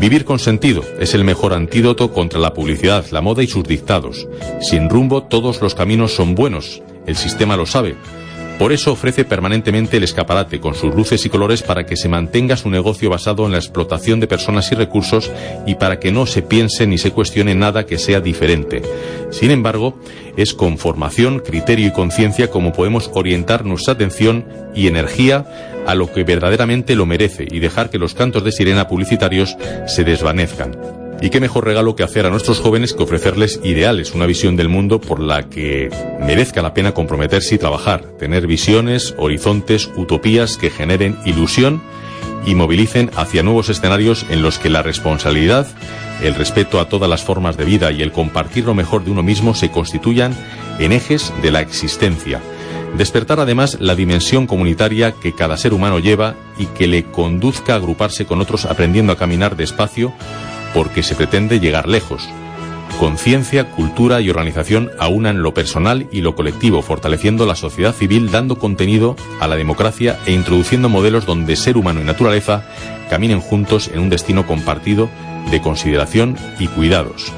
Vivir 0.00 0.24
con 0.24 0.38
sentido 0.38 0.84
es 1.00 1.14
el 1.14 1.24
mejor 1.24 1.52
antídoto 1.52 2.12
contra 2.12 2.38
la 2.38 2.54
publicidad, 2.54 3.04
la 3.10 3.20
moda 3.20 3.42
y 3.42 3.48
sus 3.48 3.64
dictados. 3.64 4.28
Sin 4.60 4.88
rumbo 4.88 5.24
todos 5.24 5.60
los 5.60 5.74
caminos 5.74 6.14
son 6.14 6.36
buenos, 6.36 6.82
el 7.06 7.16
sistema 7.16 7.56
lo 7.56 7.66
sabe, 7.66 7.96
Por 8.58 8.72
eso 8.72 8.90
ofrece 8.90 9.24
permanentemente 9.24 9.98
el 9.98 10.02
escaparate 10.02 10.58
con 10.58 10.74
sus 10.74 10.92
luces 10.92 11.24
y 11.24 11.28
colores 11.28 11.62
para 11.62 11.86
que 11.86 11.96
se 11.96 12.08
mantenga 12.08 12.56
su 12.56 12.68
negocio 12.68 13.08
basado 13.08 13.46
en 13.46 13.52
la 13.52 13.58
explotación 13.58 14.18
de 14.18 14.26
personas 14.26 14.72
y 14.72 14.74
recursos 14.74 15.30
y 15.64 15.76
para 15.76 16.00
que 16.00 16.10
no 16.10 16.26
se 16.26 16.42
piense 16.42 16.84
ni 16.86 16.98
se 16.98 17.12
cuestione 17.12 17.54
nada 17.54 17.86
que 17.86 17.98
sea 17.98 18.20
diferente. 18.20 18.82
Sin 19.30 19.52
embargo, 19.52 20.00
es 20.36 20.54
con 20.54 20.76
formación, 20.76 21.38
criterio 21.38 21.86
y 21.86 21.92
conciencia 21.92 22.50
como 22.50 22.72
podemos 22.72 23.10
orientar 23.14 23.64
nuestra 23.64 23.94
atención 23.94 24.44
y 24.74 24.88
energía 24.88 25.46
a 25.86 25.94
lo 25.94 26.12
que 26.12 26.24
verdaderamente 26.24 26.96
lo 26.96 27.06
merece 27.06 27.46
y 27.48 27.60
dejar 27.60 27.90
que 27.90 27.98
los 27.98 28.14
cantos 28.14 28.42
de 28.42 28.50
sirena 28.50 28.88
publicitarios 28.88 29.56
se 29.86 30.02
desvanezcan. 30.02 30.97
Y 31.20 31.30
qué 31.30 31.40
mejor 31.40 31.64
regalo 31.64 31.96
que 31.96 32.04
hacer 32.04 32.26
a 32.26 32.30
nuestros 32.30 32.60
jóvenes 32.60 32.94
que 32.94 33.02
ofrecerles 33.02 33.60
ideales, 33.64 34.14
una 34.14 34.26
visión 34.26 34.54
del 34.54 34.68
mundo 34.68 35.00
por 35.00 35.18
la 35.18 35.48
que 35.48 35.90
merezca 36.20 36.62
la 36.62 36.74
pena 36.74 36.94
comprometerse 36.94 37.56
y 37.56 37.58
trabajar, 37.58 38.02
tener 38.18 38.46
visiones, 38.46 39.14
horizontes, 39.18 39.90
utopías 39.96 40.56
que 40.56 40.70
generen 40.70 41.18
ilusión 41.24 41.82
y 42.46 42.54
movilicen 42.54 43.10
hacia 43.16 43.42
nuevos 43.42 43.68
escenarios 43.68 44.26
en 44.30 44.42
los 44.42 44.58
que 44.60 44.70
la 44.70 44.82
responsabilidad, 44.82 45.66
el 46.22 46.36
respeto 46.36 46.78
a 46.78 46.88
todas 46.88 47.10
las 47.10 47.24
formas 47.24 47.56
de 47.56 47.64
vida 47.64 47.90
y 47.90 48.02
el 48.02 48.12
compartir 48.12 48.64
lo 48.64 48.74
mejor 48.74 49.04
de 49.04 49.10
uno 49.10 49.24
mismo 49.24 49.54
se 49.54 49.72
constituyan 49.72 50.32
en 50.78 50.92
ejes 50.92 51.32
de 51.42 51.50
la 51.50 51.60
existencia. 51.60 52.40
Despertar 52.96 53.40
además 53.40 53.78
la 53.80 53.96
dimensión 53.96 54.46
comunitaria 54.46 55.12
que 55.12 55.34
cada 55.34 55.56
ser 55.56 55.74
humano 55.74 55.98
lleva 55.98 56.36
y 56.58 56.66
que 56.66 56.86
le 56.86 57.04
conduzca 57.04 57.74
a 57.74 57.76
agruparse 57.76 58.24
con 58.24 58.40
otros 58.40 58.64
aprendiendo 58.64 59.12
a 59.12 59.16
caminar 59.16 59.56
despacio 59.56 60.14
porque 60.74 61.02
se 61.02 61.14
pretende 61.14 61.60
llegar 61.60 61.88
lejos. 61.88 62.28
Conciencia, 62.98 63.70
cultura 63.70 64.20
y 64.20 64.28
organización 64.28 64.90
aunan 64.98 65.42
lo 65.42 65.54
personal 65.54 66.08
y 66.10 66.20
lo 66.20 66.34
colectivo, 66.34 66.82
fortaleciendo 66.82 67.46
la 67.46 67.54
sociedad 67.54 67.94
civil, 67.94 68.30
dando 68.32 68.58
contenido 68.58 69.14
a 69.40 69.46
la 69.46 69.54
democracia 69.54 70.18
e 70.26 70.32
introduciendo 70.32 70.88
modelos 70.88 71.24
donde 71.24 71.54
ser 71.54 71.76
humano 71.76 72.00
y 72.00 72.04
naturaleza 72.04 72.64
caminen 73.08 73.40
juntos 73.40 73.88
en 73.92 74.00
un 74.00 74.10
destino 74.10 74.46
compartido 74.46 75.08
de 75.52 75.60
consideración 75.60 76.36
y 76.58 76.66
cuidados. 76.66 77.32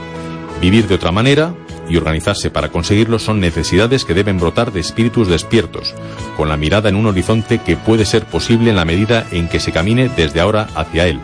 Vivir 0.62 0.88
de 0.88 0.94
otra 0.94 1.12
manera 1.12 1.54
y 1.90 1.96
organizarse 1.98 2.50
para 2.50 2.70
conseguirlo 2.70 3.18
son 3.18 3.40
necesidades 3.40 4.06
que 4.06 4.14
deben 4.14 4.38
brotar 4.38 4.72
de 4.72 4.80
espíritus 4.80 5.28
despiertos, 5.28 5.94
con 6.38 6.48
la 6.48 6.56
mirada 6.56 6.88
en 6.88 6.96
un 6.96 7.06
horizonte 7.06 7.58
que 7.58 7.76
puede 7.76 8.06
ser 8.06 8.24
posible 8.24 8.70
en 8.70 8.76
la 8.76 8.86
medida 8.86 9.26
en 9.30 9.48
que 9.48 9.60
se 9.60 9.72
camine 9.72 10.08
desde 10.08 10.40
ahora 10.40 10.68
hacia 10.74 11.06
él 11.06 11.20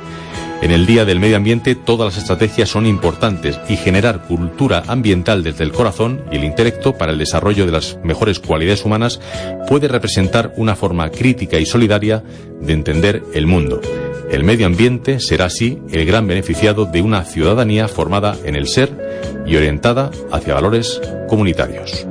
en 0.63 0.71
el 0.71 0.87
Día 0.87 1.05
del 1.05 1.21
Medio 1.21 1.37
Ambiente 1.37 1.75
todas 1.75 2.15
las 2.15 2.23
estrategias 2.23 2.69
son 2.69 2.87
importantes 2.87 3.59
y 3.69 3.77
generar 3.77 4.23
cultura 4.23 4.83
ambiental 4.87 5.43
desde 5.43 5.65
el 5.65 5.73
corazón 5.73 6.23
y 6.33 6.37
el 6.37 6.45
intelecto 6.45 6.95
para 6.97 7.13
el 7.13 7.19
desarrollo 7.19 7.67
de 7.67 7.73
las 7.73 7.99
mejores 8.03 8.41
cualidades 8.41 8.85
humanas 8.85 9.21
puede 9.69 9.89
representar 9.89 10.53
una 10.57 10.75
forma 10.75 11.11
crítica 11.11 11.59
y 11.59 11.67
solidaria 11.67 12.23
de 12.61 12.73
entender 12.73 13.23
el 13.35 13.47
mundo. 13.47 13.81
El 14.31 14.43
medio 14.43 14.67
ambiente 14.67 15.21
será 15.21 15.45
así 15.45 15.79
el 15.93 16.05
gran 16.05 16.27
beneficiado 16.27 16.85
de 16.85 17.01
una 17.01 17.25
ciudadanía 17.25 17.87
formada 17.87 18.37
en 18.45 18.57
el 18.57 18.67
ser 18.67 18.91
y 19.47 19.57
orientada 19.57 20.11
hacia 20.33 20.55
valores 20.55 21.01
comunitarios. 21.29 22.07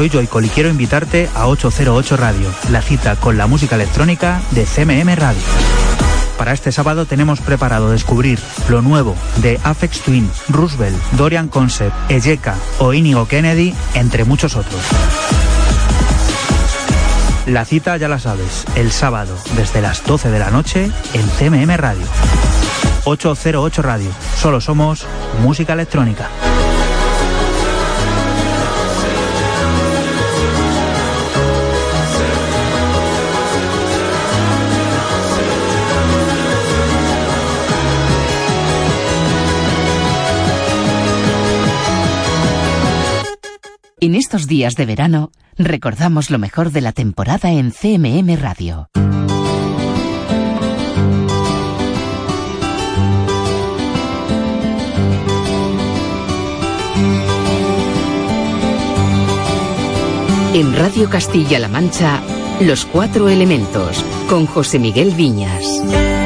Soy 0.00 0.08
Joycol 0.08 0.46
y 0.46 0.48
quiero 0.48 0.70
invitarte 0.70 1.28
a 1.34 1.46
808 1.46 2.16
Radio, 2.16 2.48
la 2.70 2.80
cita 2.80 3.16
con 3.16 3.36
la 3.36 3.46
música 3.46 3.74
electrónica 3.74 4.40
de 4.52 4.64
CMM 4.64 5.14
Radio. 5.14 5.42
Para 6.38 6.54
este 6.54 6.72
sábado 6.72 7.04
tenemos 7.04 7.42
preparado 7.42 7.90
descubrir 7.90 8.38
lo 8.70 8.80
nuevo 8.80 9.14
de 9.42 9.60
Afex 9.62 10.00
Twin, 10.00 10.30
Roosevelt, 10.48 10.96
Dorian 11.18 11.48
Concept, 11.48 11.92
Ejeka 12.10 12.54
o 12.78 12.94
Inigo 12.94 13.28
Kennedy, 13.28 13.74
entre 13.92 14.24
muchos 14.24 14.56
otros. 14.56 14.80
La 17.44 17.66
cita 17.66 17.98
ya 17.98 18.08
la 18.08 18.18
sabes, 18.18 18.64
el 18.76 18.92
sábado 18.92 19.36
desde 19.54 19.82
las 19.82 20.02
12 20.06 20.30
de 20.30 20.38
la 20.38 20.50
noche 20.50 20.90
en 21.12 21.28
CMM 21.28 21.76
Radio. 21.76 22.06
808 23.04 23.82
Radio, 23.82 24.10
solo 24.38 24.62
somos 24.62 25.06
música 25.42 25.74
electrónica. 25.74 26.30
En 44.02 44.14
estos 44.14 44.46
días 44.46 44.76
de 44.76 44.86
verano, 44.86 45.30
recordamos 45.58 46.30
lo 46.30 46.38
mejor 46.38 46.72
de 46.72 46.80
la 46.80 46.92
temporada 46.92 47.50
en 47.50 47.70
CMM 47.70 48.34
Radio. 48.40 48.88
En 60.54 60.74
Radio 60.74 61.10
Castilla-La 61.10 61.68
Mancha, 61.68 62.22
Los 62.62 62.86
Cuatro 62.86 63.28
Elementos, 63.28 64.02
con 64.30 64.46
José 64.46 64.78
Miguel 64.78 65.10
Viñas. 65.10 66.19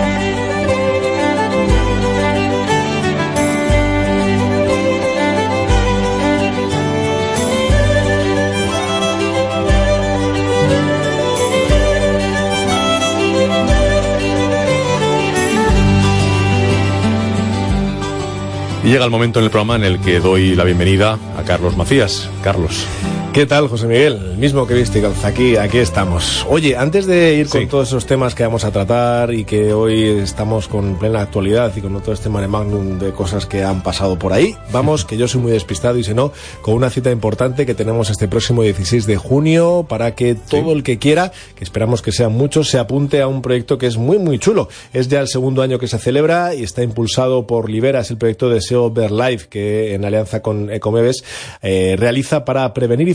Y 18.85 18.89
llega 18.89 19.07
el 19.07 19.11
momento 19.11 19.39
en 19.39 19.47
el 19.47 19.51
programa 19.51 19.77
en 19.77 19.85
el 19.85 19.99
que 19.99 20.21
doy 20.21 20.55
la 20.55 20.63
bienvenida 20.63 21.19
a 21.39 21.43
Carlos 21.43 21.75
Macías. 21.75 22.29
Carlos. 22.43 22.87
¿Qué 23.35 23.47
tal, 23.47 23.67
José 23.67 23.89
Miguel? 23.89 24.13
El 24.31 24.39
mismo 24.39 24.65
que 24.65 24.75
viste, 24.75 25.03
aquí, 25.25 25.57
aquí 25.57 25.79
estamos. 25.79 26.47
Oye, 26.49 26.77
antes 26.77 27.05
de 27.05 27.35
ir 27.35 27.49
con 27.49 27.67
todos 27.67 27.89
esos 27.89 28.07
temas 28.07 28.33
que 28.33 28.45
vamos 28.45 28.65
a 28.65 28.71
tratar 28.71 29.35
y 29.35 29.45
que 29.45 29.73
hoy 29.73 30.05
estamos 30.05 30.69
con 30.69 31.01
plena 31.01 31.23
actualidad 31.23 31.73
y 31.75 31.81
con 31.81 32.01
todo 32.01 32.13
este 32.13 32.29
mare 32.29 32.47
magnum 32.47 33.01
de 33.01 33.11
cosas 33.11 33.45
que 33.45 33.65
han 33.65 33.83
pasado 33.83 34.17
por 34.21 34.33
ahí, 34.33 34.55
vamos, 34.71 35.05
que 35.05 35.17
yo 35.17 35.27
soy 35.27 35.41
muy 35.41 35.51
despistado 35.51 35.99
y 35.99 36.05
si 36.05 36.15
no, 36.15 36.31
con 36.63 36.75
una 36.75 36.91
cita 36.91 37.11
importante 37.11 37.67
que 37.67 37.75
tenemos 37.75 38.09
este 38.09 38.29
próximo 38.29 38.63
16 38.63 39.05
de 39.05 39.17
junio 39.17 39.85
para 39.89 40.15
que 40.15 40.37
todo 40.37 40.73
el 40.73 40.85
que 40.85 41.01
quiera, 41.01 41.33
que 41.57 41.65
esperamos 41.65 42.03
que 42.03 42.13
sean 42.13 42.35
muchos, 42.35 42.71
se 42.71 42.79
apunte 42.79 43.21
a 43.21 43.27
un 43.27 43.43
proyecto 43.43 43.79
que 43.79 43.89
es 43.89 43.97
muy, 43.97 44.21
muy 44.21 44.39
chulo. 44.39 44.69
Es 44.93 45.09
ya 45.09 45.21
el 45.21 45.27
segundo 45.27 45.63
año 45.63 45.81
que 45.81 45.89
se 45.89 45.99
celebra 45.99 46.55
y 46.55 46.63
está 46.63 46.85
impulsado 46.85 47.49
por 47.49 47.69
Libera, 47.69 47.99
es 47.99 48.13
el 48.13 48.17
proyecto 48.17 48.49
de 48.49 48.61
SEO 48.61 48.95
Life 48.95 49.49
que 49.51 49.95
en 49.95 50.05
alianza 50.05 50.41
con 50.41 50.71
Ecomeves 50.71 51.25
eh, 51.63 51.97
realiza 51.99 52.45
para 52.45 52.73
prevenir 52.73 53.09
y 53.09 53.15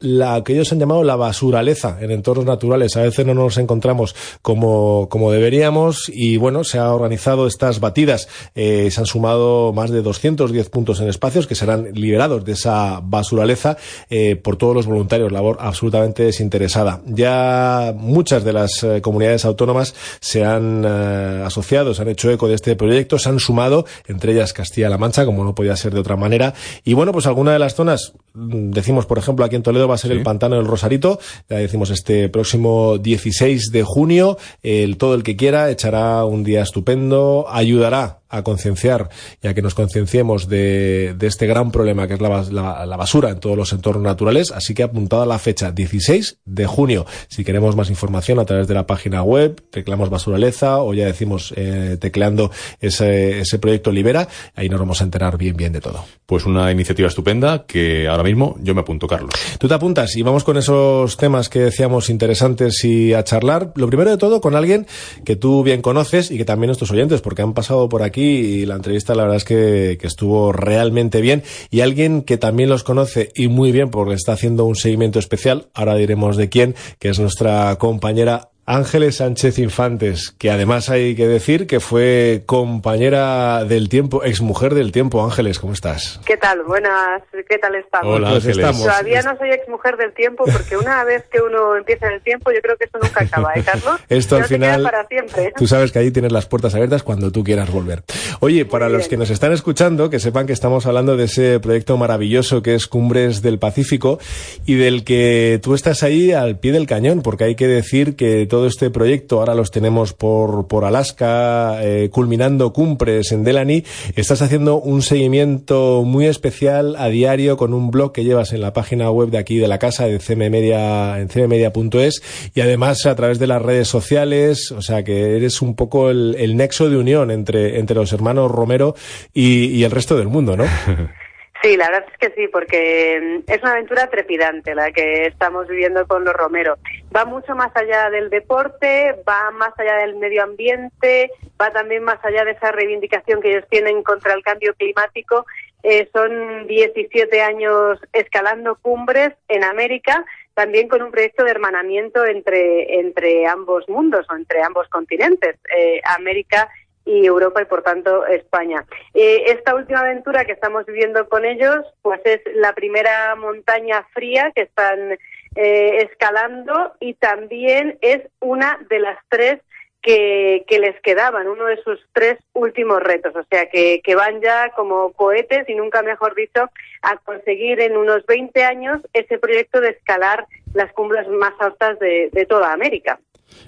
la 0.00 0.42
que 0.44 0.54
ellos 0.54 0.72
han 0.72 0.78
llamado 0.78 1.04
la 1.04 1.16
basuraleza 1.16 1.98
en 2.00 2.10
entornos 2.10 2.46
naturales. 2.46 2.96
A 2.96 3.02
veces 3.02 3.26
no 3.26 3.34
nos 3.34 3.58
encontramos 3.58 4.14
como, 4.42 5.08
como 5.10 5.30
deberíamos 5.32 6.10
y 6.12 6.36
bueno, 6.36 6.64
se 6.64 6.78
ha 6.78 6.92
organizado 6.92 7.46
estas 7.46 7.80
batidas. 7.80 8.28
Eh, 8.54 8.90
se 8.90 9.00
han 9.00 9.06
sumado 9.06 9.72
más 9.72 9.90
de 9.90 10.02
210 10.02 10.68
puntos 10.70 11.00
en 11.00 11.08
espacios 11.08 11.46
que 11.46 11.54
serán 11.54 11.92
liberados 11.92 12.44
de 12.44 12.52
esa 12.52 13.00
basuraleza 13.02 13.76
eh, 14.08 14.36
por 14.36 14.56
todos 14.56 14.74
los 14.74 14.86
voluntarios. 14.86 15.32
Labor 15.32 15.58
absolutamente 15.60 16.24
desinteresada. 16.24 17.00
Ya 17.06 17.94
muchas 17.96 18.44
de 18.44 18.52
las 18.52 18.82
eh, 18.82 19.00
comunidades 19.00 19.44
autónomas 19.44 19.94
se 20.20 20.44
han 20.44 20.84
asociado, 20.84 21.94
se 21.94 22.02
han 22.02 22.08
hecho 22.08 22.30
eco 22.30 22.48
de 22.48 22.54
este 22.54 22.76
proyecto, 22.76 23.18
se 23.18 23.28
han 23.28 23.40
sumado, 23.40 23.84
entre 24.06 24.32
ellas 24.32 24.52
Castilla-La 24.52 24.98
Mancha, 24.98 25.24
como 25.24 25.44
no 25.44 25.54
podía 25.54 25.76
ser 25.76 25.92
de 25.92 26.00
otra 26.00 26.16
manera. 26.16 26.54
Y 26.84 26.94
bueno, 26.94 27.12
pues 27.12 27.26
alguna 27.26 27.52
de 27.52 27.58
las 27.58 27.74
zonas, 27.74 28.12
mm, 28.34 28.70
decimos 28.70 29.06
por 29.06 29.18
ejemplo 29.18 29.44
aquí 29.44 29.49
en 29.56 29.62
Toledo, 29.62 29.88
va 29.88 29.94
a 29.94 29.98
ser 29.98 30.12
el 30.12 30.22
pantano 30.22 30.56
del 30.56 30.66
Rosarito. 30.66 31.18
Ya 31.48 31.56
decimos 31.56 31.90
este 31.90 32.28
próximo 32.28 32.98
16 32.98 33.70
de 33.72 33.82
junio. 33.82 34.38
El, 34.62 34.96
todo 34.96 35.14
el 35.14 35.22
que 35.22 35.36
quiera 35.36 35.70
echará 35.70 36.24
un 36.24 36.44
día 36.44 36.62
estupendo, 36.62 37.46
ayudará 37.48 38.20
a 38.30 38.42
concienciar 38.42 39.10
y 39.42 39.48
a 39.48 39.54
que 39.54 39.60
nos 39.62 39.74
concienciemos 39.74 40.48
de, 40.48 41.14
de, 41.18 41.26
este 41.26 41.48
gran 41.48 41.72
problema 41.72 42.06
que 42.06 42.14
es 42.14 42.20
la, 42.20 42.44
la, 42.50 42.86
la, 42.86 42.96
basura 42.96 43.30
en 43.30 43.40
todos 43.40 43.56
los 43.56 43.72
entornos 43.72 44.04
naturales. 44.04 44.52
Así 44.52 44.72
que 44.72 44.84
apuntada 44.84 45.26
la 45.26 45.38
fecha 45.38 45.72
16 45.72 46.38
de 46.44 46.66
junio. 46.66 47.06
Si 47.28 47.44
queremos 47.44 47.74
más 47.74 47.90
información 47.90 48.38
a 48.38 48.44
través 48.44 48.68
de 48.68 48.74
la 48.74 48.86
página 48.86 49.22
web, 49.22 49.60
tecleamos 49.70 50.10
basuraleza 50.10 50.78
o 50.78 50.94
ya 50.94 51.06
decimos 51.06 51.52
eh, 51.56 51.96
tecleando 52.00 52.52
ese, 52.80 53.40
ese 53.40 53.58
proyecto 53.58 53.90
Libera, 53.90 54.28
ahí 54.54 54.68
nos 54.68 54.78
vamos 54.78 55.00
a 55.00 55.04
enterar 55.04 55.36
bien 55.36 55.56
bien 55.56 55.72
de 55.72 55.80
todo. 55.80 56.04
Pues 56.26 56.46
una 56.46 56.70
iniciativa 56.70 57.08
estupenda 57.08 57.66
que 57.66 58.06
ahora 58.08 58.22
mismo 58.22 58.56
yo 58.60 58.74
me 58.74 58.82
apunto, 58.82 59.06
Carlos. 59.06 59.32
Tú 59.58 59.68
te 59.68 59.74
apuntas 59.74 60.16
y 60.16 60.22
vamos 60.22 60.44
con 60.44 60.56
esos 60.56 61.16
temas 61.16 61.48
que 61.48 61.60
decíamos 61.60 62.10
interesantes 62.10 62.84
y 62.84 63.14
a 63.14 63.24
charlar. 63.24 63.72
Lo 63.76 63.86
primero 63.86 64.10
de 64.10 64.16
todo 64.16 64.40
con 64.40 64.54
alguien 64.54 64.86
que 65.24 65.36
tú 65.36 65.62
bien 65.62 65.82
conoces 65.82 66.30
y 66.30 66.36
que 66.36 66.44
también 66.44 66.68
nuestros 66.68 66.90
oyentes, 66.90 67.20
porque 67.20 67.42
han 67.42 67.54
pasado 67.54 67.88
por 67.88 68.02
aquí 68.02 68.22
y 68.22 68.66
la 68.66 68.76
entrevista 68.76 69.14
la 69.14 69.22
verdad 69.22 69.36
es 69.36 69.44
que, 69.44 69.98
que 70.00 70.06
estuvo 70.06 70.52
realmente 70.52 71.20
bien. 71.20 71.42
Y 71.70 71.80
alguien 71.80 72.22
que 72.22 72.36
también 72.36 72.68
los 72.68 72.84
conoce 72.84 73.30
y 73.34 73.48
muy 73.48 73.72
bien 73.72 73.90
porque 73.90 74.14
está 74.14 74.32
haciendo 74.32 74.64
un 74.64 74.76
seguimiento 74.76 75.18
especial, 75.18 75.68
ahora 75.74 75.94
diremos 75.94 76.36
de 76.36 76.48
quién, 76.48 76.74
que 76.98 77.08
es 77.08 77.18
nuestra 77.18 77.76
compañera 77.76 78.49
Ángeles 78.74 79.16
Sánchez 79.16 79.58
Infantes, 79.58 80.32
que 80.38 80.48
además 80.48 80.90
hay 80.90 81.16
que 81.16 81.26
decir 81.26 81.66
que 81.66 81.80
fue 81.80 82.44
compañera 82.46 83.64
del 83.64 83.88
tiempo, 83.88 84.22
exmujer 84.22 84.74
del 84.74 84.92
tiempo. 84.92 85.24
Ángeles, 85.24 85.58
¿cómo 85.58 85.72
estás? 85.72 86.20
¿Qué 86.24 86.36
tal? 86.36 86.62
Buenas, 86.62 87.20
¿qué 87.48 87.58
tal 87.58 87.74
estamos? 87.74 88.14
Hola, 88.14 88.28
Pues 88.30 88.44
Ángeles. 88.44 88.58
estamos. 88.58 88.82
Todavía 88.84 89.22
no 89.22 89.36
soy 89.38 89.50
exmujer 89.50 89.96
del 89.96 90.12
tiempo 90.14 90.44
porque 90.44 90.76
una 90.76 91.02
vez 91.02 91.24
que 91.32 91.40
uno 91.42 91.74
empieza 91.76 92.06
en 92.06 92.12
el 92.14 92.20
tiempo, 92.22 92.52
yo 92.52 92.60
creo 92.62 92.76
que 92.76 92.84
eso 92.84 92.98
nunca 93.02 93.24
acaba, 93.24 93.52
¿eh, 93.56 93.64
Carlos? 93.64 93.98
Esto 94.08 94.36
al 94.36 94.42
No 94.42 94.46
final, 94.46 94.76
queda 94.82 94.90
para 94.92 95.08
siempre. 95.08 95.52
tú 95.56 95.66
sabes 95.66 95.90
que 95.90 95.98
ahí 95.98 96.12
tienes 96.12 96.30
las 96.30 96.46
puertas 96.46 96.72
abiertas 96.76 97.02
cuando 97.02 97.32
tú 97.32 97.42
quieras 97.42 97.72
volver. 97.72 98.04
Oye, 98.38 98.66
para 98.66 98.88
los 98.88 99.08
que 99.08 99.16
nos 99.16 99.30
están 99.30 99.50
escuchando, 99.52 100.10
que 100.10 100.20
sepan 100.20 100.46
que 100.46 100.52
estamos 100.52 100.86
hablando 100.86 101.16
de 101.16 101.24
ese 101.24 101.58
proyecto 101.58 101.96
maravilloso 101.96 102.62
que 102.62 102.76
es 102.76 102.86
Cumbres 102.86 103.42
del 103.42 103.58
Pacífico 103.58 104.20
y 104.64 104.76
del 104.76 105.02
que 105.02 105.58
tú 105.60 105.74
estás 105.74 106.04
ahí 106.04 106.30
al 106.30 106.60
pie 106.60 106.70
del 106.70 106.86
cañón, 106.86 107.22
porque 107.22 107.42
hay 107.42 107.56
que 107.56 107.66
decir 107.66 108.14
que 108.14 108.46
todo 108.46 108.59
este 108.66 108.90
proyecto, 108.90 109.38
ahora 109.38 109.54
los 109.54 109.70
tenemos 109.70 110.12
por, 110.12 110.66
por 110.66 110.84
Alaska, 110.84 111.78
eh, 111.82 112.10
culminando 112.10 112.72
cumbres 112.72 113.32
en 113.32 113.44
Delany, 113.44 113.84
estás 114.16 114.42
haciendo 114.42 114.80
un 114.80 115.02
seguimiento 115.02 116.02
muy 116.04 116.26
especial 116.26 116.96
a 116.96 117.08
diario 117.08 117.56
con 117.56 117.74
un 117.74 117.90
blog 117.90 118.12
que 118.12 118.24
llevas 118.24 118.52
en 118.52 118.60
la 118.60 118.72
página 118.72 119.10
web 119.10 119.30
de 119.30 119.38
aquí 119.38 119.56
de 119.56 119.68
la 119.68 119.78
casa, 119.78 120.06
de 120.06 120.18
cmmedia, 120.18 121.20
en 121.20 121.28
cmmedia.es, 121.28 122.22
y 122.54 122.60
además 122.60 123.06
a 123.06 123.14
través 123.14 123.38
de 123.38 123.46
las 123.46 123.62
redes 123.62 123.88
sociales, 123.88 124.70
o 124.72 124.82
sea 124.82 125.04
que 125.04 125.36
eres 125.36 125.62
un 125.62 125.74
poco 125.74 126.10
el, 126.10 126.36
el 126.38 126.56
nexo 126.56 126.88
de 126.88 126.96
unión 126.96 127.30
entre, 127.30 127.78
entre 127.78 127.96
los 127.96 128.12
hermanos 128.12 128.50
Romero 128.50 128.94
y, 129.32 129.66
y 129.66 129.84
el 129.84 129.90
resto 129.90 130.16
del 130.16 130.28
mundo, 130.28 130.56
¿no? 130.56 130.64
Sí, 131.62 131.76
la 131.76 131.90
verdad 131.90 132.08
es 132.10 132.18
que 132.18 132.34
sí, 132.34 132.48
porque 132.48 133.42
mm, 133.46 133.50
es 133.50 133.62
una 133.62 133.72
aventura 133.72 134.08
trepidante 134.08 134.74
la 134.74 134.90
que 134.92 135.26
estamos 135.26 135.68
viviendo 135.68 136.06
con 136.06 136.24
los 136.24 136.32
Romero. 136.32 136.78
Va 137.14 137.26
mucho 137.26 137.54
más 137.54 137.70
allá 137.76 138.08
del 138.08 138.30
deporte, 138.30 139.14
va 139.28 139.50
más 139.50 139.78
allá 139.78 139.96
del 139.96 140.16
medio 140.16 140.42
ambiente, 140.42 141.30
va 141.60 141.70
también 141.70 142.02
más 142.02 142.18
allá 142.24 142.44
de 142.44 142.52
esa 142.52 142.72
reivindicación 142.72 143.42
que 143.42 143.50
ellos 143.50 143.68
tienen 143.68 144.02
contra 144.02 144.32
el 144.32 144.42
cambio 144.42 144.74
climático. 144.74 145.44
Eh, 145.82 146.08
son 146.14 146.66
17 146.66 147.42
años 147.42 147.98
escalando 148.14 148.76
cumbres 148.80 149.32
en 149.48 149.62
América, 149.62 150.24
también 150.54 150.88
con 150.88 151.02
un 151.02 151.10
proyecto 151.10 151.44
de 151.44 151.50
hermanamiento 151.50 152.24
entre, 152.24 153.00
entre 153.00 153.46
ambos 153.46 153.86
mundos 153.88 154.26
o 154.30 154.34
entre 154.34 154.62
ambos 154.62 154.88
continentes, 154.88 155.56
eh, 155.76 156.00
América 156.04 156.70
y 157.04 157.26
Europa 157.26 157.62
y 157.62 157.64
por 157.64 157.82
tanto 157.82 158.26
España. 158.26 158.84
Eh, 159.14 159.44
esta 159.46 159.74
última 159.74 160.00
aventura 160.00 160.44
que 160.44 160.52
estamos 160.52 160.86
viviendo 160.86 161.28
con 161.28 161.44
ellos, 161.44 161.84
pues 162.02 162.20
es 162.24 162.40
la 162.54 162.72
primera 162.72 163.34
montaña 163.36 164.06
fría 164.12 164.52
que 164.54 164.62
están 164.62 165.18
eh, 165.56 166.08
escalando 166.10 166.94
y 167.00 167.14
también 167.14 167.98
es 168.00 168.22
una 168.40 168.78
de 168.88 169.00
las 169.00 169.18
tres 169.28 169.60
que, 170.02 170.64
que 170.66 170.78
les 170.78 170.98
quedaban, 171.02 171.46
uno 171.46 171.66
de 171.66 171.82
sus 171.82 171.98
tres 172.12 172.38
últimos 172.54 173.02
retos, 173.02 173.34
o 173.36 173.44
sea 173.50 173.66
que, 173.66 174.00
que 174.02 174.14
van 174.14 174.40
ya 174.40 174.70
como 174.70 175.12
cohetes 175.12 175.68
y 175.68 175.74
nunca 175.74 176.02
mejor 176.02 176.34
dicho 176.34 176.70
a 177.02 177.16
conseguir 177.18 177.80
en 177.80 177.96
unos 177.96 178.24
20 178.26 178.64
años 178.64 179.00
ese 179.12 179.38
proyecto 179.38 179.80
de 179.80 179.90
escalar 179.90 180.46
las 180.72 180.92
cumbres 180.92 181.28
más 181.28 181.52
altas 181.58 181.98
de, 181.98 182.30
de 182.32 182.46
toda 182.46 182.72
América. 182.72 183.18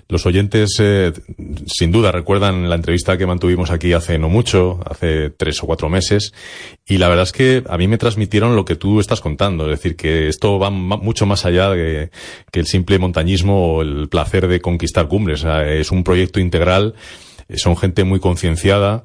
Los 0.09 0.27
oyentes, 0.27 0.77
eh, 0.79 1.13
sin 1.67 1.93
duda, 1.93 2.13
recuerdan 2.13 2.69
la 2.69 2.77
entrevista 2.77 3.17
que 3.17 3.27
mantuvimos 3.27 3.71
aquí 3.71 3.93
hace 3.93 4.19
no 4.19 4.29
mucho, 4.29 4.81
hace 4.85 5.31
tres 5.31 5.63
o 5.63 5.67
cuatro 5.67 5.89
meses, 5.89 6.35
y 6.87 6.99
la 6.99 7.09
verdad 7.09 7.25
es 7.25 7.33
que 7.33 7.65
a 7.69 7.79
mí 7.79 7.89
me 7.89 7.99
transmitieron 7.99 8.57
lo 8.57 8.65
que 8.65 8.77
tú 8.77 9.01
estás 9.01 9.21
contando, 9.21 9.65
es 9.65 9.79
decir, 9.79 9.97
que 9.97 10.29
esto 10.29 10.59
va 10.59 10.71
mucho 10.71 11.25
más 11.25 11.47
allá 11.47 11.71
de, 11.71 12.11
que 12.51 12.61
el 12.61 12.67
simple 12.67 12.99
montañismo 12.99 13.77
o 13.77 13.83
el 13.83 14.09
placer 14.09 14.49
de 14.49 14.61
conquistar 14.61 15.09
cumbres. 15.09 15.45
Es 15.45 15.91
un 15.91 16.05
proyecto 16.05 16.41
integral 16.41 16.95
son 17.57 17.77
gente 17.77 18.05
muy 18.05 18.21
concienciada. 18.21 19.05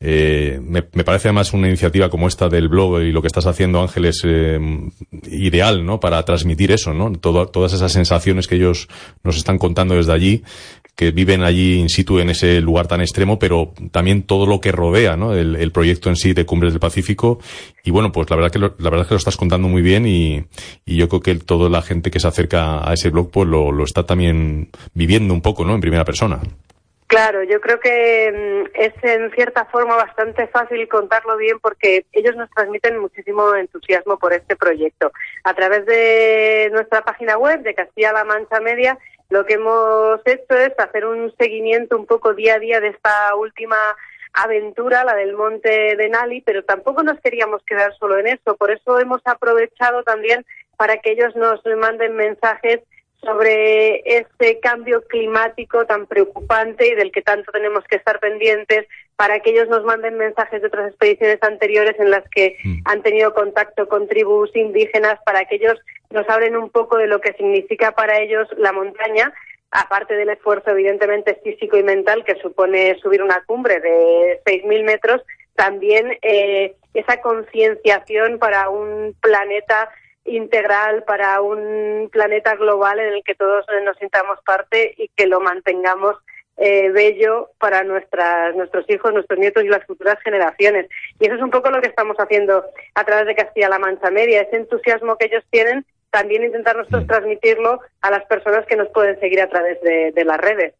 Eh, 0.00 0.60
me, 0.62 0.84
me 0.92 1.04
parece 1.04 1.28
además 1.28 1.52
una 1.52 1.68
iniciativa 1.68 2.10
como 2.10 2.28
esta 2.28 2.48
del 2.48 2.68
blog 2.68 3.00
y 3.00 3.12
lo 3.12 3.22
que 3.22 3.28
estás 3.28 3.46
haciendo, 3.46 3.80
Ángeles, 3.80 4.22
eh, 4.24 4.58
ideal, 5.30 5.84
¿no? 5.84 6.00
Para 6.00 6.24
transmitir 6.24 6.72
eso, 6.72 6.92
¿no? 6.92 7.12
Todas 7.12 7.72
esas 7.72 7.92
sensaciones 7.92 8.46
que 8.46 8.56
ellos 8.56 8.88
nos 9.22 9.36
están 9.36 9.58
contando 9.58 9.94
desde 9.94 10.12
allí, 10.12 10.42
que 10.94 11.10
viven 11.10 11.42
allí 11.42 11.78
in 11.78 11.90
situ 11.90 12.20
en 12.20 12.30
ese 12.30 12.60
lugar 12.62 12.86
tan 12.86 13.02
extremo, 13.02 13.38
pero 13.38 13.74
también 13.90 14.22
todo 14.22 14.46
lo 14.46 14.62
que 14.62 14.72
rodea, 14.72 15.16
¿no? 15.16 15.34
El, 15.34 15.56
el 15.56 15.70
proyecto 15.70 16.08
en 16.08 16.16
sí 16.16 16.32
de 16.32 16.46
Cumbres 16.46 16.72
del 16.72 16.80
Pacífico. 16.80 17.38
Y 17.84 17.90
bueno, 17.90 18.12
pues 18.12 18.30
la 18.30 18.36
verdad 18.36 18.50
que 18.50 18.58
lo, 18.58 18.74
la 18.78 18.88
verdad 18.88 19.06
que 19.06 19.14
lo 19.14 19.18
estás 19.18 19.36
contando 19.36 19.68
muy 19.68 19.82
bien 19.82 20.06
y, 20.06 20.44
y 20.86 20.96
yo 20.96 21.08
creo 21.08 21.20
que 21.20 21.34
toda 21.34 21.68
la 21.68 21.82
gente 21.82 22.10
que 22.10 22.18
se 22.18 22.28
acerca 22.28 22.88
a 22.88 22.94
ese 22.94 23.10
blog, 23.10 23.30
pues 23.30 23.46
lo, 23.46 23.72
lo 23.72 23.84
está 23.84 24.04
también 24.04 24.70
viviendo 24.94 25.34
un 25.34 25.42
poco, 25.42 25.66
¿no? 25.66 25.74
En 25.74 25.82
primera 25.82 26.04
persona. 26.04 26.40
Claro, 27.06 27.44
yo 27.44 27.60
creo 27.60 27.78
que 27.78 28.32
mm, 28.32 28.80
es 28.80 28.92
en 29.02 29.30
cierta 29.32 29.64
forma 29.66 29.94
bastante 29.94 30.48
fácil 30.48 30.88
contarlo 30.88 31.36
bien 31.36 31.60
porque 31.60 32.04
ellos 32.12 32.34
nos 32.34 32.50
transmiten 32.50 32.98
muchísimo 32.98 33.54
entusiasmo 33.54 34.18
por 34.18 34.32
este 34.32 34.56
proyecto. 34.56 35.12
A 35.44 35.54
través 35.54 35.86
de 35.86 36.68
nuestra 36.72 37.02
página 37.02 37.38
web 37.38 37.62
de 37.62 37.74
Castilla-La 37.74 38.24
Mancha 38.24 38.60
Media, 38.60 38.98
lo 39.30 39.46
que 39.46 39.54
hemos 39.54 40.20
hecho 40.24 40.56
es 40.56 40.72
hacer 40.78 41.06
un 41.06 41.32
seguimiento 41.38 41.96
un 41.96 42.06
poco 42.06 42.34
día 42.34 42.54
a 42.54 42.58
día 42.58 42.80
de 42.80 42.88
esta 42.88 43.34
última 43.36 43.76
aventura, 44.32 45.04
la 45.04 45.14
del 45.14 45.34
Monte 45.34 45.96
de 45.96 46.08
Nali, 46.08 46.40
pero 46.42 46.64
tampoco 46.64 47.04
nos 47.04 47.20
queríamos 47.20 47.62
quedar 47.64 47.96
solo 47.98 48.18
en 48.18 48.26
eso. 48.26 48.56
Por 48.56 48.72
eso 48.72 48.98
hemos 48.98 49.20
aprovechado 49.24 50.02
también 50.02 50.44
para 50.76 50.98
que 50.98 51.12
ellos 51.12 51.34
nos 51.36 51.60
manden 51.78 52.16
mensajes 52.16 52.80
sobre 53.26 54.02
este 54.18 54.60
cambio 54.60 55.02
climático 55.02 55.84
tan 55.84 56.06
preocupante 56.06 56.86
y 56.86 56.94
del 56.94 57.12
que 57.12 57.20
tanto 57.20 57.52
tenemos 57.52 57.84
que 57.84 57.96
estar 57.96 58.18
pendientes, 58.20 58.86
para 59.16 59.40
que 59.40 59.50
ellos 59.50 59.68
nos 59.68 59.84
manden 59.84 60.16
mensajes 60.16 60.62
de 60.62 60.68
otras 60.68 60.90
expediciones 60.90 61.42
anteriores 61.42 61.96
en 61.98 62.10
las 62.10 62.22
que 62.30 62.56
han 62.84 63.02
tenido 63.02 63.34
contacto 63.34 63.88
con 63.88 64.08
tribus 64.08 64.54
indígenas, 64.54 65.18
para 65.26 65.44
que 65.44 65.56
ellos 65.56 65.78
nos 66.10 66.28
hablen 66.28 66.56
un 66.56 66.70
poco 66.70 66.96
de 66.96 67.06
lo 67.06 67.20
que 67.20 67.32
significa 67.32 67.92
para 67.92 68.20
ellos 68.20 68.48
la 68.56 68.72
montaña, 68.72 69.32
aparte 69.70 70.14
del 70.14 70.30
esfuerzo 70.30 70.70
evidentemente 70.70 71.38
físico 71.42 71.76
y 71.76 71.82
mental 71.82 72.24
que 72.24 72.36
supone 72.36 72.96
subir 73.00 73.22
una 73.22 73.42
cumbre 73.46 73.80
de 73.80 74.40
6.000 74.46 74.84
metros, 74.84 75.22
también 75.56 76.16
eh, 76.22 76.76
esa 76.94 77.20
concienciación 77.20 78.38
para 78.38 78.68
un 78.68 79.14
planeta 79.20 79.90
integral 80.26 81.04
para 81.04 81.40
un 81.40 82.08
planeta 82.12 82.54
global 82.56 82.98
en 82.98 83.14
el 83.14 83.24
que 83.24 83.34
todos 83.34 83.64
nos 83.84 83.96
sintamos 83.98 84.38
parte 84.44 84.94
y 84.96 85.08
que 85.16 85.26
lo 85.26 85.40
mantengamos 85.40 86.16
eh, 86.58 86.90
bello 86.90 87.50
para 87.58 87.84
nuestras, 87.84 88.54
nuestros 88.56 88.88
hijos, 88.88 89.12
nuestros 89.12 89.38
nietos 89.38 89.62
y 89.62 89.68
las 89.68 89.84
futuras 89.84 90.16
generaciones. 90.22 90.88
Y 91.20 91.26
eso 91.26 91.36
es 91.36 91.42
un 91.42 91.50
poco 91.50 91.70
lo 91.70 91.80
que 91.80 91.88
estamos 91.88 92.16
haciendo 92.18 92.64
a 92.94 93.04
través 93.04 93.26
de 93.26 93.34
Castilla-La 93.34 93.78
Mancha 93.78 94.10
Media, 94.10 94.40
ese 94.40 94.56
entusiasmo 94.56 95.16
que 95.16 95.26
ellos 95.26 95.44
tienen, 95.50 95.84
también 96.10 96.44
intentar 96.44 96.76
nosotros 96.76 97.06
transmitirlo 97.06 97.80
a 98.00 98.10
las 98.10 98.24
personas 98.24 98.64
que 98.66 98.76
nos 98.76 98.88
pueden 98.88 99.20
seguir 99.20 99.40
a 99.42 99.48
través 99.48 99.80
de, 99.82 100.12
de 100.12 100.24
las 100.24 100.38
redes. 100.38 100.74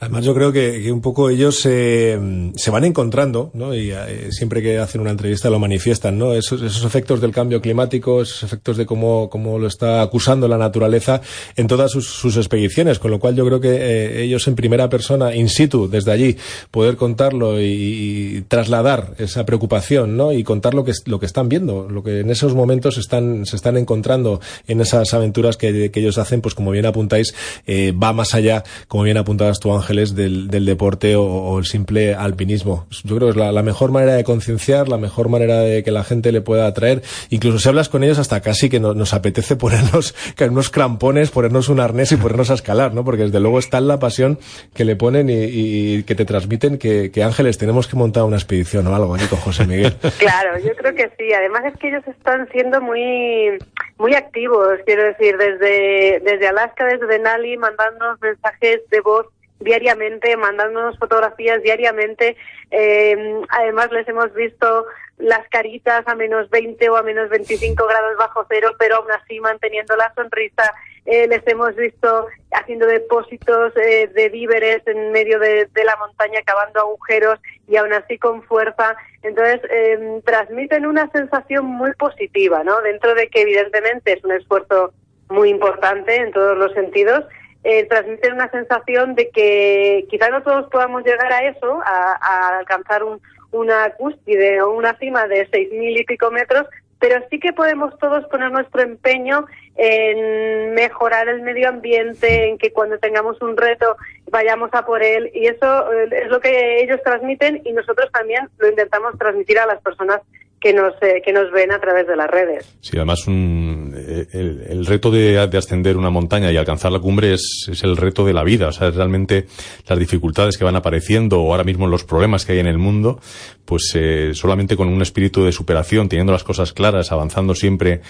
Además, 0.00 0.24
yo 0.24 0.32
creo 0.32 0.52
que, 0.52 0.80
que 0.80 0.92
un 0.92 1.00
poco 1.00 1.28
ellos 1.28 1.66
eh, 1.66 2.52
se 2.54 2.70
van 2.70 2.84
encontrando, 2.84 3.50
¿no? 3.54 3.74
Y 3.74 3.90
eh, 3.90 4.28
siempre 4.30 4.62
que 4.62 4.78
hacen 4.78 5.00
una 5.00 5.10
entrevista 5.10 5.50
lo 5.50 5.58
manifiestan, 5.58 6.16
¿no? 6.16 6.34
Esos, 6.34 6.62
esos 6.62 6.84
efectos 6.84 7.20
del 7.20 7.32
cambio 7.32 7.60
climático, 7.60 8.22
esos 8.22 8.44
efectos 8.44 8.76
de 8.76 8.86
cómo, 8.86 9.28
cómo 9.28 9.58
lo 9.58 9.66
está 9.66 10.00
acusando 10.00 10.46
la 10.46 10.56
naturaleza 10.56 11.20
en 11.56 11.66
todas 11.66 11.90
sus, 11.90 12.06
sus 12.06 12.36
expediciones. 12.36 13.00
Con 13.00 13.10
lo 13.10 13.18
cual, 13.18 13.34
yo 13.34 13.44
creo 13.44 13.60
que 13.60 13.70
eh, 13.70 14.22
ellos 14.22 14.46
en 14.46 14.54
primera 14.54 14.88
persona, 14.88 15.34
in 15.34 15.48
situ, 15.48 15.88
desde 15.88 16.12
allí, 16.12 16.36
poder 16.70 16.94
contarlo 16.94 17.60
y, 17.60 18.44
trasladar 18.46 19.14
esa 19.18 19.44
preocupación, 19.44 20.16
¿no? 20.16 20.30
Y 20.30 20.44
contar 20.44 20.74
lo 20.74 20.84
que, 20.84 20.92
lo 21.06 21.18
que 21.18 21.26
están 21.26 21.48
viendo, 21.48 21.88
lo 21.90 22.04
que 22.04 22.20
en 22.20 22.30
esos 22.30 22.54
momentos 22.54 22.98
están, 22.98 23.46
se 23.46 23.56
están 23.56 23.76
encontrando 23.76 24.40
en 24.68 24.80
esas 24.80 25.12
aventuras 25.12 25.56
que, 25.56 25.90
que 25.90 25.98
ellos 25.98 26.18
hacen, 26.18 26.40
pues 26.40 26.54
como 26.54 26.70
bien 26.70 26.86
apuntáis, 26.86 27.34
eh, 27.66 27.92
va 27.92 28.12
más 28.12 28.34
allá, 28.34 28.62
como 28.86 29.02
bien 29.02 29.16
apuntabas 29.16 29.58
tú, 29.58 29.74
Ángel 29.74 29.87
Ángeles 29.88 30.14
del, 30.14 30.48
deporte 30.66 31.16
o, 31.16 31.58
el 31.58 31.64
simple 31.64 32.14
alpinismo. 32.14 32.86
Yo 33.04 33.16
creo 33.16 33.32
que 33.32 33.40
es 33.40 33.54
la, 33.54 33.62
mejor 33.62 33.90
manera 33.90 34.12
de 34.12 34.22
concienciar, 34.22 34.86
la 34.86 34.98
mejor 34.98 35.30
manera 35.30 35.60
de 35.60 35.82
que 35.82 35.90
la 35.90 36.04
gente 36.04 36.30
le 36.30 36.42
pueda 36.42 36.66
atraer. 36.66 37.00
Incluso 37.30 37.58
si 37.58 37.70
hablas 37.70 37.88
con 37.88 38.04
ellos 38.04 38.18
hasta 38.18 38.42
casi 38.42 38.68
que 38.68 38.80
nos 38.80 39.14
apetece 39.14 39.56
ponernos 39.56 40.14
unos 40.50 40.68
crampones, 40.68 41.30
ponernos 41.30 41.70
un 41.70 41.80
arnés 41.80 42.12
y 42.12 42.16
ponernos 42.16 42.50
a 42.50 42.54
escalar, 42.54 42.92
¿no? 42.92 43.02
Porque 43.02 43.22
desde 43.22 43.40
luego 43.40 43.58
está 43.58 43.80
la 43.80 43.98
pasión 43.98 44.38
que 44.74 44.84
le 44.84 44.94
ponen 44.94 45.28
y, 45.30 46.02
que 46.02 46.14
te 46.14 46.26
transmiten 46.26 46.76
que, 46.76 47.10
Ángeles 47.24 47.56
tenemos 47.56 47.88
que 47.88 47.96
montar 47.96 48.24
una 48.24 48.36
expedición 48.36 48.86
o 48.88 48.94
algo, 48.94 49.16
con 49.30 49.38
José 49.38 49.66
Miguel. 49.66 49.94
Claro, 50.18 50.58
yo 50.58 50.74
creo 50.76 50.94
que 50.94 51.10
sí. 51.16 51.32
Además 51.32 51.62
es 51.64 51.78
que 51.78 51.88
ellos 51.88 52.02
están 52.06 52.46
siendo 52.52 52.80
muy 52.82 53.58
muy 53.98 54.14
activos, 54.14 54.78
quiero 54.84 55.04
decir, 55.04 55.36
desde, 55.36 56.20
desde 56.20 56.48
Alaska, 56.48 56.84
desde 56.84 57.06
Denali, 57.06 57.56
mandándonos 57.56 58.20
mensajes 58.20 58.80
de 58.90 59.00
voz 59.00 59.26
diariamente, 59.60 60.36
mandándonos 60.36 60.98
fotografías 60.98 61.62
diariamente. 61.62 62.36
Eh, 62.70 63.42
además, 63.48 63.90
les 63.92 64.08
hemos 64.08 64.32
visto 64.34 64.86
las 65.18 65.46
caritas 65.48 66.06
a 66.06 66.14
menos 66.14 66.48
20 66.50 66.88
o 66.90 66.96
a 66.96 67.02
menos 67.02 67.28
25 67.28 67.86
grados 67.86 68.16
bajo 68.16 68.46
cero, 68.48 68.70
pero 68.78 68.96
aún 68.96 69.10
así 69.10 69.40
manteniendo 69.40 69.96
la 69.96 70.12
sonrisa. 70.14 70.74
Eh, 71.06 71.26
les 71.26 71.46
hemos 71.46 71.74
visto 71.74 72.26
haciendo 72.52 72.86
depósitos 72.86 73.72
eh, 73.76 74.10
de 74.14 74.28
víveres 74.28 74.86
en 74.86 75.10
medio 75.10 75.38
de, 75.40 75.66
la 75.84 75.96
montaña, 75.96 76.40
cavando 76.44 76.80
agujeros 76.80 77.40
y 77.66 77.76
aún 77.76 77.92
así 77.94 78.18
con 78.18 78.42
fuerza. 78.42 78.94
Entonces, 79.22 79.60
em, 79.70 80.20
transmiten 80.22 80.86
una 80.86 81.10
sensación 81.10 81.64
muy 81.64 81.92
positiva, 81.94 82.62
¿no? 82.62 82.80
Dentro 82.82 83.14
de 83.14 83.28
que 83.28 83.42
evidentemente 83.42 84.12
es 84.12 84.24
un 84.24 84.32
esfuerzo 84.32 84.92
muy 85.30 85.48
importante 85.48 86.14
en 86.14 86.30
todos 86.30 86.56
los 86.56 86.72
sentidos, 86.72 87.24
eh, 87.68 87.84
transmiten 87.84 88.32
una 88.32 88.50
sensación 88.50 89.14
de 89.14 89.28
que 89.30 90.06
quizá 90.10 90.30
no 90.30 90.42
todos 90.42 90.68
podamos 90.70 91.04
llegar 91.04 91.32
a 91.32 91.48
eso, 91.48 91.80
a 91.84 92.58
alcanzar 92.58 93.04
un, 93.04 93.20
una 93.52 93.90
cúspide 93.90 94.60
o 94.62 94.70
una 94.70 94.96
cima 94.98 95.26
de 95.26 95.46
seis 95.50 95.70
mil 95.72 95.98
y 95.98 96.04
pico 96.04 96.30
metros, 96.30 96.66
pero 96.98 97.22
sí 97.30 97.38
que 97.38 97.52
podemos 97.52 97.96
todos 97.98 98.26
poner 98.26 98.50
nuestro 98.50 98.82
empeño 98.82 99.46
en 99.76 100.74
mejorar 100.74 101.28
el 101.28 101.42
medio 101.42 101.68
ambiente, 101.68 102.48
en 102.48 102.58
que 102.58 102.72
cuando 102.72 102.98
tengamos 102.98 103.40
un 103.40 103.56
reto 103.56 103.96
vayamos 104.30 104.70
a 104.72 104.84
por 104.84 105.02
él 105.02 105.30
y 105.32 105.46
eso 105.46 105.92
eh, 105.92 106.08
es 106.10 106.28
lo 106.28 106.40
que 106.40 106.82
ellos 106.82 107.00
transmiten 107.04 107.62
y 107.64 107.72
nosotros 107.72 108.10
también 108.12 108.48
lo 108.58 108.68
intentamos 108.68 109.16
transmitir 109.18 109.58
a 109.58 109.66
las 109.66 109.80
personas 109.80 110.20
que 110.60 110.72
nos, 110.72 110.94
eh, 111.02 111.22
que 111.24 111.32
nos 111.32 111.52
ven 111.52 111.70
a 111.70 111.78
través 111.78 112.06
de 112.08 112.16
las 112.16 112.28
redes. 112.28 112.76
Sí, 112.80 112.96
además 112.96 113.26
un, 113.28 113.67
eh, 113.98 114.66
el, 114.68 114.86
reto 114.86 115.10
de, 115.10 115.38
ascender 115.38 115.96
una 115.96 116.10
montaña 116.10 116.52
y 116.52 116.56
alcanzar 116.56 116.92
la 116.92 117.00
cumbre 117.00 117.34
es, 117.34 117.68
es, 117.70 117.82
el 117.84 117.96
reto 117.96 118.24
de 118.24 118.32
la 118.32 118.44
vida. 118.44 118.68
O 118.68 118.72
sea, 118.72 118.90
realmente 118.90 119.46
las 119.88 119.98
dificultades 119.98 120.56
que 120.56 120.64
van 120.64 120.76
apareciendo 120.76 121.40
o 121.40 121.52
ahora 121.52 121.64
mismo 121.64 121.86
los 121.86 122.04
problemas 122.04 122.44
que 122.44 122.52
hay 122.52 122.58
en 122.58 122.66
el 122.66 122.78
mundo, 122.78 123.20
pues 123.64 123.92
eh, 123.94 124.30
solamente 124.34 124.76
con 124.76 124.88
un 124.88 125.02
espíritu 125.02 125.44
de 125.44 125.52
superación, 125.52 126.08
teniendo 126.08 126.32
las 126.32 126.44
cosas 126.44 126.72
claras, 126.72 127.12
avanzando 127.12 127.54
siempre, 127.54 128.00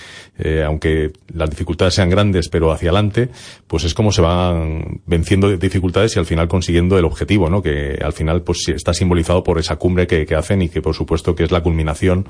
aunque 0.64 1.12
las 1.34 1.50
dificultades 1.50 1.94
sean 1.94 2.10
grandes, 2.10 2.48
pero 2.48 2.70
hacia 2.70 2.90
adelante, 2.90 3.28
pues 3.66 3.84
es 3.84 3.94
como 3.94 4.12
se 4.12 4.20
van 4.20 5.00
venciendo 5.06 5.56
dificultades 5.56 6.14
y 6.16 6.18
al 6.18 6.26
final 6.26 6.48
consiguiendo 6.48 6.96
el 6.98 7.04
objetivo, 7.04 7.50
¿no? 7.50 7.62
Que 7.62 7.98
al 8.02 8.12
final 8.12 8.42
pues 8.42 8.68
está 8.68 8.94
simbolizado 8.94 9.42
por 9.42 9.58
esa 9.58 9.76
cumbre 9.76 10.06
que, 10.06 10.26
que 10.26 10.34
hacen 10.34 10.62
y 10.62 10.68
que 10.68 10.80
por 10.80 10.94
supuesto 10.94 11.34
que 11.34 11.44
es 11.44 11.50
la 11.50 11.62
culminación 11.62 12.28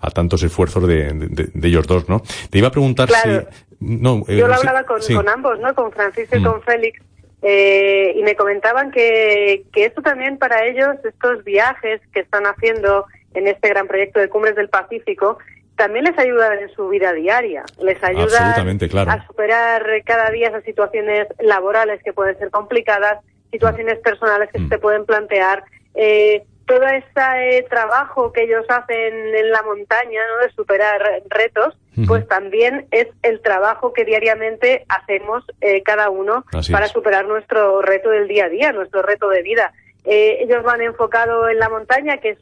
a 0.00 0.10
tantos 0.10 0.42
esfuerzos 0.42 0.86
de, 0.86 1.46
ellos 1.62 1.86
dos, 1.86 2.08
¿no? 2.08 2.22
Te 2.50 2.58
iba 2.58 2.68
a 2.68 2.70
preguntar 2.70 2.95
si... 2.96 3.46
No, 3.80 4.22
eh, 4.28 4.36
Yo 4.36 4.48
lo 4.48 4.54
hablaba 4.54 4.84
con, 4.84 5.00
ambos, 5.28 5.60
¿no? 5.60 5.74
Con 5.74 5.92
Francisco 5.92 6.36
y 6.36 6.40
mm. 6.40 6.44
con 6.44 6.62
Félix. 6.62 7.00
Eh, 7.42 8.14
y 8.16 8.22
me 8.22 8.34
comentaban 8.34 8.90
que, 8.90 9.64
que 9.72 9.84
esto 9.84 10.02
también 10.02 10.38
para 10.38 10.64
ellos, 10.64 10.96
estos 11.04 11.44
viajes 11.44 12.00
que 12.12 12.20
están 12.20 12.44
haciendo 12.46 13.04
en 13.34 13.46
este 13.46 13.68
gran 13.68 13.86
proyecto 13.86 14.18
de 14.18 14.28
Cumbres 14.28 14.56
del 14.56 14.68
Pacífico, 14.68 15.38
también 15.76 16.06
les 16.06 16.18
ayuda 16.18 16.54
en 16.58 16.70
su 16.70 16.88
vida 16.88 17.12
diaria. 17.12 17.64
Les 17.80 18.02
ayuda 18.02 18.54
a 18.54 19.26
superar 19.26 19.86
cada 20.04 20.30
día 20.30 20.48
esas 20.48 20.64
situaciones 20.64 21.28
laborales 21.38 22.02
que 22.02 22.12
pueden 22.12 22.36
ser 22.38 22.50
complicadas, 22.50 23.22
situaciones 23.50 23.98
personales 23.98 24.50
que 24.50 24.58
mm. 24.58 24.68
se 24.68 24.78
pueden 24.78 25.04
plantear. 25.04 25.64
Eh, 25.94 26.44
todo 26.66 26.84
ese 26.84 27.62
trabajo 27.70 28.32
que 28.32 28.42
ellos 28.42 28.64
hacen 28.68 29.34
en 29.34 29.50
la 29.50 29.62
montaña, 29.62 30.20
¿no? 30.28 30.46
de 30.46 30.52
superar 30.52 31.22
retos, 31.28 31.76
pues 32.06 32.28
también 32.28 32.86
es 32.90 33.06
el 33.22 33.40
trabajo 33.40 33.92
que 33.94 34.04
diariamente 34.04 34.84
hacemos 34.88 35.44
eh, 35.62 35.82
cada 35.82 36.10
uno 36.10 36.44
para 36.70 36.88
superar 36.88 37.26
nuestro 37.26 37.80
reto 37.80 38.10
del 38.10 38.28
día 38.28 38.46
a 38.46 38.48
día, 38.50 38.72
nuestro 38.72 39.00
reto 39.00 39.30
de 39.30 39.42
vida. 39.42 39.72
Eh, 40.04 40.38
ellos 40.42 40.62
van 40.62 40.82
enfocado 40.82 41.48
en 41.48 41.58
la 41.58 41.68
montaña, 41.68 42.18
que 42.18 42.30
es 42.30 42.38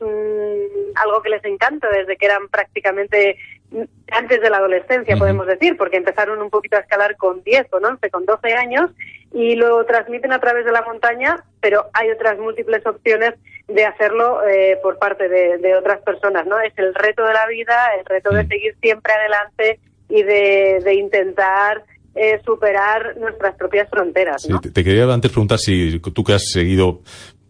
algo 0.96 1.22
que 1.22 1.30
les 1.30 1.44
encanta 1.44 1.88
desde 1.88 2.16
que 2.16 2.26
eran 2.26 2.48
prácticamente 2.48 3.38
antes 4.10 4.40
de 4.40 4.50
la 4.50 4.58
adolescencia, 4.58 5.16
podemos 5.16 5.46
decir, 5.46 5.76
porque 5.76 5.96
empezaron 5.96 6.40
un 6.40 6.50
poquito 6.50 6.76
a 6.76 6.80
escalar 6.80 7.16
con 7.16 7.42
10, 7.42 7.68
con 7.68 7.84
11, 7.84 8.10
con 8.10 8.24
12 8.24 8.54
años 8.54 8.90
y 9.32 9.56
lo 9.56 9.84
transmiten 9.84 10.32
a 10.32 10.40
través 10.40 10.64
de 10.64 10.72
la 10.72 10.82
montaña, 10.82 11.44
pero 11.60 11.86
hay 11.92 12.10
otras 12.10 12.38
múltiples 12.38 12.86
opciones 12.86 13.34
de 13.68 13.84
hacerlo 13.84 14.46
eh, 14.46 14.78
por 14.82 14.98
parte 14.98 15.28
de, 15.28 15.76
otras 15.76 16.02
personas, 16.02 16.46
¿no? 16.46 16.60
Es 16.60 16.72
el 16.76 16.94
reto 16.94 17.24
de 17.24 17.32
la 17.32 17.46
vida, 17.46 17.88
el 17.98 18.04
reto 18.04 18.30
de 18.30 18.46
seguir 18.46 18.76
siempre 18.80 19.12
adelante 19.12 19.80
y 20.08 20.22
de, 20.22 20.94
intentar 20.94 21.84
eh, 22.14 22.40
superar 22.44 23.16
nuestras 23.16 23.56
propias 23.56 23.88
fronteras. 23.88 24.46
¿no? 24.48 24.60
te, 24.60 24.70
te, 24.70 24.84
quería 24.84 25.04
antes 25.12 25.32
preguntar 25.32 25.58
si 25.58 25.98
tú 25.98 26.22
que 26.22 26.34
has 26.34 26.44
seguido 26.50 27.00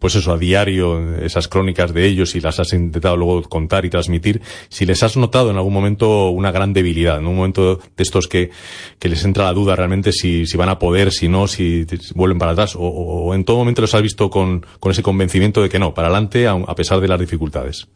pues 0.05 0.13
eso, 0.13 0.33
a 0.33 0.37
diario, 0.37 1.15
esas 1.15 1.47
crónicas 1.47 1.91
de 1.91 2.05
ellos 2.05 2.35
y 2.35 2.39
las 2.39 2.59
has 2.59 2.73
intentado 2.73 3.17
luego 3.17 3.41
contar 3.41 3.85
y 3.85 3.89
transmitir, 3.89 4.39
si 4.69 4.85
les 4.85 5.01
has 5.01 5.17
notado 5.17 5.49
en 5.49 5.57
algún 5.57 5.73
momento 5.73 6.29
una 6.29 6.51
gran 6.51 6.73
debilidad, 6.73 7.17
en 7.17 7.25
un 7.25 7.35
momento 7.35 7.77
de 7.77 8.03
estos 8.03 8.27
que, 8.27 8.51
que 8.99 9.09
les 9.09 9.25
entra 9.25 9.45
la 9.45 9.53
duda 9.53 9.75
realmente 9.75 10.11
si, 10.11 10.45
si 10.45 10.57
van 10.57 10.69
a 10.69 10.77
poder, 10.77 11.11
si 11.11 11.27
no, 11.27 11.47
si 11.47 11.87
vuelven 12.13 12.37
para 12.37 12.51
atrás, 12.51 12.75
o, 12.77 13.33
en 13.33 13.45
todo 13.45 13.57
momento 13.57 13.81
los 13.81 13.95
has 13.95 14.03
visto 14.03 14.29
con, 14.29 14.63
con 14.79 14.91
ese 14.91 15.01
convencimiento 15.01 15.63
de 15.63 15.69
que 15.69 15.79
no, 15.79 15.95
para 15.95 16.09
adelante 16.09 16.47
a 16.47 16.75
pesar 16.75 16.99
de 16.99 17.07
las 17.07 17.19
dificultades. 17.19 17.87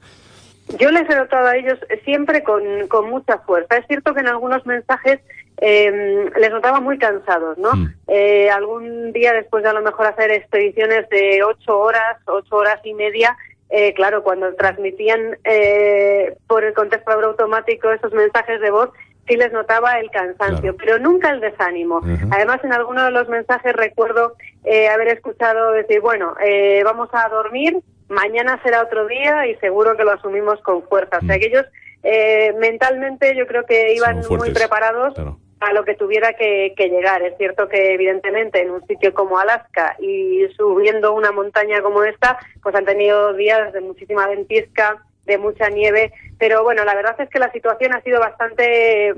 Yo 0.80 0.90
les 0.90 1.08
he 1.08 1.16
notado 1.16 1.46
a 1.48 1.58
ellos 1.58 1.78
siempre 2.06 2.42
con, 2.42 2.64
con 2.88 3.08
mucha 3.12 3.38
fuerza. 3.38 3.78
Es 3.78 3.86
cierto 3.86 4.16
que 4.16 4.22
en 4.22 4.30
algunos 4.30 4.66
mensajes 4.66 5.20
eh, 5.62 6.30
les 6.38 6.52
notaba 6.52 6.80
muy 6.80 6.98
cansados, 6.98 7.58
¿no? 7.58 7.74
Mm. 7.74 7.94
Eh, 8.08 8.50
algún 8.50 9.12
día 9.12 9.34
después 9.34 9.64
de 9.64 9.70
a 9.70 9.74
lo 9.74 9.82
mejor 9.82 10.08
hacer 10.08 10.32
expediciones 10.32 11.10
de 11.10 11.44
ocho 11.44 11.80
horas, 11.80 12.18
ocho 12.26 12.56
horas 12.56 12.80
y 12.84 12.94
media, 12.94 13.38
eh, 13.70 13.94
claro, 13.94 14.24
cuando 14.24 14.54
transmitían 14.56 15.38
eh, 15.44 16.36
por 16.48 16.64
el 16.64 16.74
contestador 16.74 17.26
automático 17.26 17.92
esos 17.92 18.14
mensajes 18.14 18.60
de 18.62 18.72
voz, 18.72 18.90
sí 19.28 19.36
les 19.36 19.54
notaba 19.54 20.00
el 20.00 20.10
cansancio, 20.10 20.76
pero 20.76 20.98
nunca 20.98 21.30
el 21.30 21.40
desánimo. 21.40 22.02
Además, 22.32 22.60
en 22.64 22.74
alguno 22.74 23.06
de 23.06 23.12
los 23.12 23.30
mensajes 23.30 23.74
recuerdo 23.74 24.36
eh, 24.64 24.90
haber 24.90 25.10
escuchado 25.10 25.72
decir, 25.72 26.02
bueno, 26.02 26.34
eh, 26.44 26.82
vamos 26.84 27.10
a 27.14 27.30
dormir, 27.30 27.78
mañana 28.08 28.60
será 28.64 28.82
otro 28.82 29.06
día 29.06 29.46
y 29.46 29.56
seguro 29.58 29.96
que 29.96 30.04
lo 30.04 30.14
asumimos 30.14 30.60
con 30.62 30.82
fuerza. 30.84 31.20
O 31.22 31.26
sea, 31.26 31.38
mm. 31.38 31.40
que 31.40 31.46
ellos 31.46 31.66
eh, 32.02 32.56
mentalmente 32.60 33.36
yo 33.36 33.46
creo 33.46 33.66
que 33.66 33.94
iban 33.94 34.22
muy 34.30 34.52
preparados 34.52 35.14
a 35.60 35.74
lo 35.74 35.84
que 35.84 35.96
tuviera 35.96 36.34
que, 36.34 36.74
llegar. 36.78 37.22
Es 37.22 37.38
cierto 37.38 37.68
que 37.68 37.94
evidentemente 37.94 38.62
en 38.62 38.72
un 38.72 38.86
sitio 38.88 39.14
como 39.14 39.40
Alaska 39.40 39.96
y 40.00 40.48
subiendo 40.56 41.14
una 41.14 41.32
montaña 41.32 41.82
como 41.82 42.04
esta, 42.04 42.40
pues 42.64 42.74
han 42.76 42.86
tenido 42.86 43.34
días 43.34 43.74
de 43.74 43.82
muchísima 43.82 44.28
ventisca, 44.28 45.04
de 45.26 45.38
mucha 45.38 45.70
nieve, 45.70 46.12
pero 46.40 46.64
bueno, 46.64 46.84
la 46.86 46.96
verdad 46.96 47.16
es 47.20 47.30
que 47.30 47.40
la 47.40 47.52
situación 47.52 47.94
ha 47.94 48.02
sido 48.02 48.20
bastante 48.20 49.14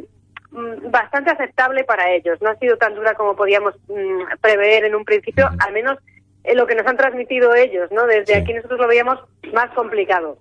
mm, 0.52 0.92
bastante 0.92 1.32
aceptable 1.32 1.84
para 1.84 2.12
ellos. 2.12 2.42
No 2.42 2.50
ha 2.50 2.56
sido 2.58 2.78
tan 2.78 2.96
dura 2.96 3.14
como 3.14 3.36
podíamos 3.36 3.76
mm, 3.88 4.40
prever 4.42 4.86
en 4.86 4.96
un 4.96 5.06
principio, 5.06 5.50
al 5.60 5.72
menos 5.72 6.00
en 6.44 6.58
lo 6.58 6.66
que 6.66 6.76
nos 6.76 6.88
han 6.88 6.98
transmitido 6.98 7.54
ellos, 7.54 7.92
¿no? 7.92 8.08
Desde 8.08 8.36
aquí 8.36 8.54
nosotros 8.54 8.80
lo 8.80 8.88
veíamos 8.88 9.20
más 9.54 9.70
complicado. 9.72 10.38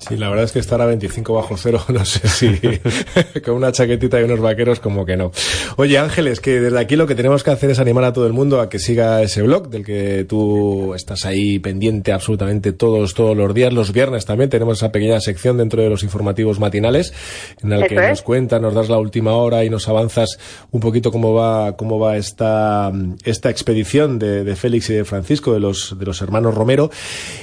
Sí, 0.00 0.16
la 0.16 0.30
verdad 0.30 0.46
es 0.46 0.52
que 0.52 0.58
estar 0.58 0.80
a 0.80 0.86
25 0.86 1.34
bajo 1.34 1.58
cero, 1.58 1.82
no 1.88 2.04
sé 2.06 2.26
si 2.26 2.58
con 3.44 3.54
una 3.54 3.70
chaquetita 3.70 4.18
y 4.18 4.24
unos 4.24 4.40
vaqueros 4.40 4.80
como 4.80 5.04
que 5.04 5.16
no. 5.16 5.30
Oye, 5.76 5.98
Ángeles, 5.98 6.40
que 6.40 6.58
desde 6.58 6.78
aquí 6.78 6.96
lo 6.96 7.06
que 7.06 7.14
tenemos 7.14 7.44
que 7.44 7.50
hacer 7.50 7.70
es 7.70 7.78
animar 7.78 8.04
a 8.04 8.12
todo 8.14 8.26
el 8.26 8.32
mundo 8.32 8.60
a 8.60 8.70
que 8.70 8.78
siga 8.78 9.22
ese 9.22 9.42
blog 9.42 9.68
del 9.68 9.84
que 9.84 10.24
tú 10.26 10.94
estás 10.94 11.26
ahí 11.26 11.58
pendiente 11.58 12.12
absolutamente 12.12 12.72
todos, 12.72 13.12
todos 13.12 13.36
los 13.36 13.52
días. 13.52 13.74
Los 13.74 13.92
viernes 13.92 14.24
también 14.24 14.48
tenemos 14.48 14.78
esa 14.78 14.90
pequeña 14.90 15.20
sección 15.20 15.58
dentro 15.58 15.82
de 15.82 15.90
los 15.90 16.02
informativos 16.02 16.58
matinales 16.58 17.12
en 17.62 17.68
la 17.68 17.86
que 17.86 17.94
nos 17.94 18.22
cuentas, 18.22 18.60
nos 18.60 18.72
das 18.72 18.88
la 18.88 18.98
última 18.98 19.34
hora 19.34 19.64
y 19.64 19.70
nos 19.70 19.86
avanzas 19.86 20.38
un 20.70 20.80
poquito 20.80 21.12
cómo 21.12 21.34
va, 21.34 21.76
cómo 21.76 21.98
va 21.98 22.16
esta, 22.16 22.90
esta 23.24 23.50
expedición 23.50 24.18
de, 24.18 24.44
de 24.44 24.56
Félix 24.56 24.88
y 24.88 24.94
de 24.94 25.04
Francisco, 25.04 25.52
de 25.52 25.60
los, 25.60 25.98
de 25.98 26.06
los 26.06 26.22
hermanos 26.22 26.54
Romero. 26.54 26.90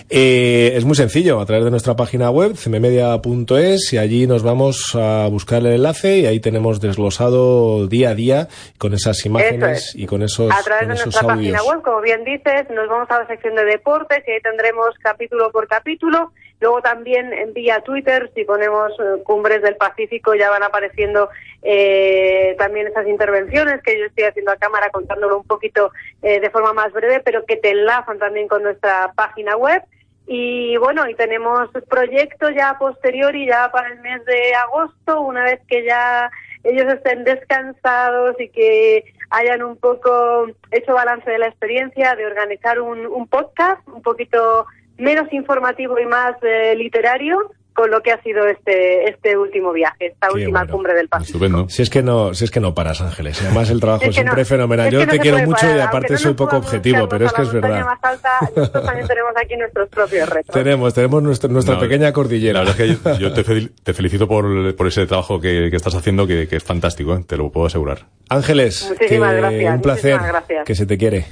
Eh, 0.10 0.74
es 0.76 0.86
muy 0.86 0.96
sencillo, 0.96 1.40
a 1.40 1.46
través 1.46 1.64
de 1.64 1.70
nuestra 1.70 1.96
página 1.96 2.32
web 2.32 2.47
web, 2.48 2.56
cmmedia.es, 2.56 3.94
y 3.94 3.98
allí 3.98 4.28
nos 4.28 4.44
vamos 4.44 4.96
a 4.96 5.28
buscar 5.28 5.60
el 5.60 5.74
enlace 5.74 6.20
y 6.20 6.26
ahí 6.26 6.40
tenemos 6.40 6.80
desglosado 6.80 7.88
día 7.88 8.12
a 8.12 8.16
día 8.16 8.48
con 8.78 8.94
esas 8.94 9.26
imágenes 9.26 9.94
y 9.96 10.06
con 10.06 10.24
esos 10.24 10.52
A 10.52 10.64
través 10.64 10.88
de 10.88 11.04
nuestra 11.04 11.28
página 11.28 11.64
web, 11.64 11.82
como 11.82 12.02
bien 12.02 12.24
dices, 12.24 12.70
nos 12.70 12.88
vamos 12.88 13.10
a 13.12 13.20
la 13.20 13.28
sección 13.28 13.56
de 13.56 13.66
deportes 13.66 14.24
y 14.28 14.32
ahí 14.32 14.42
tendremos 14.42 14.96
capítulo 15.02 15.52
por 15.52 15.68
capítulo. 15.68 16.32
Luego 16.60 16.82
también 16.82 17.34
en 17.34 17.54
vía 17.54 17.82
Twitter, 17.82 18.32
si 18.34 18.44
ponemos 18.44 18.92
eh, 18.94 19.22
Cumbres 19.24 19.62
del 19.62 19.76
Pacífico, 19.76 20.34
ya 20.34 20.50
van 20.50 20.64
apareciendo 20.64 21.30
eh, 21.62 22.56
también 22.58 22.88
esas 22.88 23.08
intervenciones 23.08 23.82
que 23.84 24.00
yo 24.00 24.06
estoy 24.06 24.24
haciendo 24.24 24.52
a 24.52 24.58
cámara 24.58 24.90
contándolo 24.90 25.38
un 25.38 25.46
poquito 25.46 25.92
eh, 26.24 26.40
de 26.40 26.50
forma 26.50 26.74
más 26.74 26.92
breve, 26.94 27.22
pero 27.24 27.46
que 27.46 27.58
te 27.58 27.72
enlazan 27.72 28.18
también 28.18 28.48
con 28.48 28.64
nuestra 28.64 29.12
página 29.16 29.56
web. 29.56 29.84
Y 30.28 30.76
bueno, 30.78 31.08
y 31.08 31.16
tenemos 31.16 31.70
proyectos 31.90 32.52
ya 32.54 32.78
posterior 32.78 33.34
y 33.34 33.48
ya 33.48 33.72
para 33.72 33.88
el 33.88 34.02
mes 34.02 34.24
de 34.26 34.54
agosto, 34.56 35.22
una 35.22 35.44
vez 35.44 35.62
que 35.68 35.86
ya 35.86 36.30
ellos 36.66 36.94
estén 36.94 37.24
descansados 37.24 38.36
y 38.40 38.50
que 38.50 39.06
hayan 39.30 39.64
un 39.64 39.78
poco 39.78 40.48
hecho 40.72 40.94
balance 40.94 41.30
de 41.30 41.40
la 41.40 41.48
experiencia, 41.48 42.16
de 42.16 42.26
organizar 42.26 42.82
un, 42.82 43.06
un 43.06 43.28
podcast 43.28 43.88
un 43.88 44.02
poquito 44.02 44.66
menos 44.98 45.32
informativo 45.32 45.98
y 45.98 46.06
más 46.06 46.36
eh, 46.42 46.76
literario 46.76 47.52
con 47.78 47.92
lo 47.92 48.02
que 48.02 48.12
ha 48.12 48.20
sido 48.24 48.48
este 48.48 49.08
este 49.08 49.38
último 49.38 49.72
viaje, 49.72 50.08
esta 50.08 50.32
última 50.32 50.66
cumbre 50.66 50.96
del 50.96 51.08
Pacífico. 51.08 51.70
Si 51.70 51.84
es 51.84 51.92
que 51.92 52.02
no, 52.02 52.34
si 52.34 52.44
es 52.44 52.50
que 52.50 52.60
no 52.60 52.74
paras, 52.74 53.02
Ángeles. 53.02 53.40
Además 53.44 53.70
el 53.70 53.80
trabajo 53.80 54.06
es, 54.06 54.16
siempre 54.16 54.46
fenomenal. 54.46 54.90
Yo 54.90 55.08
te 55.08 55.20
quiero 55.20 55.38
mucho 55.46 55.68
y 55.68 55.80
aparte 55.80 56.18
soy 56.18 56.34
poco 56.34 56.58
objetivo, 56.58 57.08
pero 57.08 57.28
es 57.28 57.34
que 57.34 57.44
es 57.44 57.54
verdad. 57.54 57.86
Más 57.86 58.00
alta, 58.02 58.30
nosotros 58.56 58.84
también 58.84 59.08
tenemos 59.08 59.32
aquí 59.40 59.56
nuestros 59.58 59.90
propios 59.90 60.28
retos. 60.28 60.56
Tenemos, 60.56 60.92
tenemos 60.96 61.22
nuestra 61.22 61.80
pequeña 61.80 62.12
cordillera. 62.12 62.64
La 62.64 62.72
verdad 62.72 62.82
es 62.82 62.98
que 62.98 63.22
yo, 63.22 63.32
te, 63.84 63.94
felicito 63.94 64.28
por, 64.28 64.76
por, 64.76 64.88
ese 64.88 65.06
trabajo 65.06 65.40
que, 65.40 65.70
que 65.70 65.76
estás 65.76 65.94
haciendo, 65.94 66.26
que, 66.26 66.48
que 66.48 66.56
es 66.56 66.64
fantástico, 66.64 67.16
¿eh? 67.16 67.24
te 67.28 67.38
lo 67.38 67.52
puedo 67.52 67.68
asegurar. 67.68 68.08
Ángeles, 68.30 68.92
gracias, 69.00 69.76
un 69.76 69.82
placer, 69.84 70.20
que 70.66 70.74
se 70.74 70.88
te 70.88 70.98
quiere. 70.98 71.26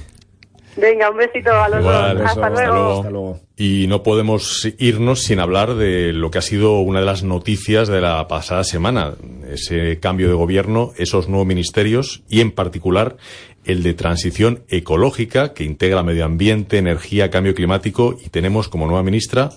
Venga, 0.76 1.10
un 1.10 1.16
besito 1.16 1.50
a 1.50 1.68
los 1.68 1.82
dos. 1.82 1.94
Hasta, 1.94 2.50
luego. 2.50 2.98
hasta, 2.98 3.10
luego. 3.10 3.40
Y 3.56 3.86
no 3.88 4.02
podemos 4.02 4.68
irnos 4.78 5.22
sin 5.22 5.40
hablar 5.40 5.74
de 5.74 6.12
lo 6.12 6.30
que 6.30 6.38
ha 6.38 6.42
sido 6.42 6.80
una 6.80 7.00
de 7.00 7.06
las 7.06 7.22
noticias 7.22 7.88
de 7.88 8.00
la 8.00 8.28
pasada 8.28 8.62
semana, 8.64 9.14
ese 9.50 9.98
cambio 10.00 10.28
de 10.28 10.34
gobierno, 10.34 10.92
esos 10.98 11.28
nuevos 11.28 11.46
ministerios 11.46 12.22
y 12.28 12.40
en 12.40 12.52
particular 12.52 13.16
el 13.64 13.82
de 13.82 13.94
transición 13.94 14.64
ecológica 14.68 15.52
que 15.52 15.64
integra 15.64 16.02
medio 16.02 16.24
ambiente, 16.24 16.78
energía, 16.78 17.30
cambio 17.30 17.54
climático 17.54 18.16
y 18.24 18.28
tenemos 18.28 18.68
como 18.68 18.86
nueva 18.86 19.02
ministra 19.02 19.50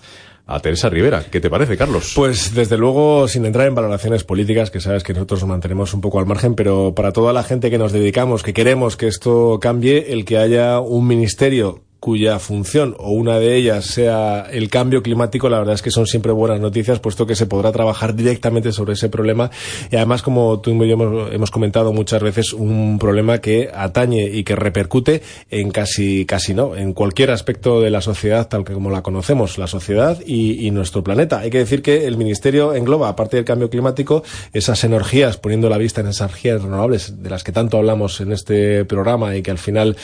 a 0.50 0.60
Teresa 0.60 0.89
Rivera. 0.89 1.24
¿Qué 1.30 1.39
te 1.39 1.50
parece, 1.50 1.78
Carlos? 1.78 2.14
Pues 2.16 2.56
desde 2.56 2.76
luego, 2.76 3.28
sin 3.28 3.45
entrar 3.45 3.68
en 3.68 3.76
valoraciones 3.76 4.24
políticas, 4.24 4.72
que 4.72 4.82
sabes 4.82 5.04
que 5.04 5.14
nosotros 5.14 5.41
nos 5.41 5.50
mantenemos 5.50 5.93
un 5.93 6.02
poco 6.02 6.20
al 6.20 6.26
margen, 6.26 6.56
pero 6.56 6.95
para 6.95 7.12
toda 7.12 7.34
la 7.34 7.43
gente 7.43 7.70
que 7.70 7.78
nos 7.78 7.91
dedicamos, 7.91 8.41
que 8.41 8.54
queremos 8.54 8.97
que 8.97 9.08
esto 9.08 9.60
cambie, 9.62 10.12
el 10.12 10.26
que 10.26 10.39
haya 10.39 10.80
un 10.80 11.06
ministerio 11.06 11.84
cuya 12.00 12.39
función 12.39 12.95
o 12.97 13.12
una 13.12 13.39
de 13.39 13.56
ellas 13.56 13.86
sea 13.86 14.47
el 14.52 14.70
cambio 14.70 15.04
climático, 15.04 15.50
la 15.50 15.60
verdad 15.60 15.76
es 15.76 15.82
que 15.82 15.91
son 15.91 16.08
siempre 16.08 16.32
buenas 16.32 16.60
noticias, 16.60 17.00
puesto 17.00 17.26
que 17.26 17.36
se 17.36 17.45
podrá 17.45 17.72
trabajar 17.72 18.16
directamente 18.16 18.72
sobre 18.72 18.93
ese 18.93 19.10
problema 19.10 19.52
y 19.91 19.95
además, 19.95 20.22
como 20.22 20.60
tú 20.60 20.72
y 20.84 20.89
yo 20.89 21.30
hemos, 21.32 21.52
comentado 21.52 21.93
muchas 21.93 22.22
veces, 22.22 22.54
un 22.54 23.00
problema 23.00 23.39
que 23.39 23.70
atañe 23.74 24.24
y 24.24 24.43
que 24.43 24.56
repercute 24.56 25.22
en 25.50 25.72
casi, 25.72 26.26
casi 26.26 26.54
no, 26.54 26.76
en 26.76 26.93
cualquier 26.93 27.32
aspecto 27.32 27.82
de 27.82 27.89
la 27.89 28.02
sociedad 28.02 28.47
tal 28.47 28.64
que 28.64 28.74
como 28.74 28.89
la 28.89 29.02
conocemos, 29.02 29.58
la 29.58 29.68
sociedad 29.68 30.20
y, 30.26 30.66
y 30.66 30.72
nuestro 30.72 31.04
planeta. 31.04 31.39
Hay 31.39 31.50
que 31.50 31.58
decir 31.58 31.82
que 31.82 32.06
el 32.06 32.18
Ministerio 32.18 32.74
engloba, 32.76 33.10
aparte 33.10 33.38
del 33.38 33.45
cambio 33.45 33.70
climático, 33.70 34.24
esas 34.54 34.84
energías, 34.84 35.38
poniendo 35.38 35.70
la 35.70 35.78
vista 35.78 36.02
en 36.02 36.08
esas 36.08 36.30
energías 36.30 36.62
renovables 36.62 37.22
de 37.22 37.30
las 37.30 37.43
que 37.43 37.52
tanto 37.52 37.78
hablamos 37.78 38.22
en 38.22 38.32
este 38.32 38.86
programa 38.86 39.36
y 39.36 39.41
que 39.41 39.52
al 39.52 39.58
final 39.58 39.97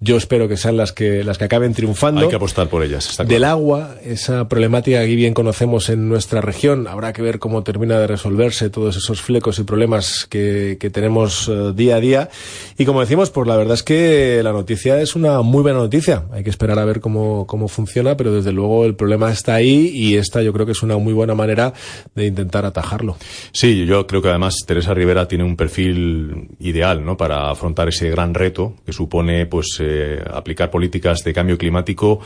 yo 0.00 0.16
espero 0.16 0.48
que 0.48 0.56
sean 0.56 0.76
las 0.76 0.92
que 0.92 1.24
las 1.28 1.38
que 1.38 1.44
acaben 1.44 1.74
triunfando. 1.74 2.22
Hay 2.22 2.28
que 2.28 2.36
apostar 2.36 2.68
por 2.68 2.82
ellas. 2.82 3.08
Está 3.10 3.24
Del 3.24 3.44
agua, 3.44 3.96
esa 4.04 4.48
problemática 4.48 5.04
que 5.04 5.14
bien 5.14 5.34
conocemos 5.34 5.88
en 5.90 6.08
nuestra 6.08 6.40
región, 6.40 6.88
habrá 6.88 7.12
que 7.12 7.22
ver 7.22 7.38
cómo 7.38 7.62
termina 7.62 7.98
de 7.98 8.06
resolverse 8.06 8.70
todos 8.70 8.96
esos 8.96 9.20
flecos 9.20 9.58
y 9.58 9.62
problemas 9.62 10.26
que, 10.28 10.76
que 10.80 10.90
tenemos 10.90 11.48
uh, 11.48 11.72
día 11.72 11.96
a 11.96 12.00
día. 12.00 12.28
Y 12.76 12.84
como 12.84 13.00
decimos, 13.00 13.30
pues 13.30 13.46
la 13.46 13.56
verdad 13.56 13.74
es 13.74 13.82
que 13.82 14.40
la 14.42 14.52
noticia 14.52 15.00
es 15.00 15.14
una 15.14 15.42
muy 15.42 15.62
buena 15.62 15.78
noticia. 15.78 16.24
Hay 16.32 16.42
que 16.42 16.50
esperar 16.50 16.78
a 16.78 16.84
ver 16.84 17.00
cómo, 17.00 17.46
cómo 17.46 17.68
funciona, 17.68 18.16
pero 18.16 18.32
desde 18.32 18.52
luego 18.52 18.84
el 18.84 18.94
problema 18.94 19.30
está 19.30 19.54
ahí 19.54 19.90
y 19.94 20.16
esta 20.16 20.42
yo 20.42 20.52
creo 20.52 20.66
que 20.66 20.72
es 20.72 20.82
una 20.82 20.96
muy 20.96 21.12
buena 21.12 21.34
manera 21.34 21.72
de 22.14 22.26
intentar 22.26 22.64
atajarlo. 22.64 23.16
Sí, 23.52 23.86
yo 23.86 24.06
creo 24.06 24.22
que 24.22 24.28
además 24.28 24.56
Teresa 24.66 24.94
Rivera 24.94 25.28
tiene 25.28 25.44
un 25.44 25.56
perfil 25.56 26.48
ideal, 26.60 27.04
¿no? 27.04 27.16
Para 27.16 27.50
afrontar 27.50 27.88
ese 27.88 28.10
gran 28.10 28.34
reto 28.34 28.74
que 28.86 28.92
supone, 28.92 29.46
pues, 29.46 29.78
eh, 29.80 30.22
aplicar 30.32 30.70
políticas 30.70 31.17
de 31.24 31.32
cambio 31.32 31.58
climático 31.58 32.20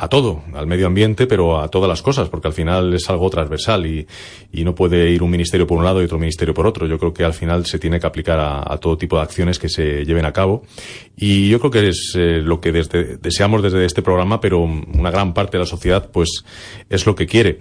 a 0.00 0.08
todo, 0.08 0.44
al 0.54 0.68
medio 0.68 0.86
ambiente, 0.86 1.26
pero 1.26 1.60
a 1.60 1.68
todas 1.68 1.88
las 1.88 2.02
cosas, 2.02 2.28
porque 2.28 2.46
al 2.46 2.54
final 2.54 2.94
es 2.94 3.10
algo 3.10 3.28
transversal 3.30 3.84
y, 3.84 4.06
y 4.52 4.62
no 4.62 4.72
puede 4.72 5.10
ir 5.10 5.24
un 5.24 5.30
ministerio 5.30 5.66
por 5.66 5.76
un 5.76 5.84
lado 5.84 6.00
y 6.00 6.04
otro 6.04 6.20
ministerio 6.20 6.54
por 6.54 6.68
otro. 6.68 6.86
Yo 6.86 6.98
creo 7.00 7.12
que 7.12 7.24
al 7.24 7.34
final 7.34 7.66
se 7.66 7.80
tiene 7.80 7.98
que 7.98 8.06
aplicar 8.06 8.38
a, 8.38 8.78
todo 8.78 8.96
tipo 8.96 9.16
de 9.16 9.22
acciones 9.22 9.58
que 9.58 9.68
se 9.68 10.04
lleven 10.04 10.24
a 10.24 10.32
cabo. 10.32 10.62
Y 11.16 11.48
yo 11.48 11.58
creo 11.58 11.72
que 11.72 11.88
es 11.88 12.12
eh, 12.16 12.38
lo 12.38 12.60
que 12.60 12.70
deseamos 12.70 13.60
desde 13.60 13.84
este 13.84 14.02
programa, 14.02 14.40
pero 14.40 14.60
una 14.60 15.10
gran 15.10 15.34
parte 15.34 15.56
de 15.56 15.64
la 15.64 15.66
sociedad, 15.66 16.08
pues, 16.12 16.44
es 16.88 17.04
lo 17.04 17.16
que 17.16 17.26
quiere. 17.26 17.58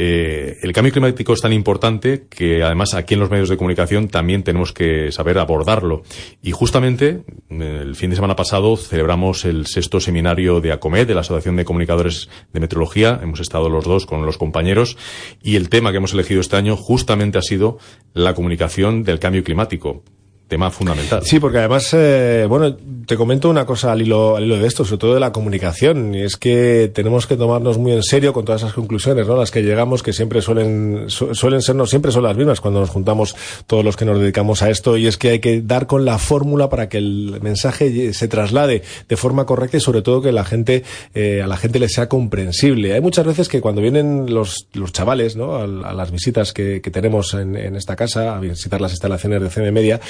Eh, 0.00 0.58
el 0.62 0.72
cambio 0.72 0.92
climático 0.92 1.32
es 1.32 1.40
tan 1.40 1.52
importante 1.52 2.28
que 2.30 2.62
además 2.62 2.94
aquí 2.94 3.14
en 3.14 3.20
los 3.20 3.30
medios 3.30 3.48
de 3.48 3.56
comunicación 3.56 4.06
también 4.06 4.44
tenemos 4.44 4.72
que 4.72 5.10
saber 5.10 5.38
abordarlo. 5.38 6.02
Y 6.40 6.52
justamente 6.52 7.24
el 7.50 7.96
fin 7.96 8.10
de 8.10 8.16
semana 8.16 8.36
pasado 8.36 8.76
celebramos 8.76 9.44
el 9.44 9.66
sexto 9.66 9.98
seminario 9.98 10.60
de 10.60 10.70
ACOMED, 10.70 11.08
de 11.08 11.14
la 11.14 11.22
Asociación 11.22 11.56
de 11.56 11.64
Comunicadores 11.64 12.28
de 12.52 12.60
Meteorología. 12.60 13.18
Hemos 13.20 13.40
estado 13.40 13.68
los 13.68 13.86
dos 13.86 14.06
con 14.06 14.24
los 14.24 14.38
compañeros 14.38 14.96
y 15.42 15.56
el 15.56 15.68
tema 15.68 15.90
que 15.90 15.96
hemos 15.96 16.14
elegido 16.14 16.40
este 16.40 16.54
año 16.54 16.76
justamente 16.76 17.38
ha 17.38 17.42
sido 17.42 17.78
la 18.14 18.34
comunicación 18.34 19.02
del 19.02 19.18
cambio 19.18 19.42
climático 19.42 20.04
tema 20.48 20.70
fundamental. 20.70 21.22
Sí, 21.24 21.38
porque 21.38 21.58
además, 21.58 21.90
eh, 21.92 22.46
bueno, 22.48 22.74
te 23.06 23.16
comento 23.16 23.50
una 23.50 23.66
cosa 23.66 23.92
al 23.92 24.02
hilo, 24.02 24.36
al 24.36 24.44
hilo 24.44 24.56
de 24.58 24.66
esto, 24.66 24.84
sobre 24.84 24.98
todo 24.98 25.14
de 25.14 25.20
la 25.20 25.30
comunicación, 25.30 26.14
y 26.14 26.22
es 26.22 26.36
que 26.36 26.90
tenemos 26.92 27.26
que 27.26 27.36
tomarnos 27.36 27.78
muy 27.78 27.92
en 27.92 28.02
serio 28.02 28.32
con 28.32 28.44
todas 28.44 28.62
esas 28.62 28.72
conclusiones, 28.72 29.26
¿no? 29.26 29.36
Las 29.36 29.50
que 29.50 29.62
llegamos, 29.62 30.02
que 30.02 30.12
siempre 30.12 30.40
suelen, 30.40 31.04
su, 31.08 31.34
suelen 31.34 31.62
ser, 31.62 31.76
no 31.76 31.86
siempre 31.86 32.12
son 32.12 32.22
las 32.22 32.36
mismas 32.36 32.60
cuando 32.60 32.80
nos 32.80 32.90
juntamos 32.90 33.36
todos 33.66 33.84
los 33.84 33.96
que 33.96 34.06
nos 34.06 34.18
dedicamos 34.18 34.62
a 34.62 34.70
esto, 34.70 34.96
y 34.96 35.06
es 35.06 35.16
que 35.18 35.30
hay 35.30 35.38
que 35.38 35.60
dar 35.60 35.86
con 35.86 36.04
la 36.04 36.18
fórmula 36.18 36.68
para 36.68 36.88
que 36.88 36.98
el 36.98 37.38
mensaje 37.42 38.12
se 38.14 38.28
traslade 38.28 38.82
de 39.08 39.16
forma 39.16 39.44
correcta 39.44 39.76
y 39.76 39.80
sobre 39.80 40.02
todo 40.02 40.22
que 40.22 40.32
la 40.32 40.44
gente, 40.44 40.82
eh, 41.14 41.42
a 41.42 41.46
la 41.46 41.58
gente 41.58 41.78
le 41.78 41.88
sea 41.88 42.08
comprensible. 42.08 42.94
Hay 42.94 43.00
muchas 43.00 43.26
veces 43.26 43.48
que 43.48 43.60
cuando 43.60 43.82
vienen 43.82 44.32
los, 44.32 44.68
los 44.72 44.92
chavales, 44.92 45.36
¿no? 45.36 45.56
A, 45.56 45.64
a 45.64 45.92
las 45.92 46.10
visitas 46.10 46.52
que, 46.52 46.80
que 46.80 46.90
tenemos 46.90 47.34
en, 47.34 47.54
en, 47.54 47.76
esta 47.76 47.96
casa, 47.96 48.34
a 48.34 48.40
visitar 48.40 48.80
las 48.80 48.92
instalaciones 48.92 49.42
de 49.42 49.50
CM 49.50 49.72
Media, 49.72 50.00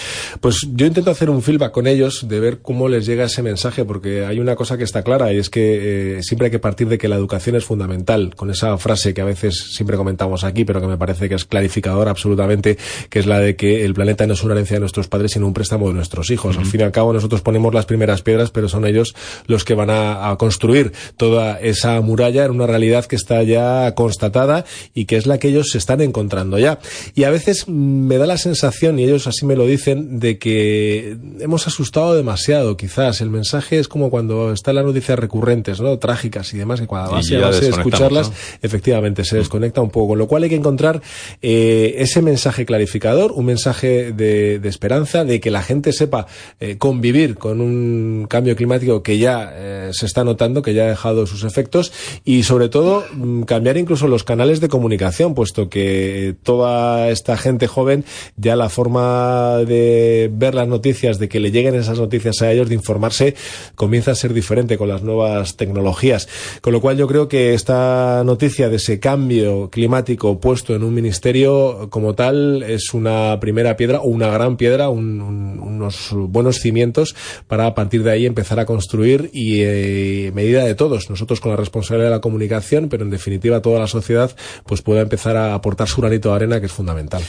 pues 0.41 0.67
yo 0.73 0.87
intento 0.87 1.11
hacer 1.11 1.31
un 1.31 1.43
feedback 1.43 1.73
con 1.73 1.87
ellos 1.87 2.27
de 2.29 2.41
ver 2.41 2.59
cómo 2.61 2.89
les 2.89 3.07
llega 3.07 3.25
ese 3.25 3.43
mensaje, 3.43 3.85
porque 3.85 4.25
hay 4.25 4.39
una 4.41 4.57
cosa 4.57 4.77
que 4.77 4.85
está 4.85 5.03
clara 5.03 5.33
y 5.33 5.39
es 5.39 5.51
que 5.51 6.19
eh, 6.19 6.23
siempre 6.23 6.47
hay 6.47 6.51
que 6.51 6.59
partir 6.59 6.89
de 6.89 6.99
que 6.99 7.09
la 7.09 7.17
educación 7.17 7.57
es 7.57 7.65
fundamental, 7.65 8.35
con 8.37 8.51
esa 8.51 8.77
frase 8.79 9.15
que 9.15 9.21
a 9.21 9.25
veces 9.25 9.73
siempre 9.75 9.97
comentamos 9.97 10.45
aquí, 10.45 10.65
pero 10.65 10.81
que 10.81 10.87
me 10.87 10.97
parece 10.97 11.29
que 11.29 11.35
es 11.35 11.45
clarificadora 11.45 12.11
absolutamente, 12.11 12.79
que 13.11 13.19
es 13.19 13.27
la 13.27 13.39
de 13.39 13.57
que 13.57 13.85
el 13.85 13.95
planeta 13.95 14.27
no 14.27 14.35
es 14.35 14.43
una 14.43 14.55
herencia 14.55 14.77
de 14.77 14.81
nuestros 14.81 15.09
padres, 15.09 15.33
sino 15.33 15.47
un 15.47 15.55
préstamo 15.55 15.89
de 15.89 15.95
nuestros 15.95 16.31
hijos. 16.31 16.57
Uh 16.57 16.59
-huh. 16.59 16.63
Al 16.65 16.67
fin 16.67 16.81
y 16.81 16.85
al 16.85 16.93
cabo 16.93 17.13
nosotros 17.13 17.41
ponemos 17.41 17.75
las 17.75 17.87
primeras 17.87 18.23
piedras, 18.23 18.51
pero 18.51 18.69
son 18.69 18.87
ellos 18.87 19.15
los 19.47 19.65
que 19.65 19.75
van 19.75 19.91
a, 19.91 20.31
a 20.31 20.37
construir 20.37 20.93
toda 21.17 21.59
esa 21.61 22.01
muralla 22.01 22.45
en 22.45 22.51
una 22.53 22.67
realidad 22.67 23.07
que 23.07 23.17
está 23.17 23.43
ya 23.43 23.95
constatada 23.95 24.65
y 24.95 25.05
que 25.07 25.17
es 25.17 25.27
la 25.27 25.39
que 25.39 25.49
ellos 25.49 25.71
se 25.71 25.79
están 25.79 26.01
encontrando 26.01 26.59
ya. 26.59 26.79
Y 27.15 27.25
a 27.25 27.31
veces 27.31 27.69
me 27.69 28.19
da 28.19 28.27
la 28.27 28.39
sensación, 28.39 28.99
y 28.99 29.05
ellos 29.05 29.27
así 29.27 29.47
me 29.47 29.57
lo 29.57 29.67
dicen, 29.67 30.18
de 30.19 30.39
que 30.39 31.17
hemos 31.41 31.67
asustado 31.67 32.15
demasiado, 32.15 32.77
quizás. 32.77 33.21
El 33.21 33.31
mensaje 33.31 33.79
es 33.79 33.89
como 33.89 34.11
cuando 34.11 34.53
están 34.53 34.75
las 34.75 34.85
noticias 34.85 35.19
recurrentes, 35.19 35.81
¿no? 35.81 35.99
Trágicas 35.99 36.53
y 36.55 36.59
demás, 36.59 36.81
que 36.81 36.87
cuando 36.87 37.13
vas 37.13 37.31
a 37.31 37.39
base 37.39 37.65
de 37.67 37.71
escucharlas, 37.71 38.31
¿no? 38.31 38.35
efectivamente, 38.63 39.25
se 39.25 39.37
desconecta 39.37 39.81
un 39.81 39.91
poco. 39.91 40.09
Con 40.09 40.19
lo 40.19 40.27
cual 40.27 40.45
hay 40.45 40.49
que 40.49 40.57
encontrar 40.57 41.03
eh, 41.43 41.97
ese 41.99 42.23
mensaje 42.23 42.67
clarificador, 42.67 43.33
un 43.33 43.47
mensaje 43.47 44.13
de, 44.13 44.59
de, 44.59 44.69
esperanza, 44.69 45.25
de 45.25 45.41
que 45.41 45.51
la 45.51 45.63
gente 45.63 45.93
sepa 45.93 46.27
eh, 46.61 46.79
convivir 46.79 47.37
con 47.37 47.61
un 47.61 48.27
cambio 48.29 48.57
climático 48.57 49.03
que 49.03 49.19
ya 49.19 49.51
eh, 49.53 49.91
se 49.93 50.07
está 50.07 50.25
notando, 50.25 50.63
que 50.63 50.75
ya 50.75 50.85
ha 50.85 50.89
dejado 50.89 51.27
sus 51.27 51.45
efectos, 51.45 51.93
y 52.25 52.43
sobre 52.43 52.69
todo 52.69 53.05
mm, 53.13 53.43
cambiar 53.43 53.77
incluso 53.77 54.09
los 54.09 54.25
canales 54.25 54.61
de 54.61 54.69
comunicación, 54.69 55.35
puesto 55.35 55.69
que 55.69 56.37
toda 56.43 57.09
esta 57.11 57.37
gente 57.37 57.67
joven 57.67 58.05
ya 58.37 58.57
la 58.57 58.69
forma 58.69 59.59
de 59.67 60.08
ver 60.33 60.55
las 60.55 60.69
noticias, 60.69 61.19
de 61.19 61.29
que 61.29 61.41
le 61.41 61.51
lleguen 61.51 61.75
esas 61.75 61.99
noticias 61.99 62.43
a 62.43 62.53
ellos, 62.53 62.69
de 62.69 62.75
informarse, 62.75 63.35
comienza 63.75 64.13
a 64.13 64.15
ser 64.15 64.33
diferente 64.33 64.79
con 64.79 64.89
las 64.89 65.03
nuevas 65.03 65.57
tecnologías. 65.57 66.29
Con 66.61 66.73
lo 66.73 66.81
cual 66.81 66.97
yo 66.97 67.07
creo 67.07 67.29
que 67.29 67.55
esta 67.55 68.23
noticia 68.25 68.69
de 68.69 68.77
ese 68.77 69.01
cambio 69.01 69.71
climático 69.71 70.41
puesto 70.41 70.75
en 70.75 70.83
un 70.83 70.95
ministerio 70.95 71.89
como 71.91 72.15
tal 72.15 72.63
es 72.63 72.95
una 72.95 73.39
primera 73.41 73.77
piedra 73.77 74.01
o 74.01 74.09
una 74.09 74.29
gran 74.29 74.57
piedra, 74.57 74.89
unos 74.89 76.11
buenos 76.13 76.57
cimientos 76.57 77.15
para 77.47 77.67
a 77.67 77.75
partir 77.75 78.03
de 78.03 78.11
ahí 78.11 78.27
empezar 78.27 78.61
a 78.61 78.67
construir 78.67 79.31
y 79.33 79.61
eh, 79.63 80.33
medida 80.35 80.65
de 80.65 80.75
todos, 80.75 81.11
nosotros 81.11 81.41
con 81.41 81.51
la 81.51 81.57
responsabilidad 81.57 82.11
de 82.11 82.17
la 82.17 82.21
comunicación, 82.21 82.89
pero 82.89 83.05
en 83.05 83.11
definitiva 83.11 83.63
toda 83.63 83.79
la 83.79 83.87
sociedad 83.87 84.35
pues 84.67 84.83
pueda 84.83 85.01
empezar 85.01 85.37
a 85.37 85.55
aportar 85.55 85.89
su 85.89 86.01
granito 86.01 86.31
de 86.31 86.37
arena 86.37 86.61
que 86.61 86.67
es 86.67 86.73
fundamental. 86.73 87.23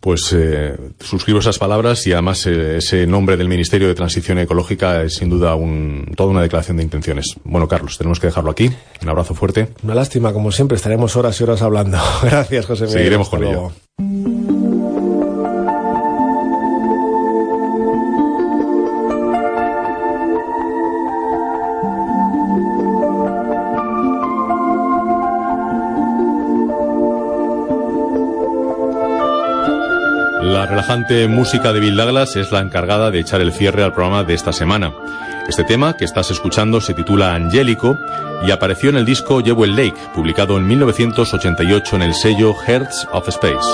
Pues 0.00 0.34
eh, 0.34 0.76
suscribo 0.98 1.40
esas 1.40 1.58
palabras 1.58 2.06
y 2.06 2.12
además 2.12 2.46
eh, 2.46 2.78
ese 2.78 3.06
nombre 3.06 3.36
del 3.36 3.48
Ministerio 3.48 3.86
de 3.86 3.94
Transición 3.94 4.38
Ecológica 4.38 5.02
es 5.02 5.14
sin 5.14 5.28
duda 5.28 5.54
un, 5.54 6.12
toda 6.16 6.30
una 6.30 6.40
declaración 6.40 6.78
de 6.78 6.82
intenciones. 6.84 7.36
Bueno, 7.44 7.68
Carlos, 7.68 7.98
tenemos 7.98 8.18
que 8.18 8.28
dejarlo 8.28 8.50
aquí. 8.50 8.70
Un 9.02 9.08
abrazo 9.08 9.34
fuerte. 9.34 9.68
Una 9.82 9.94
lástima, 9.94 10.32
como 10.32 10.52
siempre, 10.52 10.76
estaremos 10.76 11.16
horas 11.16 11.38
y 11.40 11.44
horas 11.44 11.60
hablando. 11.60 11.98
Gracias, 12.22 12.64
José 12.64 12.84
Miguel. 12.84 12.98
Seguiremos 12.98 13.28
con 13.28 13.44
ello. 13.44 13.72
La 30.60 30.66
relajante 30.66 31.26
música 31.26 31.72
de 31.72 31.80
Bill 31.80 31.96
Douglas 31.96 32.36
es 32.36 32.52
la 32.52 32.60
encargada 32.60 33.10
de 33.10 33.18
echar 33.18 33.40
el 33.40 33.50
cierre 33.50 33.82
al 33.82 33.94
programa 33.94 34.24
de 34.24 34.34
esta 34.34 34.52
semana. 34.52 34.92
Este 35.48 35.64
tema 35.64 35.96
que 35.96 36.04
estás 36.04 36.30
escuchando 36.30 36.82
se 36.82 36.92
titula 36.92 37.34
Angélico 37.34 37.98
y 38.46 38.50
apareció 38.50 38.90
en 38.90 38.96
el 38.96 39.06
disco 39.06 39.40
Llevo 39.40 39.64
el 39.64 39.74
Lake, 39.74 39.96
publicado 40.14 40.58
en 40.58 40.66
1988 40.66 41.96
en 41.96 42.02
el 42.02 42.12
sello 42.12 42.52
Hearts 42.52 43.08
of 43.10 43.26
Space. 43.28 43.70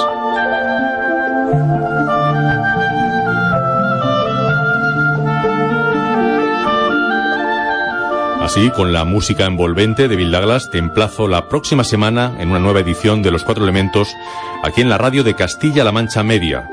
Así, 8.47 8.71
con 8.71 8.93
la 8.93 9.05
música 9.05 9.45
envolvente 9.45 10.07
de 10.07 10.15
Bill 10.15 10.33
te 10.71 10.79
emplazo 10.79 11.27
la 11.27 11.49
próxima 11.49 11.83
semana 11.83 12.33
en 12.39 12.51
una 12.51 12.61
nueva 12.61 12.79
edición 12.79 13.21
de 13.21 13.33
Los 13.33 13.43
Cuatro 13.43 13.65
Elementos, 13.65 14.15
aquí 14.63 14.83
en 14.83 14.89
la 14.89 14.99
radio 14.99 15.25
de 15.25 15.35
Castilla-La 15.35 15.91
Mancha 15.91 16.23
Media. 16.23 16.65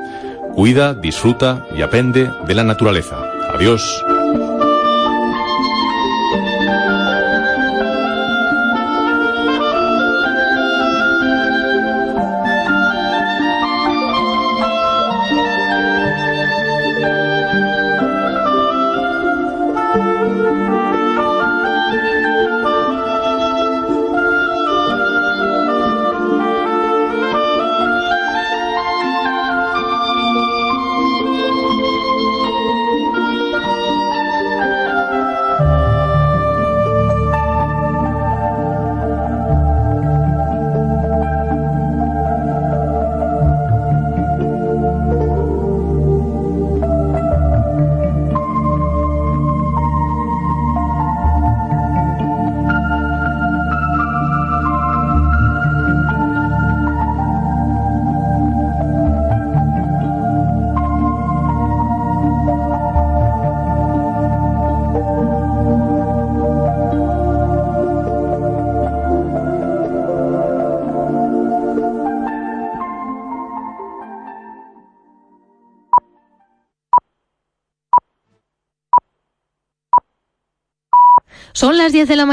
Cuida, 0.54 0.94
disfruta 0.94 1.66
y 1.76 1.82
aprende 1.82 2.30
de 2.46 2.54
la 2.54 2.64
naturaleza. 2.64 3.18
Adiós. 3.56 4.04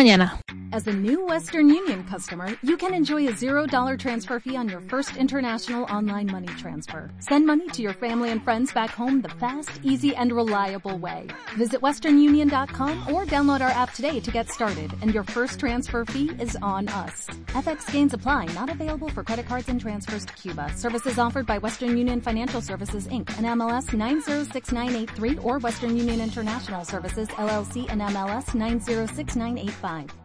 Mañana. 0.01 0.41
As 0.73 0.87
a 0.87 0.93
new 0.93 1.27
Western 1.27 1.69
Union 1.69 2.05
customer, 2.05 2.47
you 2.63 2.77
can 2.77 2.95
enjoy 2.95 3.27
a 3.27 3.33
$0 3.33 3.99
transfer 3.99 4.41
fee 4.41 4.57
on 4.57 4.69
your 4.69 4.81
first 4.83 5.17
international 5.17 5.85
online 5.95 6.31
money 6.31 6.47
transfer. 6.59 7.11
Send 7.19 7.45
money 7.45 7.69
to 7.71 7.83
your 7.83 7.95
family 7.95 8.31
and 8.31 8.43
friends 8.43 8.73
back 8.73 8.91
home 8.91 9.21
the 9.21 9.35
fast, 9.41 9.81
easy, 9.83 10.15
and 10.15 10.33
reliable 10.33 10.97
way. 10.97 11.27
Visit 11.59 11.81
westernunion.com 11.81 13.13
or 13.13 13.27
download 13.27 13.61
our 13.61 13.75
app 13.83 13.93
today 13.93 14.21
to 14.21 14.31
get 14.31 14.49
started, 14.49 14.93
and 15.03 15.13
your 15.13 15.25
first 15.25 15.59
transfer 15.61 16.05
fee 16.05 16.31
is 16.39 16.57
on 16.63 16.89
us. 16.89 17.27
FX 17.51 17.91
gains 17.91 18.15
apply, 18.15 18.45
not 18.55 18.71
available 18.71 19.09
for 19.09 19.25
credit 19.25 19.45
cards 19.45 19.69
and 19.69 19.81
transfers 19.81 20.25
to 20.25 20.33
Cuba. 20.35 20.73
Services 20.77 21.19
offered 21.19 21.47
by 21.47 21.59
Western 21.59 21.97
Union 21.97 22.21
Financial 22.21 22.61
Services 22.61 23.09
Inc. 23.09 23.29
and 23.39 23.47
MLS 23.59 23.93
906983 23.93 25.39
or 25.39 25.59
Western 25.59 25.97
Union 25.97 26.21
International 26.21 26.85
Services 26.85 27.27
LLC 27.31 27.91
and 27.91 28.01
MLS 28.03 28.55
906985. 28.55 30.20